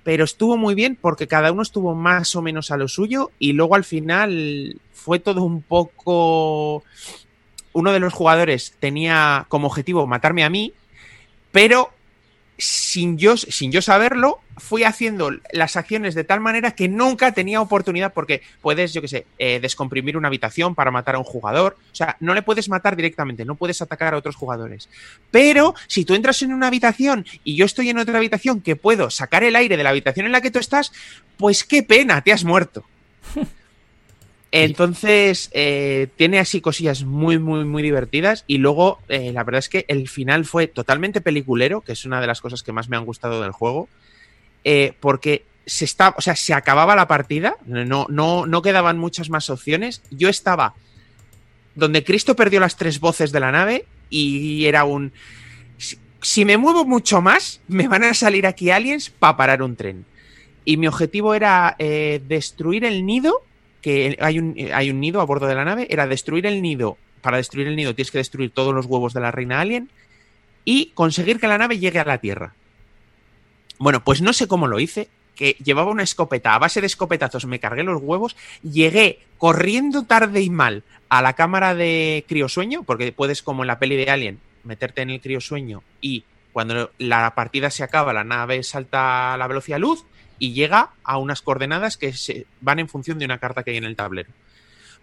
[0.04, 3.54] pero estuvo muy bien porque cada uno estuvo más o menos a lo suyo y
[3.54, 6.84] luego al final fue todo un poco...
[7.74, 10.74] Uno de los jugadores tenía como objetivo matarme a mí,
[11.54, 11.94] pero
[12.62, 17.60] sin yo, sin yo saberlo, fui haciendo las acciones de tal manera que nunca tenía
[17.60, 21.78] oportunidad, porque puedes, yo qué sé, eh, descomprimir una habitación para matar a un jugador.
[21.92, 24.90] O sea, no le puedes matar directamente, no puedes atacar a otros jugadores.
[25.32, 29.10] Pero si tú entras en una habitación y yo estoy en otra habitación que puedo
[29.10, 30.92] sacar el aire de la habitación en la que tú estás,
[31.38, 32.86] pues qué pena, te has muerto.
[34.52, 38.44] Entonces, eh, tiene así cosillas muy, muy, muy divertidas.
[38.48, 42.20] Y luego, eh, la verdad es que el final fue totalmente peliculero, que es una
[42.20, 43.88] de las cosas que más me han gustado del juego.
[44.66, 49.30] Eh, porque se está, o sea, se acababa la partida, no, no, no quedaban muchas
[49.30, 50.02] más opciones.
[50.12, 50.74] Yo estaba
[51.74, 55.14] donde Cristo perdió las tres voces de la nave y era un.
[55.78, 59.78] Si, si me muevo mucho más, me van a salir aquí aliens para parar un
[59.78, 60.06] tren.
[60.66, 63.46] Y mi objetivo era destruir el nido
[63.82, 66.98] que hay un, hay un nido a bordo de la nave, era destruir el nido.
[67.22, 69.90] Para destruir el nido tienes que destruir todos los huevos de la reina alien
[70.66, 72.54] y conseguir que la nave llegue a la Tierra.
[73.78, 77.46] Bueno, pues no sé cómo lo hice, que llevaba una escopeta, a base de escopetazos
[77.46, 83.12] me cargué los huevos, llegué corriendo tarde y mal a la cámara de criosueño, porque
[83.12, 87.70] puedes, como en la peli de Alien, meterte en el criosueño y cuando la partida
[87.70, 90.06] se acaba, la nave salta a la velocidad luz
[90.42, 93.78] y llega a unas coordenadas que se van en función de una carta que hay
[93.78, 94.32] en el tablero.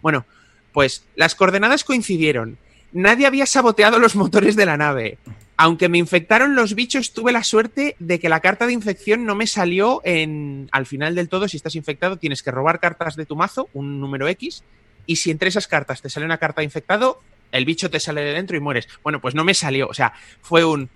[0.01, 0.25] Bueno,
[0.73, 2.57] pues las coordenadas coincidieron.
[2.91, 5.17] Nadie había saboteado los motores de la nave.
[5.55, 9.33] Aunque me infectaron los bichos, tuve la suerte de que la carta de infección no
[9.33, 10.67] me salió en.
[10.73, 14.01] Al final del todo, si estás infectado, tienes que robar cartas de tu mazo, un
[14.01, 14.65] número X,
[15.05, 17.21] y si entre esas cartas te sale una carta de infectado,
[17.53, 18.89] el bicho te sale de dentro y mueres.
[19.03, 19.87] Bueno, pues no me salió.
[19.87, 20.11] O sea,
[20.41, 20.89] fue un.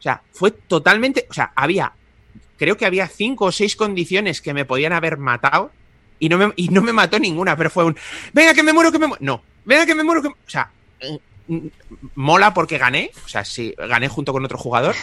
[0.00, 1.28] O sea, fue totalmente.
[1.30, 1.92] O sea, había
[2.56, 5.70] creo que había cinco o seis condiciones que me podían haber matado
[6.18, 7.96] y no me, y no me mató ninguna, pero fue un,
[8.32, 9.24] venga que me muero, que me muero.
[9.24, 10.28] No, venga que me muero, que...
[10.28, 10.70] O sea,
[11.48, 11.56] mm,
[12.14, 14.94] mola porque gané, o sea, sí, gané junto con otro jugador,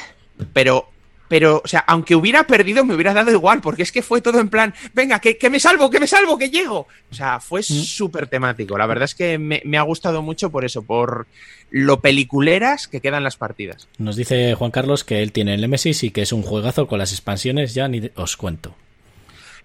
[0.54, 0.90] pero
[1.34, 4.40] pero, o sea, aunque hubiera perdido, me hubiera dado igual, porque es que fue todo
[4.40, 6.86] en plan, venga, que, que me salvo, que me salvo, que llego.
[7.10, 7.64] O sea, fue mm.
[7.64, 8.78] súper temático.
[8.78, 11.26] La verdad es que me, me, ha gustado mucho por eso, por
[11.72, 13.88] lo peliculeras que quedan las partidas.
[13.98, 17.00] Nos dice Juan Carlos que él tiene el Nemesis y que es un juegazo con
[17.00, 18.76] las expansiones, ya ni os cuento.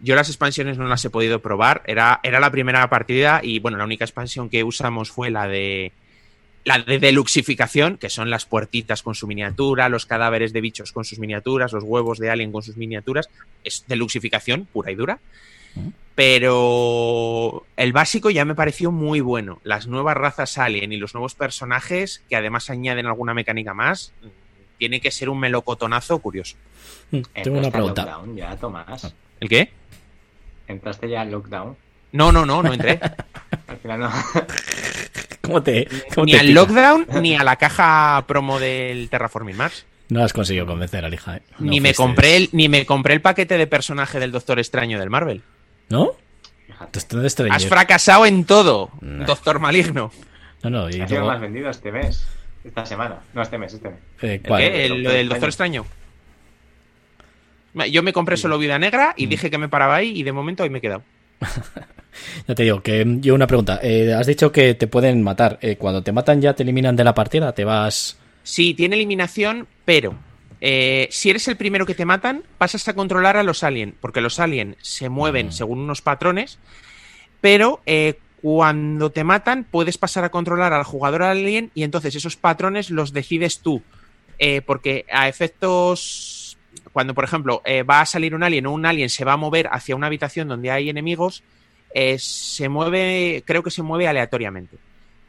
[0.00, 3.76] Yo las expansiones no las he podido probar, era, era la primera partida y bueno,
[3.76, 5.92] la única expansión que usamos fue la de
[6.68, 11.06] la de deluxificación, que son las puertitas con su miniatura, los cadáveres de bichos con
[11.06, 13.30] sus miniaturas, los huevos de alien con sus miniaturas,
[13.64, 15.18] es deluxificación pura y dura.
[16.14, 19.60] Pero el básico ya me pareció muy bueno.
[19.64, 24.12] Las nuevas razas alien y los nuevos personajes, que además añaden alguna mecánica más,
[24.76, 26.56] tiene que ser un melocotonazo curioso.
[27.12, 28.04] Mm, tengo una pregunta.
[28.04, 29.14] Lockdown ya, Tomás.
[29.40, 29.70] ¿El qué?
[30.66, 31.78] ¿Entraste ya al lockdown?
[32.12, 33.00] No, no, no, no entré.
[33.68, 34.10] Al final no.
[35.48, 36.60] ¿Cómo te, cómo ni te al tira?
[36.60, 39.84] lockdown ni a la caja promo del Terraforming Mars.
[40.10, 41.36] No has conseguido convencer al hija.
[41.38, 41.42] ¿eh?
[41.58, 44.98] No ni, me compré el, ni me compré el paquete de personaje del Doctor Extraño
[44.98, 45.42] del Marvel.
[45.88, 46.12] ¿No?
[47.50, 49.24] Has fracasado en todo, Nah.
[49.26, 50.12] Doctor Maligno.
[50.62, 52.26] No, no, y Ha sido luego- más vendido este mes.
[52.64, 53.20] Esta semana.
[53.34, 53.98] No, este mes, este mes.
[54.22, 54.62] eh, ¿El ¿cuál?
[54.62, 54.84] qué?
[54.86, 55.86] El- lo del Doctor Extraño.
[57.90, 60.62] Yo me compré solo Vida Negra y dije que me paraba ahí y de momento
[60.62, 61.02] ahí me he quedado.
[62.48, 63.78] Ya te digo, que yo una pregunta.
[63.82, 65.58] Eh, has dicho que te pueden matar.
[65.62, 68.18] Eh, cuando te matan ya te eliminan de la partida, te vas...
[68.42, 70.16] Sí, tiene eliminación, pero
[70.60, 74.20] eh, si eres el primero que te matan, pasas a controlar a los aliens, porque
[74.20, 75.52] los aliens se mueven Mm.
[75.52, 76.58] según unos patrones,
[77.40, 77.82] pero
[78.42, 83.12] cuando te matan puedes pasar a controlar al jugador alien y entonces esos patrones los
[83.12, 83.82] decides tú,
[84.66, 86.37] porque a efectos...
[86.92, 89.36] Cuando, por ejemplo, eh, va a salir un alien o un alien se va a
[89.36, 91.42] mover hacia una habitación donde hay enemigos,
[91.94, 94.76] eh, se mueve, creo que se mueve aleatoriamente.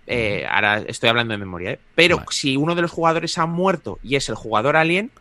[0.07, 1.80] Eh, ahora estoy hablando de memoria, ¿eh?
[1.94, 5.11] pero si uno de los jugadores ha muerto y es el jugador alien,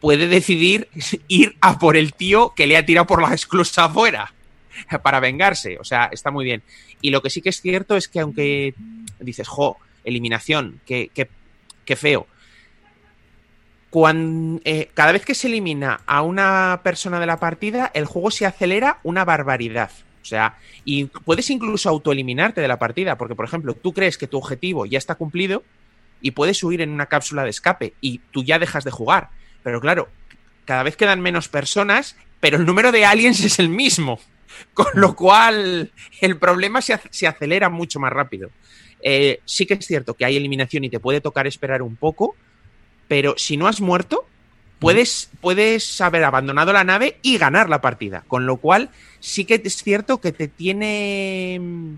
[0.00, 0.88] puede decidir
[1.28, 4.34] ir a por el tío que le ha tirado por la esclusa afuera
[5.02, 5.78] para vengarse.
[5.78, 6.62] O sea, está muy bien.
[7.00, 8.74] Y lo que sí que es cierto es que aunque
[9.20, 12.26] dices, jo, eliminación, qué, qué, feo.
[13.92, 18.46] Eh, cada vez que se elimina a una persona de la partida, el juego se
[18.46, 19.90] acelera una barbaridad.
[20.20, 24.26] O sea, y puedes incluso autoeliminarte de la partida, porque, por ejemplo, tú crees que
[24.26, 25.62] tu objetivo ya está cumplido
[26.20, 29.30] y puedes huir en una cápsula de escape y tú ya dejas de jugar.
[29.62, 30.08] Pero claro,
[30.66, 34.20] cada vez quedan menos personas, pero el número de aliens es el mismo.
[34.74, 36.94] Con lo cual, el problema se,
[37.26, 38.50] acelera mucho más rápido.
[39.00, 42.34] Eh, sí que es cierto que hay eliminación y te puede tocar esperar un poco,
[43.08, 44.26] pero si no has muerto,
[44.78, 48.24] puedes, puedes haber abandonado la nave y ganar la partida.
[48.28, 48.90] Con lo cual,
[49.20, 51.94] sí que es cierto que te tiene mm,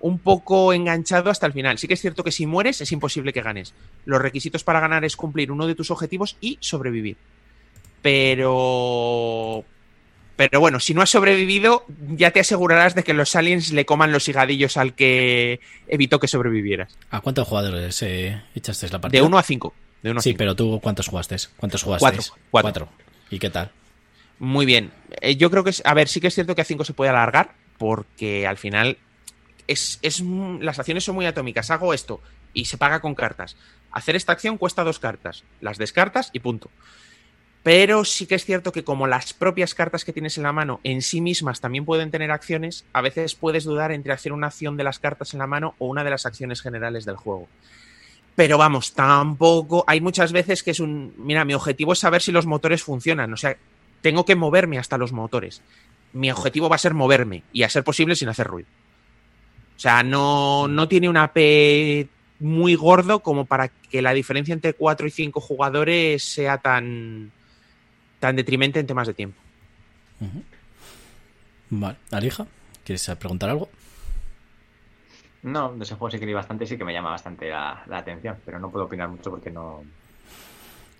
[0.00, 1.78] un poco enganchado hasta el final.
[1.78, 3.74] Sí que es cierto que si mueres es imposible que ganes.
[4.04, 7.16] Los requisitos para ganar es cumplir uno de tus objetivos y sobrevivir.
[8.02, 9.64] Pero
[10.40, 11.84] pero bueno, si no has sobrevivido,
[12.16, 16.28] ya te asegurarás de que los aliens le coman los higadillos al que evitó que
[16.28, 16.96] sobrevivieras.
[17.10, 19.20] ¿A cuántos jugadores eh, echaste la partida?
[19.20, 19.74] De 1 a 5.
[20.20, 21.36] Sí, pero tú, ¿cuántos jugaste?
[21.56, 22.04] ¿Cuántos jugaste?
[22.04, 22.22] Cuatro.
[22.50, 22.88] Cuatro.
[23.30, 23.70] ¿Y qué tal?
[24.38, 24.92] Muy bien.
[25.20, 25.82] Eh, yo creo que es.
[25.84, 28.96] A ver, sí que es cierto que a 5 se puede alargar, porque al final
[29.66, 30.22] es, es,
[30.60, 31.70] las acciones son muy atómicas.
[31.70, 32.20] Hago esto
[32.54, 33.56] y se paga con cartas.
[33.92, 35.44] Hacer esta acción cuesta dos cartas.
[35.60, 36.70] Las descartas y punto.
[37.62, 40.80] Pero sí que es cierto que como las propias cartas que tienes en la mano
[40.82, 44.78] en sí mismas también pueden tener acciones, a veces puedes dudar entre hacer una acción
[44.78, 47.48] de las cartas en la mano o una de las acciones generales del juego.
[48.40, 49.84] Pero vamos, tampoco.
[49.86, 51.12] Hay muchas veces que es un.
[51.18, 53.30] Mira, mi objetivo es saber si los motores funcionan.
[53.34, 53.54] O sea,
[54.00, 55.60] tengo que moverme hasta los motores.
[56.14, 58.66] Mi objetivo va a ser moverme y a ser posible sin hacer ruido.
[59.76, 62.08] O sea, no, no tiene una P
[62.38, 67.32] muy gordo como para que la diferencia entre 4 y 5 jugadores sea tan
[68.20, 69.38] tan detrimente en temas de tiempo.
[71.68, 72.46] Vale, Alija,
[72.86, 73.68] ¿quieres preguntar algo?
[75.42, 78.58] No, de ese juego sí que bastante, sí que me llama bastante la, atención, pero
[78.58, 79.82] no puedo opinar mucho porque no.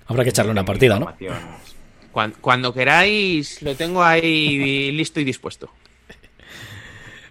[0.06, 1.14] Habrá que echarle una partida, ¿no?
[2.40, 5.70] Cuando, queráis, lo tengo ahí listo y dispuesto.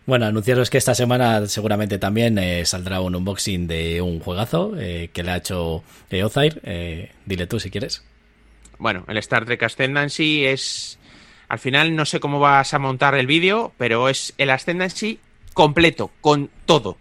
[0.06, 5.10] Bueno, anunciaros que esta semana seguramente también eh, saldrá un unboxing de un juegazo eh,
[5.14, 7.12] que le ha hecho eh, Ozair.
[7.26, 8.04] dile tú si quieres
[8.80, 10.98] bueno, el Star Trek Ascendancy es...
[11.50, 15.20] Al final no sé cómo vas a montar el vídeo, pero es el Ascendancy
[15.54, 16.98] completo, con todo.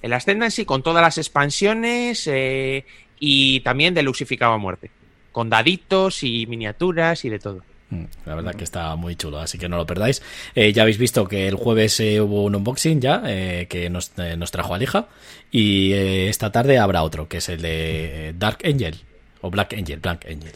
[0.00, 2.84] El Ascendancy con todas las expansiones eh,
[3.18, 4.90] y también de Luxificado a muerte.
[5.32, 7.64] Con daditos y miniaturas y de todo.
[7.90, 10.22] Mm, la verdad que está muy chulo, así que no lo perdáis.
[10.54, 13.22] Eh, ya habéis visto que el jueves eh, hubo un unboxing ya
[13.66, 15.08] que nos, nos, trajo Alija
[15.50, 19.00] y esta tarde habrá otro, que es el de Dark Angel
[19.40, 20.54] o Black Angel, Black Angel.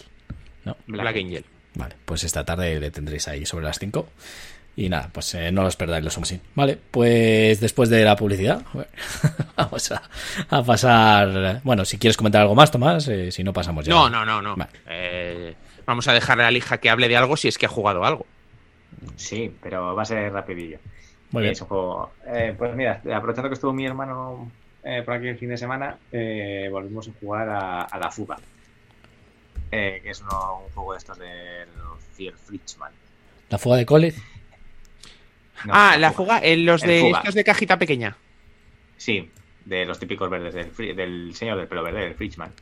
[0.86, 1.44] Black Angel.
[1.74, 4.08] Vale, pues esta tarde le tendréis ahí sobre las 5.
[4.74, 6.40] Y nada, pues eh, no los perdáis los Somsin.
[6.54, 8.62] Vale, pues después de la publicidad,
[9.56, 11.60] vamos a, pasar.
[11.62, 13.92] Bueno, si quieres comentar algo más, Tomás, eh, si no pasamos ya.
[13.92, 14.56] No, no, no, no.
[14.88, 15.54] Eh,
[15.84, 18.04] vamos a dejarle a la hija que hable de algo si es que ha jugado
[18.04, 18.26] algo.
[19.16, 20.78] Sí, pero va a ser rapidillo.
[21.32, 21.54] Muy bien.
[22.56, 24.50] pues mira, aprovechando que estuvo mi hermano
[25.04, 25.96] por aquí el fin de semana,
[26.70, 28.38] volvimos a jugar a la fuga.
[29.74, 31.66] Eh, que es un juego de estos del
[32.12, 32.92] Fier Fritzman.
[33.48, 33.86] ¿La fuga de
[35.70, 38.16] ah, la fuga, en los de estos de cajita pequeña.
[38.96, 39.30] Sí,
[39.64, 42.52] de los típicos verdes del, señor del pelo verde, del Fritzman.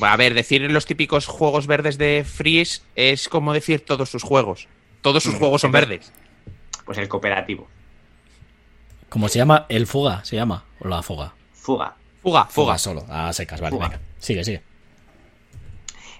[0.00, 4.68] A ver, decir los típicos juegos verdes de Freeze es como decir todos sus juegos.
[5.02, 6.12] Todos sus mm, juegos son verdes.
[6.84, 7.68] Pues el cooperativo.
[9.08, 9.66] ¿Cómo se llama?
[9.68, 10.64] El fuga, se llama.
[10.80, 11.34] O la fuga.
[11.52, 11.94] Fuga.
[12.22, 12.78] Fuga, fuga.
[12.78, 13.04] solo.
[13.08, 14.00] A secas, vale, venga.
[14.18, 14.62] Sigue, sigue.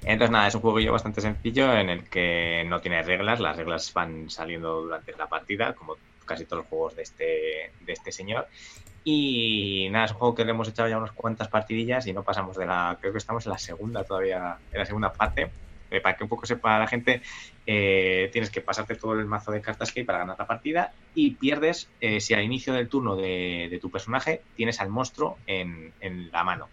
[0.06, 3.92] Entonces, nada, es un juego bastante sencillo en el que no tiene reglas, las reglas
[3.92, 8.46] van saliendo durante la partida, como casi todos los juegos de este, de este señor.
[9.02, 12.22] Y nada, es un juego que le hemos echado ya unas cuantas partidillas y no
[12.22, 12.96] pasamos de la.
[13.00, 15.50] Creo que estamos en la segunda todavía, en la segunda parte.
[15.90, 17.22] Eh, para que un poco sepa la gente,
[17.66, 20.92] eh, tienes que pasarte todo el mazo de cartas que hay para ganar la partida
[21.14, 25.38] y pierdes eh, si al inicio del turno de, de, tu personaje tienes al monstruo
[25.46, 26.68] en, en la mano.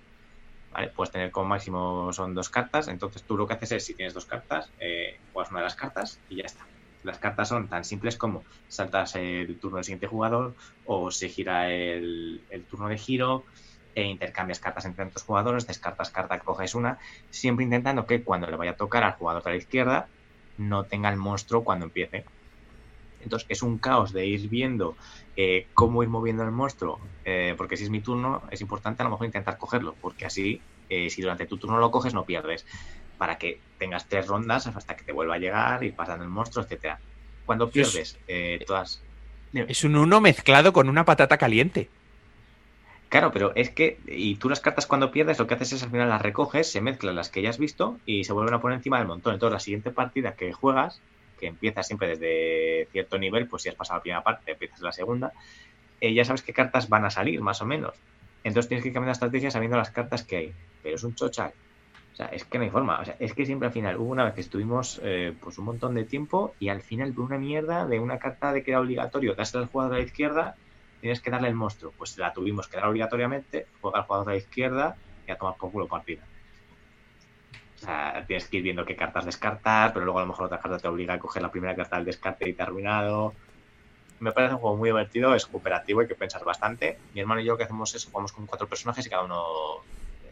[0.95, 4.13] Puedes tener como máximo son dos cartas, entonces tú lo que haces es, si tienes
[4.13, 6.67] dos cartas, eh, juegas una de las cartas y ya está.
[7.03, 10.55] Las cartas son tan simples como saltas el turno del siguiente jugador
[10.85, 13.45] o se gira el, turno de giro
[13.93, 16.97] e intercambias cartas entre otros jugadores, descartas carta, coges una,
[17.29, 20.09] siempre intentando que cuando le vaya a tocar al jugador de la izquierda
[20.57, 22.25] no tenga el monstruo cuando empiece.
[23.23, 24.95] Entonces es un caos de ir viendo
[25.35, 29.05] eh, cómo ir moviendo el monstruo, eh, porque si es mi turno es importante a
[29.05, 32.65] lo mejor intentar cogerlo, porque así eh, si durante tu turno lo coges no pierdes,
[33.17, 36.65] para que tengas tres rondas hasta que te vuelva a llegar, y pasando el monstruo,
[36.65, 36.99] etcétera.
[37.45, 38.17] Cuando pierdes
[38.65, 39.01] todas...
[39.53, 41.89] Es un uno mezclado con una patata caliente.
[43.13, 45.91] Claro, pero es que, y tú las cartas cuando pierdes, lo que haces es al
[45.91, 48.77] final las recoges, se mezclan las que ya has visto y se vuelven a poner
[48.77, 49.35] encima del montón.
[49.35, 50.99] Entonces, la siguiente partida que juegas,
[51.43, 54.93] que empieza siempre desde cierto nivel, pues si has pasado la primera parte, empiezas la
[54.93, 55.33] segunda,
[55.99, 57.95] eh, ya sabes qué cartas van a salir, más o menos.
[58.45, 60.53] Entonces tienes que cambiar la estrategia sabiendo las cartas que hay.
[60.81, 61.51] Pero es un chochal.
[62.13, 62.99] O sea, es que no hay forma.
[62.99, 65.65] O sea, es que siempre al final hubo una vez que estuvimos eh, pues un
[65.65, 68.79] montón de tiempo y al final por una mierda de una carta de que era
[68.79, 70.55] obligatorio dársela al jugador de la izquierda
[71.01, 71.91] tienes que darle el monstruo.
[71.97, 74.95] Pues la tuvimos que dar obligatoriamente, jugar al jugador de la izquierda
[75.27, 76.23] y a tomar por culo partida.
[77.83, 80.59] O sea, tienes que ir viendo qué cartas descartar, pero luego a lo mejor otra
[80.59, 83.33] carta te obliga a coger la primera carta del descarte y te ha arruinado.
[84.21, 86.97] Me parece un juego muy divertido, es cooperativo, hay que pensar bastante.
[87.13, 89.43] Mi hermano y yo que hacemos eso, jugamos con cuatro personajes y cada uno,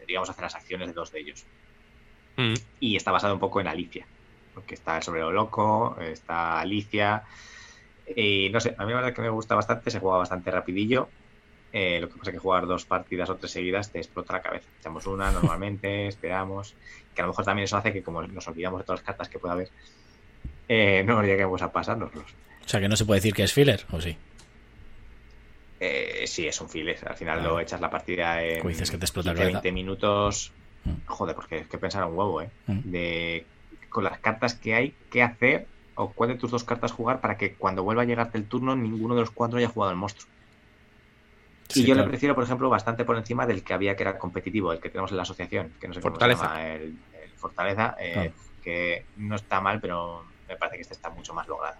[0.06, 1.44] digamos, hace las acciones de dos de ellos.
[2.38, 2.54] Mm.
[2.80, 4.06] Y está basado un poco en Alicia,
[4.54, 7.24] porque está el sombrero loco, está Alicia,
[8.16, 11.10] y no sé, a mí la verdad que me gusta bastante, se juega bastante rapidillo.
[11.72, 14.42] Eh, lo que pasa es que jugar dos partidas o tres seguidas te explota la
[14.42, 14.68] cabeza.
[14.80, 16.74] Echamos una normalmente, esperamos.
[17.14, 19.28] Que a lo mejor también eso hace que, como nos olvidamos de todas las cartas
[19.28, 19.70] que pueda haber,
[20.68, 22.26] eh, no lleguemos a pasárnoslos.
[22.64, 24.16] O sea, que no se puede decir que es filler, ¿o sí?
[25.80, 26.98] Eh, sí, es un filler.
[27.06, 30.52] Al final lo echas la partida en dices que te explota 20 minutos.
[30.84, 31.06] Mm.
[31.06, 32.50] Joder, porque es que pensar un huevo, ¿eh?
[32.66, 32.90] Mm.
[32.90, 33.46] De
[33.88, 37.36] con las cartas que hay, qué hacer o cuál de tus dos cartas jugar para
[37.36, 40.28] que cuando vuelva a llegarte el turno ninguno de los cuatro haya jugado al monstruo.
[41.74, 44.72] Y yo le prefiero, por ejemplo, bastante por encima del que había que era competitivo,
[44.72, 46.42] el que tenemos en la asociación, que no sé Fortaleza.
[46.42, 46.98] cómo se llama, el,
[47.36, 48.32] Fortaleza, eh,
[48.62, 51.76] que no está mal, pero me parece que este está mucho más logrado.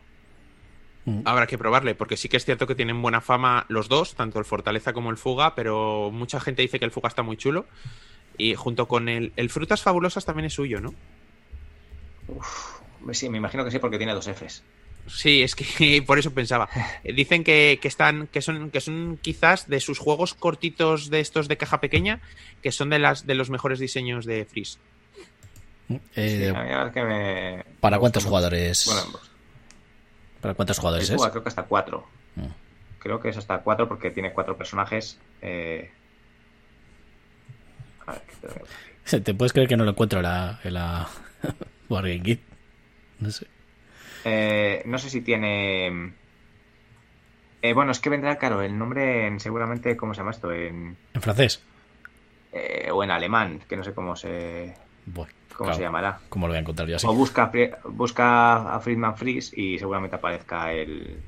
[1.04, 1.22] Mm.
[1.24, 4.38] Habrá que probarle, porque sí que es cierto que tienen buena fama los dos, tanto
[4.38, 7.66] el Fortaleza como el Fuga, pero mucha gente dice que el Fuga está muy chulo.
[8.38, 10.94] Y junto con el, el Frutas Fabulosas también es suyo, ¿no?
[12.28, 14.62] Uf, Sí, me imagino que sí, porque tiene dos Fs.
[15.06, 16.68] Sí, es que por eso pensaba.
[17.04, 21.48] Eh, dicen que, están, que son, que son quizás de sus juegos cortitos de estos
[21.48, 22.20] de caja pequeña,
[22.62, 24.78] que son de las de los mejores diseños de Freeze.
[26.16, 26.52] Eh,
[27.80, 28.90] ¿Para cuántos jugadores?
[30.40, 31.20] ¿Para cuántos jugadores es?
[31.20, 32.06] Creo que hasta cuatro.
[32.36, 32.46] Mm.
[32.98, 35.18] Creo que es hasta cuatro porque tiene cuatro personajes.
[35.42, 35.90] Eh...
[38.06, 41.08] A ver, ¿Te puedes creer que no lo encuentro en la, en la
[41.88, 42.40] Wargame Kit?
[43.18, 43.46] No sé.
[44.24, 46.12] Eh, no sé si tiene.
[47.60, 50.52] Eh, bueno, es que vendrá, claro, el nombre en, seguramente, ¿cómo se llama esto?
[50.52, 51.62] En, ¿En francés.
[52.52, 54.74] Eh, o en alemán, que no sé cómo se.
[55.56, 56.20] ¿Cómo se llamará?
[56.28, 57.06] ¿Cómo lo voy a encontrar yo así?
[57.06, 57.52] O busca,
[57.84, 61.20] busca a Friedman Freeze y seguramente aparezca el.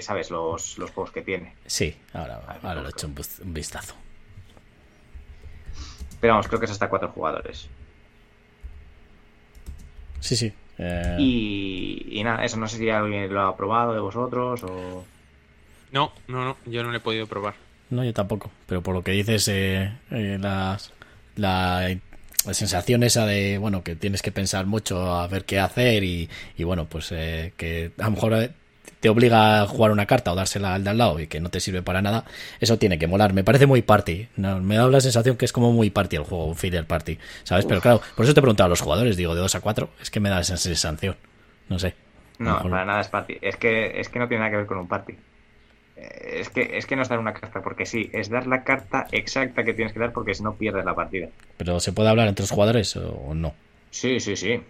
[0.00, 0.30] ¿Sabes?
[0.30, 1.54] Los, los juegos que tiene.
[1.64, 3.94] Sí, ahora, ahora lo he hecho un, vistazo.
[6.20, 7.68] Pero vamos, creo que es hasta cuatro jugadores.
[10.20, 10.52] Sí, sí.
[10.82, 15.04] Eh, y, nada, eso no sé si alguien lo ha probado de vosotros o...
[15.92, 17.54] No, no, no, yo no lo he podido probar.
[17.90, 18.50] No, yo tampoco.
[18.66, 20.92] Pero por lo que dices, eh, eh las,
[21.36, 21.88] la,
[22.52, 26.64] sensación esa de, bueno, que tienes que pensar mucho a ver qué hacer y, y
[26.64, 28.50] bueno, pues eh, que a lo mejor
[29.00, 31.48] te obliga a jugar una carta o dársela al de al lado y que no
[31.48, 32.24] te sirve para nada,
[32.60, 33.32] eso tiene que molar.
[33.32, 34.28] Me parece muy party.
[34.36, 37.64] me da la sensación que es como muy party el juego, un filler party, ¿sabes?
[37.64, 39.90] Pero claro, por eso te he preguntado a los jugadores, digo, de 2 a 4,
[40.02, 41.16] es que me da esa sensación.
[41.68, 41.94] No sé.
[42.38, 43.38] No, para nada es party.
[43.40, 45.12] Es que, es que no tiene nada que ver con un party.
[45.96, 48.64] Eh, es que, es que no es dar una carta, porque sí, es dar la
[48.64, 51.28] carta exacta que tienes que dar porque si no pierdes la partida.
[51.56, 53.54] ¿Pero se puede hablar entre los jugadores o no?
[53.90, 54.60] Sí, sí, sí.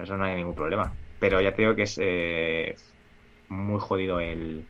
[0.00, 0.92] Eso no hay ningún problema.
[1.18, 2.76] Pero ya te digo que es, eh,
[3.48, 4.66] muy jodido el,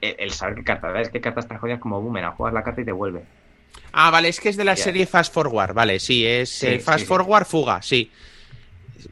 [0.00, 1.00] el, saber qué carta.
[1.00, 2.34] Es que cartas tan jodidas como Boomerang.
[2.34, 3.22] Juegas la carta y te vuelve.
[3.92, 5.74] Ah, vale, es que es de la serie Fast Forward.
[5.74, 8.10] Vale, sí, es eh, Fast Forward Fuga, sí.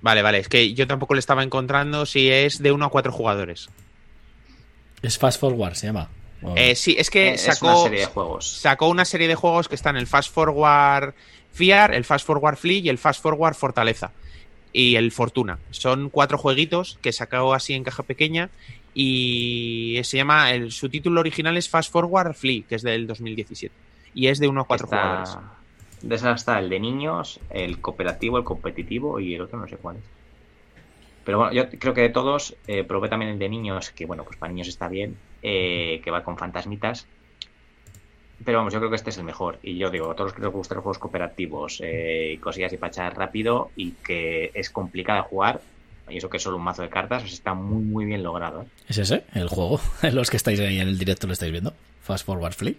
[0.01, 3.13] Vale, vale, es que yo tampoco le estaba encontrando si es de uno a cuatro
[3.13, 3.69] jugadores.
[5.03, 6.11] Es Fast Forward, se llama.
[6.55, 8.49] Eh, sí, es que sacó, una serie de juegos.
[8.49, 11.15] sacó una serie de juegos que están el Fast Forward
[11.53, 14.13] Fiar, el Fast Forward Flee y el Fast Forward Fortaleza.
[14.73, 15.59] Y el Fortuna.
[15.71, 18.51] Son cuatro jueguitos que sacó así en caja pequeña
[18.99, 23.75] y se llama, el, su título original es Fast Forward Flea, que es del 2017.
[24.15, 25.37] Y es de 1 a 4 jugadores.
[26.01, 29.77] De esa está el de niños, el cooperativo, el competitivo y el otro no sé
[29.77, 30.03] cuál es.
[31.25, 34.25] Pero bueno, yo creo que de todos eh, probé también el de niños, que bueno,
[34.25, 37.07] pues para niños está bien, eh, que va con fantasmitas.
[38.47, 39.59] Pero vamos, yo creo que este es el mejor.
[39.63, 42.73] Y yo digo, a todos los que les gustan los juegos cooperativos eh, y cosillas
[42.73, 45.61] y pachar rápido y que es complicado jugar,
[46.09, 48.63] y eso que es solo un mazo de cartas, pues está muy, muy bien logrado.
[48.63, 48.67] ¿eh?
[48.89, 49.25] ¿Es ese?
[49.35, 49.81] ¿El juego?
[50.13, 51.75] Los que estáis ahí en el directo lo estáis viendo.
[52.03, 52.79] Fast Forward Flee.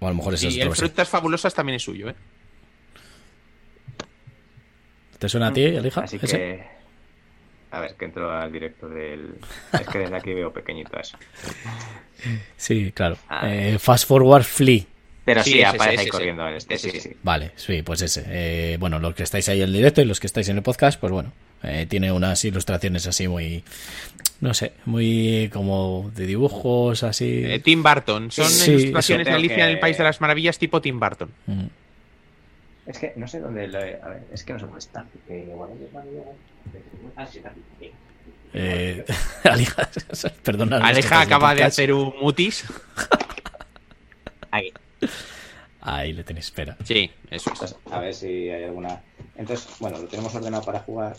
[0.00, 2.14] O a lo mejor es Y el Frutas Fabulosas también es suyo, ¿eh?
[5.18, 6.00] ¿Te suena a ti, Elija?
[6.00, 6.64] Así que.
[7.72, 9.34] A ver, que entro al directo del.
[9.72, 11.16] Es que desde aquí veo pequeñito eso.
[12.58, 13.16] Sí, claro.
[13.44, 14.86] Eh, fast Forward Flee.
[15.24, 17.10] Pero sí, aparece ahí corriendo en este, sí, sí.
[17.22, 18.24] Vale, sí, pues ese.
[18.26, 20.62] Eh, bueno, los que estáis ahí en el directo y los que estáis en el
[20.62, 21.32] podcast, pues bueno,
[21.62, 23.62] eh, tiene unas ilustraciones así muy,
[24.40, 27.60] no sé, muy como de dibujos así.
[27.62, 31.30] Tim Burton, son ilustraciones de Alicia en el País de las Maravillas tipo Tim Burton.
[31.46, 31.66] Mm.
[32.86, 34.00] Es que no sé dónde lo he...
[34.02, 35.06] A ver, es que no sé dónde está.
[38.52, 39.04] Eh,
[39.44, 39.88] Aleja,
[40.42, 40.78] perdona.
[40.78, 42.64] Aleja acaba de hacer un mutis.
[44.50, 44.72] Ahí.
[45.82, 46.76] Ahí le tenéis espera.
[46.84, 47.76] Sí, eso es.
[47.90, 49.02] a ver si hay alguna.
[49.36, 51.16] Entonces, bueno, lo tenemos ordenado para jugar.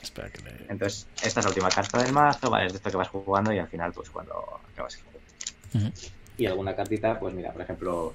[0.00, 0.50] Espera que me...
[0.68, 2.66] Entonces, esta es la última carta del mazo, ¿vale?
[2.66, 5.92] Es de esto que vas jugando y al final, pues cuando acabas el juego.
[6.38, 8.14] Y alguna cartita, pues mira, por ejemplo,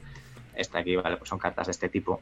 [0.56, 1.18] esta aquí, ¿vale?
[1.18, 2.22] Pues son cartas de este tipo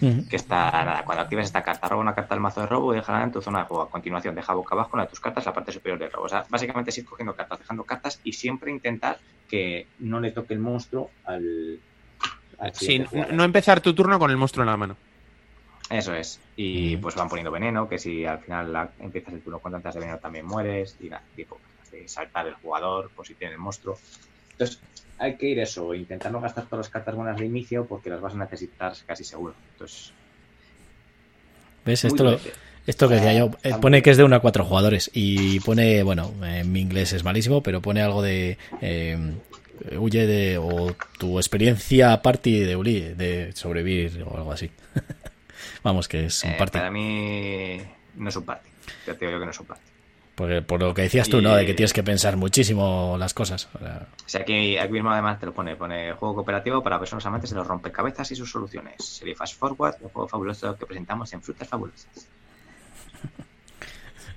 [0.00, 2.96] que está, nada, cuando actives esta carta, roba una carta del mazo de robo y
[2.96, 3.82] déjala en tu zona de juego.
[3.82, 6.24] A continuación, deja boca abajo una de tus cartas la parte superior del robo.
[6.24, 9.18] O sea, básicamente es ir cogiendo cartas, dejando cartas y siempre intentar
[9.48, 11.78] que no le toque el monstruo al.
[12.72, 14.96] sí, no empezar tu turno con el monstruo en la mano.
[15.90, 16.40] Eso es.
[16.56, 20.00] Y pues van poniendo veneno, que si al final empiezas el turno con tantas de
[20.00, 20.96] veneno también mueres.
[21.00, 21.58] Y nada, tipo,
[21.90, 23.98] de saltar el jugador por si tiene el monstruo.
[24.60, 24.78] Entonces,
[25.18, 28.20] hay que ir eso, intentar no gastar todas las cartas buenas de inicio porque las
[28.20, 29.54] vas a necesitar casi seguro.
[29.72, 30.12] Entonces,
[31.86, 32.04] ¿Ves?
[32.04, 32.38] Esto,
[32.86, 36.02] esto que decía yo, eh, pone que es de 1 a 4 jugadores y pone,
[36.02, 39.34] bueno, en mi inglés es malísimo, pero pone algo de eh,
[39.98, 44.70] huye de, o tu experiencia party de Uli, de sobrevivir o algo así.
[45.82, 46.78] Vamos, que es un eh, party.
[46.78, 47.80] Para mí
[48.16, 48.68] no es un party,
[49.06, 49.89] ya te digo yo que no es un party.
[50.40, 51.54] Porque por lo que decías tú, ¿no?
[51.54, 53.68] De que tienes que pensar muchísimo las cosas.
[53.74, 53.78] O
[54.24, 57.56] sea, aquí, aquí mismo además te lo pone, pone juego cooperativo para personas amantes de
[57.56, 59.04] los rompecabezas y sus soluciones.
[59.04, 62.26] Serie Fast Forward, un juego fabuloso que presentamos en Frutas Fabulosas.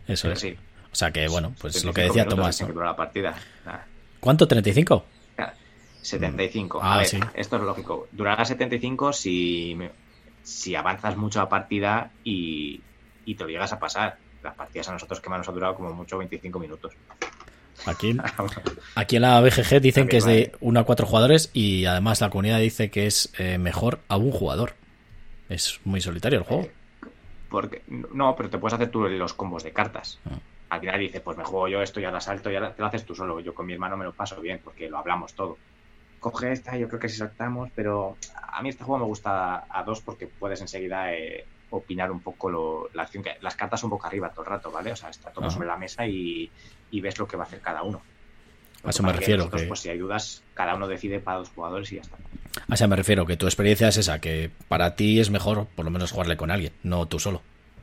[0.05, 0.41] Eso es.
[0.41, 0.57] Sí.
[0.91, 2.59] O sea que, bueno, pues lo que decía Tomás.
[2.59, 3.35] la partida.
[4.19, 4.45] ¿Cuánto?
[4.45, 5.03] ¿35?
[6.01, 6.81] 75.
[6.83, 7.17] Ah, sí.
[7.33, 8.09] Esto es lógico.
[8.11, 9.79] Durará 75 si,
[10.43, 12.81] si avanzas mucho la partida y,
[13.23, 15.93] y te llegas a pasar las partidas a nosotros que más nos ha durado como
[15.93, 16.93] mucho 25 minutos.
[17.85, 18.15] Aquí,
[18.95, 22.29] aquí en la BGG dicen que es de 1 a 4 jugadores y además la
[22.29, 24.73] comunidad dice que es eh, mejor a un jugador.
[25.49, 26.67] Es muy solitario el juego.
[27.49, 30.19] Porque, no, pero te puedes hacer tú los combos de cartas.
[30.25, 30.39] Ah.
[30.69, 32.87] Al final dices, pues me juego yo esto y ahora salto y ahora te lo
[32.87, 33.39] haces tú solo.
[33.39, 35.57] Yo con mi hermano me lo paso bien porque lo hablamos todo.
[36.19, 38.17] Coge esta, yo creo que sí saltamos, pero
[38.51, 41.45] a mí este juego me gusta a dos porque puedes enseguida eh,
[41.75, 43.23] opinar un poco lo, la acción.
[43.23, 44.91] Que, las cartas un poco arriba todo el rato, ¿vale?
[44.91, 46.49] O sea, está todo sobre la mesa y,
[46.91, 48.01] ves lo que va a hacer cada uno.
[48.83, 49.49] A eso me refiero.
[49.49, 49.63] que...
[49.63, 52.17] Pues si hay dudas, cada uno decide para dos jugadores y ya está.
[52.67, 55.85] A eso me refiero, que tu experiencia es esa, que para ti es mejor por
[55.85, 57.41] lo menos jugarle con alguien, no tú solo.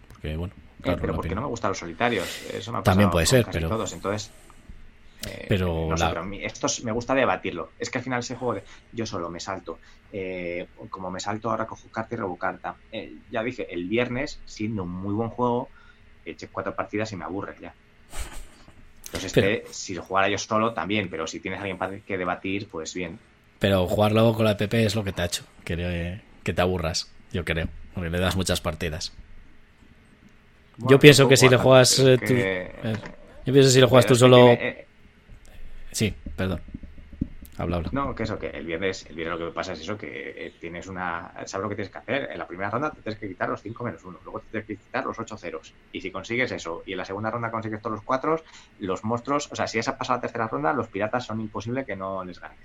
[0.09, 0.55] Porque, bueno,
[0.85, 2.27] eh, pero porque no me gustan los solitarios.
[2.53, 3.69] Eso me También puede ser, pero.
[3.69, 3.93] Todos.
[3.93, 4.31] Entonces,
[5.26, 5.94] eh, pero,
[6.42, 7.70] esto me gusta debatirlo.
[7.78, 9.78] Es que al final ese juego de yo solo me salto.
[10.12, 12.76] Eh, como me salto ahora cojo carta y robo carta.
[12.90, 15.68] Eh, ya dije, el viernes, siendo un muy buen juego,
[16.24, 17.74] eché cuatro partidas y me aburre ya.
[19.06, 22.68] Entonces, este, si lo jugara yo solo, también, pero si tienes alguien para que debatir,
[22.68, 23.18] pues bien.
[23.59, 27.12] Pero jugarlo con la PP es lo que te ha hecho, que, que te aburras,
[27.32, 29.12] yo creo, porque le das muchas partidas.
[30.78, 34.56] yo pienso que si le juegas tú, yo pienso que si lo juegas tú solo
[35.93, 36.61] Sí, perdón.
[37.61, 37.91] Habla, habla.
[37.93, 40.53] No, que eso, que el viernes, el viernes lo que pasa es eso, que eh,
[40.59, 41.31] tienes una.
[41.45, 42.31] Sabes lo que tienes que hacer.
[42.33, 44.67] En la primera ronda te tienes que quitar los 5 menos 1, luego te tienes
[44.67, 45.75] que quitar los 8 ceros.
[45.93, 48.43] Y si consigues eso, y en la segunda ronda consigues todos los 4,
[48.79, 51.97] los monstruos, o sea, si esa pasa la tercera ronda, los piratas son imposible que
[51.97, 52.59] no les ganes.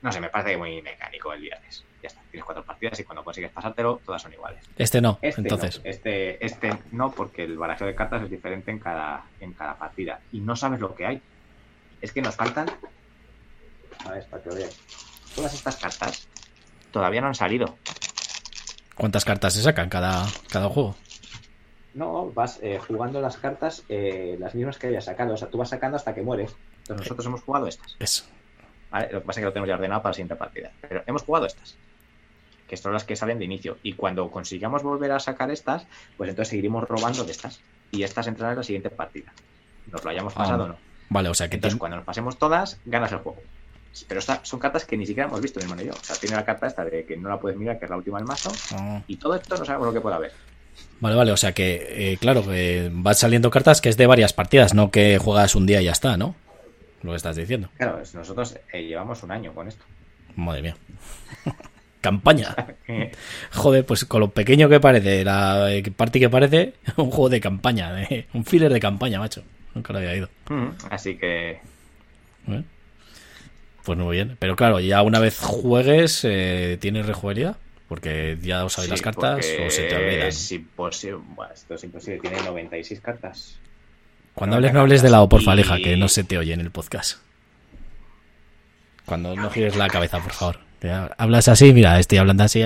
[0.00, 1.84] No sé, me parece muy mecánico el viernes.
[2.00, 4.62] Ya está, tienes cuatro partidas y cuando consigues pasártelo, todas son iguales.
[4.76, 5.80] Este no, este entonces.
[5.82, 10.20] este, este no, porque el barajo de cartas es diferente en cada, en cada partida.
[10.30, 11.22] Y no sabes lo que hay.
[12.00, 12.68] Es que nos faltan.
[14.04, 14.78] A ver, para que veáis.
[15.34, 16.28] Todas estas cartas
[16.90, 17.76] todavía no han salido.
[18.94, 20.96] ¿Cuántas cartas se sacan cada, cada juego?
[21.94, 25.34] No, vas eh, jugando las cartas eh, las mismas que hayas sacado.
[25.34, 26.54] O sea, tú vas sacando hasta que mueres.
[26.80, 27.96] Entonces nosotros hemos jugado estas.
[27.98, 28.24] Eso.
[28.90, 30.72] Vale, lo que pasa es que lo tenemos ya ordenado para la siguiente partida.
[30.80, 31.76] Pero hemos jugado estas.
[32.66, 33.78] Que son las que salen de inicio.
[33.82, 37.60] Y cuando consigamos volver a sacar estas, pues entonces seguiremos robando de estas.
[37.90, 39.32] Y estas entrarán en la siguiente partida.
[39.90, 40.68] Nos lo hayamos pasado o ah.
[40.68, 40.87] no.
[41.08, 43.38] Vale, o sea que Entonces, cuando nos pasemos todas, ganas el juego.
[44.06, 45.92] Pero esta, son cartas que ni siquiera hemos visto, mi hermano y yo.
[45.92, 47.96] O sea, tiene la carta esta de que no la puedes mirar, que es la
[47.96, 48.52] última del mazo.
[48.72, 49.02] Ah.
[49.08, 50.32] Y todo esto no sabemos lo que puede haber.
[51.00, 54.32] Vale, vale, o sea que, eh, claro, que van saliendo cartas que es de varias
[54.32, 56.34] partidas, no que juegas un día y ya está, ¿no?
[57.02, 57.68] Lo que estás diciendo.
[57.76, 59.84] Claro, nosotros eh, llevamos un año con esto.
[60.36, 60.76] Madre mía.
[62.00, 62.54] Campaña.
[63.52, 67.40] Joder, pues con lo pequeño que parece, la eh, parte que parece, un juego de
[67.40, 67.92] campaña,
[68.34, 69.42] un filler de campaña, macho.
[69.78, 70.28] Nunca lo había ido.
[70.48, 71.60] Mm, así que.
[73.84, 74.36] Pues muy bien.
[74.40, 76.26] Pero claro, ya una vez juegues,
[76.80, 77.56] ¿tienes rejugabilidad?
[77.88, 80.26] Porque ya os sabéis las cartas o se te olvidan.
[80.26, 81.20] Es imposible.
[81.54, 82.18] esto es imposible.
[82.18, 83.58] Tiene 96 cartas.
[84.34, 86.72] Cuando hables, no hables de lado, por faleja, que no se te oye en el
[86.72, 87.18] podcast.
[89.04, 90.58] Cuando no gires la cabeza, por favor.
[91.16, 92.62] Hablas así, mira, estoy hablando así.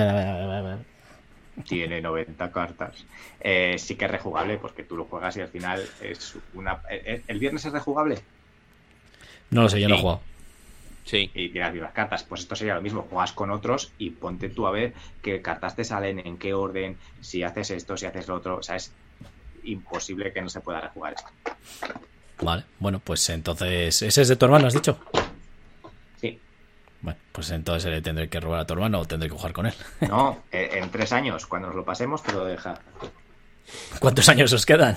[1.66, 3.05] Tiene 90 cartas.
[3.41, 6.81] Eh, sí que es rejugable, porque tú lo juegas y al final es una.
[6.89, 8.19] ¿El, viernes es rejugable?
[9.51, 10.20] No lo sé, yo no he jugado.
[11.05, 11.31] Sí.
[11.35, 12.24] Y tiras vivas cartas.
[12.24, 13.07] Pues esto sería lo mismo.
[13.11, 16.97] Juegas con otros y ponte tú a ver qué cartas te salen, en qué orden,
[17.20, 18.57] si haces esto, si haces lo otro.
[18.57, 18.93] O sea, es
[19.65, 21.29] imposible que no se pueda rejugar esto.
[22.41, 24.03] Vale, bueno, pues entonces.
[24.03, 24.99] ¿Ese es de tu hermano, has dicho?
[27.03, 29.66] Bueno, pues entonces le tendré que robar a tu hermano o tendré que jugar con
[29.66, 29.74] él.
[30.09, 32.81] No, eh, en tres años, cuando nos lo pasemos, te lo deja.
[33.99, 34.95] ¿Cuántos años os quedan?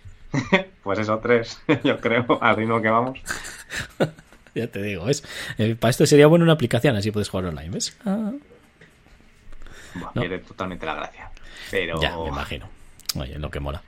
[0.82, 3.18] pues eso, tres, yo creo, al ritmo que vamos.
[4.54, 5.24] ya te digo, es
[5.58, 7.96] eh, para esto sería bueno una aplicación, así puedes jugar online, ¿ves?
[8.04, 8.32] Ah.
[10.14, 11.30] Pierde totalmente la gracia.
[11.70, 12.00] Pero...
[12.00, 12.68] Ya, me imagino.
[13.18, 13.82] Oye, lo que mola.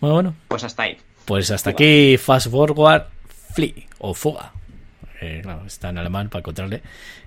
[0.00, 0.34] Bueno, bueno.
[0.48, 0.98] Pues hasta ahí.
[1.24, 3.06] Pues hasta aquí Fast Forward
[3.54, 4.52] Flee o Fuga.
[5.20, 6.82] Eh, claro, está en alemán para encontrarle.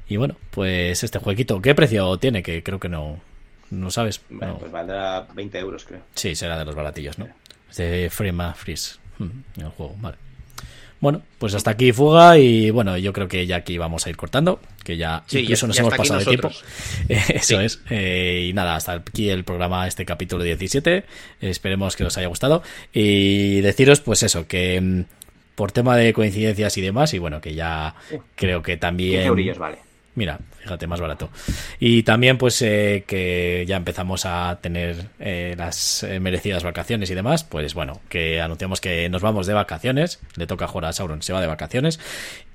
[0.07, 2.41] Y bueno, pues este jueguito, ¿qué precio tiene?
[2.41, 3.19] Que creo que no,
[3.69, 4.21] no sabes.
[4.29, 6.01] Bueno, pues valdrá 20 euros, creo.
[6.15, 7.27] Sí, será de los baratillos, ¿no?
[7.69, 10.17] Es de Frema Freeze, hmm, el juego, vale.
[11.03, 14.15] Bueno, pues hasta aquí fuga y bueno, yo creo que ya aquí vamos a ir
[14.15, 16.49] cortando, que ya incluso nos hemos pasado de tiempo.
[17.09, 17.81] Eso es.
[17.89, 21.03] Eh, y nada, hasta aquí el programa, este capítulo 17.
[21.41, 22.63] Esperemos que os haya gustado.
[22.93, 25.01] Y deciros, pues eso, que mm,
[25.55, 27.95] por tema de coincidencias y demás, y bueno, que ya
[28.35, 29.27] creo que también...
[29.27, 29.77] eurillos vale.
[30.15, 31.29] Mira, fíjate, más barato.
[31.79, 37.15] Y también, pues, eh, que ya empezamos a tener eh, las eh, merecidas vacaciones y
[37.15, 40.19] demás, pues bueno, que anunciamos que nos vamos de vacaciones.
[40.35, 41.99] Le toca jugar a Sauron, se va de vacaciones.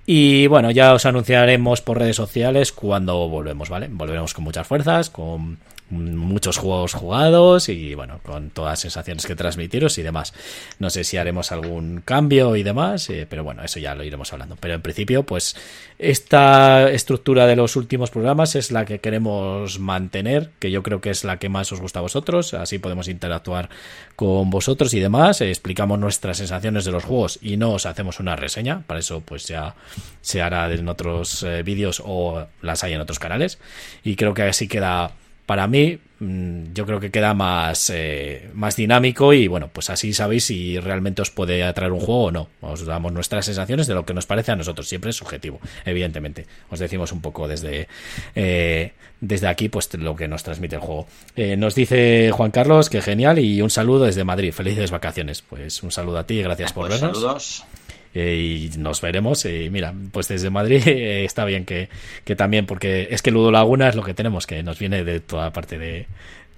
[0.07, 3.89] Y bueno, ya os anunciaremos por redes sociales cuando volvemos, ¿vale?
[3.91, 5.59] Volveremos con muchas fuerzas, con
[5.91, 10.35] muchos juegos jugados y bueno, con todas las sensaciones que transmitiros y demás.
[10.79, 14.33] No sé si haremos algún cambio y demás, eh, pero bueno, eso ya lo iremos
[14.33, 14.57] hablando.
[14.57, 15.57] Pero en principio, pues
[15.99, 21.11] esta estructura de los últimos programas es la que queremos mantener, que yo creo que
[21.11, 23.69] es la que más os gusta a vosotros, así podemos interactuar
[24.17, 28.37] con vosotros y demás, explicamos nuestras sensaciones de los juegos y no os hacemos una
[28.37, 29.75] reseña, para eso pues ya
[30.21, 33.59] se hará en otros eh, vídeos o las hay en otros canales
[34.05, 35.13] y creo que así queda
[35.49, 40.13] para mí mm, yo creo que queda más, eh, más dinámico y bueno, pues así
[40.13, 42.49] sabéis si realmente os puede atraer un juego o no.
[42.61, 46.45] Os damos nuestras sensaciones de lo que nos parece a nosotros, siempre es subjetivo, evidentemente.
[46.69, 47.89] Os decimos un poco desde,
[48.35, 48.93] eh,
[49.23, 51.07] desde aquí pues lo que nos transmite el juego.
[51.35, 55.41] Eh, nos dice Juan Carlos que genial y un saludo desde Madrid, felices vacaciones.
[55.41, 57.19] Pues un saludo a ti y gracias por pues vernos.
[57.19, 57.65] Saludos.
[58.15, 59.45] Eh, y nos veremos.
[59.45, 61.89] Y mira, pues desde Madrid eh, está bien que,
[62.37, 65.53] también, porque es que Ludo Laguna es lo que tenemos, que nos viene de toda
[65.53, 66.07] parte de,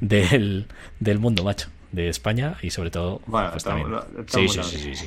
[0.00, 0.66] del,
[1.18, 3.20] mundo, macho, de España y sobre todo.
[3.26, 3.88] Bueno, pues también.
[4.26, 5.06] sí, sí, sí, sí,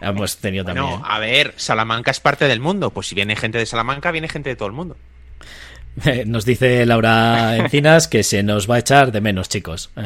[0.00, 0.86] Hemos tenido también.
[0.86, 2.90] No, a ver, Salamanca es parte del mundo.
[2.90, 4.96] Pues si viene gente de Salamanca, viene gente de todo el mundo.
[6.26, 9.90] Nos dice Laura Encinas que se nos va a echar de menos, chicos.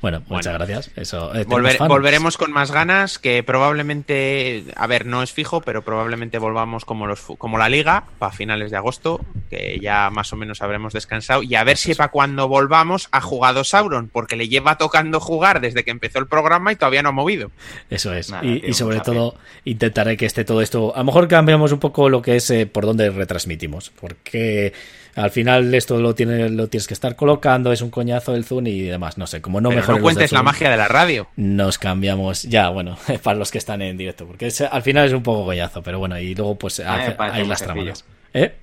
[0.00, 0.90] Bueno, muchas gracias.
[0.96, 6.38] Eso, eh, volveremos con más ganas, que probablemente, a ver, no es fijo, pero probablemente
[6.38, 10.62] volvamos como, los, como la liga para finales de agosto, que ya más o menos
[10.62, 11.42] habremos descansado.
[11.42, 15.60] Y a ver si para cuando volvamos ha jugado Sauron, porque le lleva tocando jugar
[15.60, 17.50] desde que empezó el programa y todavía no ha movido.
[17.88, 18.32] Eso es.
[18.42, 20.94] y, sobre todo, intentaré que esté todo esto.
[20.94, 24.72] A lo mejor cambiamos un poco lo que es eh, por dónde retransmitimos, porque
[25.14, 28.66] al final esto lo, tiene, lo tienes que estar colocando, es un coñazo el zoom
[28.66, 29.96] y demás, no sé, como no mejor.
[29.96, 31.28] No cuentes la magia de la radio.
[31.36, 35.22] Nos cambiamos, ya, bueno, para los que están en directo, porque al final es un
[35.22, 38.04] poco coñazo, pero bueno, y luego pues hay las tramas.
[38.32, 38.54] ¿Eh?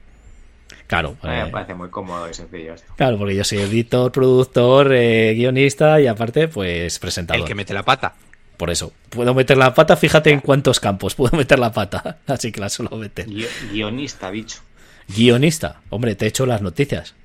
[0.87, 1.17] Claro.
[1.21, 2.75] me eh, parece muy cómodo y sencillo.
[2.95, 7.41] Claro, porque yo soy editor, productor, eh, guionista y aparte, pues presentador.
[7.41, 8.15] El que mete la pata.
[8.55, 12.19] Por eso, puedo meter la pata, fíjate en cuántos campos puedo meter la pata.
[12.27, 13.27] Así que la suelo meter.
[13.71, 14.61] Guionista, bicho.
[15.07, 15.81] Guionista.
[15.89, 17.15] Hombre, te he hecho las noticias.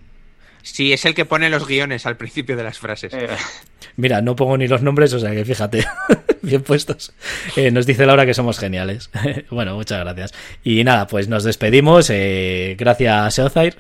[0.63, 3.13] Sí, es el que pone los guiones al principio de las frases.
[3.13, 3.29] Eh.
[3.97, 5.85] Mira, no pongo ni los nombres, o sea que fíjate,
[6.43, 7.13] bien puestos.
[7.57, 9.11] Eh, nos dice Laura que somos geniales.
[9.51, 10.33] bueno, muchas gracias.
[10.63, 12.09] Y nada, pues nos despedimos.
[12.11, 13.77] Eh, gracias, Seozair.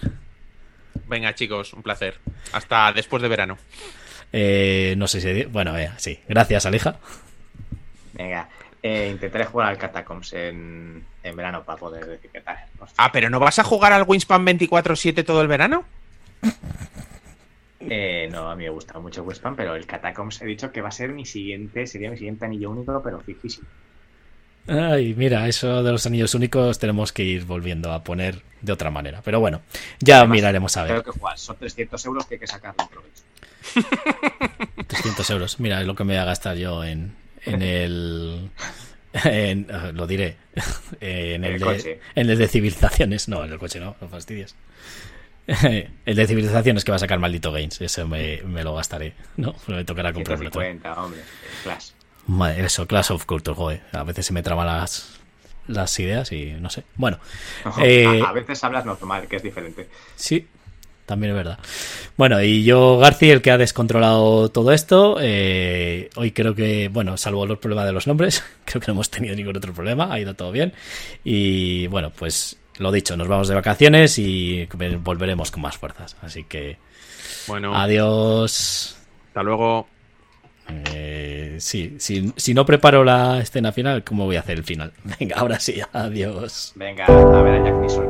[1.06, 2.18] Venga, chicos, un placer.
[2.52, 3.58] Hasta después de verano.
[4.32, 5.44] Eh, no sé si.
[5.44, 6.18] Bueno, eh, sí.
[6.28, 6.96] Gracias, Aleja.
[8.14, 8.48] Venga,
[8.82, 12.56] eh, intentaré jugar al Catacombs en, en verano para poder decir qué tal.
[12.96, 15.84] Ah, pero ¿no vas a jugar al Wingspan 24-7 todo el verano?
[17.78, 20.88] Eh, no, a mí me gusta mucho Wingspan, pero el Catacombs he dicho que va
[20.88, 23.68] a ser mi siguiente, sería mi siguiente anillo único, pero fijísimo.
[24.66, 28.90] Ay, mira, eso de los anillos únicos tenemos que ir volviendo a poner de otra
[28.90, 29.20] manera.
[29.24, 29.62] Pero bueno,
[29.98, 30.92] ya miraremos a ver.
[30.92, 31.38] Creo que jugar.
[31.38, 33.22] Son 300 euros que hay que sacarle provecho.
[34.86, 35.58] 300 euros.
[35.58, 37.12] Mira, es lo que me voy a gastar yo en,
[37.44, 38.50] en el.
[39.24, 40.36] En, lo diré.
[41.00, 43.28] En el, de, en el de civilizaciones.
[43.28, 44.54] No, en el coche no, no fastidies.
[45.46, 47.80] El de civilizaciones que va a sacar maldito Games.
[47.80, 49.14] Ese me, me lo gastaré.
[49.36, 50.50] No, me tocará comprarlo.
[50.50, 51.20] 150, hombre.
[51.64, 51.90] Clash.
[52.26, 53.82] Madre, eso, Clash of Culture, joder.
[53.92, 55.20] A veces se me traban las,
[55.66, 56.84] las ideas y no sé.
[56.94, 57.18] Bueno.
[57.82, 59.88] Eh, a, veces hablas normal, que es diferente.
[60.14, 60.46] Sí,
[61.06, 61.58] también es verdad.
[62.16, 67.16] Bueno, y yo, Garci, el que ha descontrolado todo esto, eh, hoy creo que, bueno,
[67.16, 70.20] salvo los problemas de los nombres, creo que no hemos tenido ningún otro problema, ha
[70.20, 70.72] ido todo bien.
[71.24, 74.68] Y bueno, pues lo dicho, nos vamos de vacaciones y
[75.00, 76.16] volveremos con más fuerzas.
[76.22, 76.78] Así que,
[77.46, 78.96] bueno, adiós.
[79.28, 79.88] Hasta luego.
[80.68, 84.92] Eh, sí, si, si, no preparo la escena final, ¿cómo voy a hacer el final?
[85.18, 86.72] Venga, ahora sí, adiós.
[86.76, 88.06] Venga, a ver a Jack Nicholson.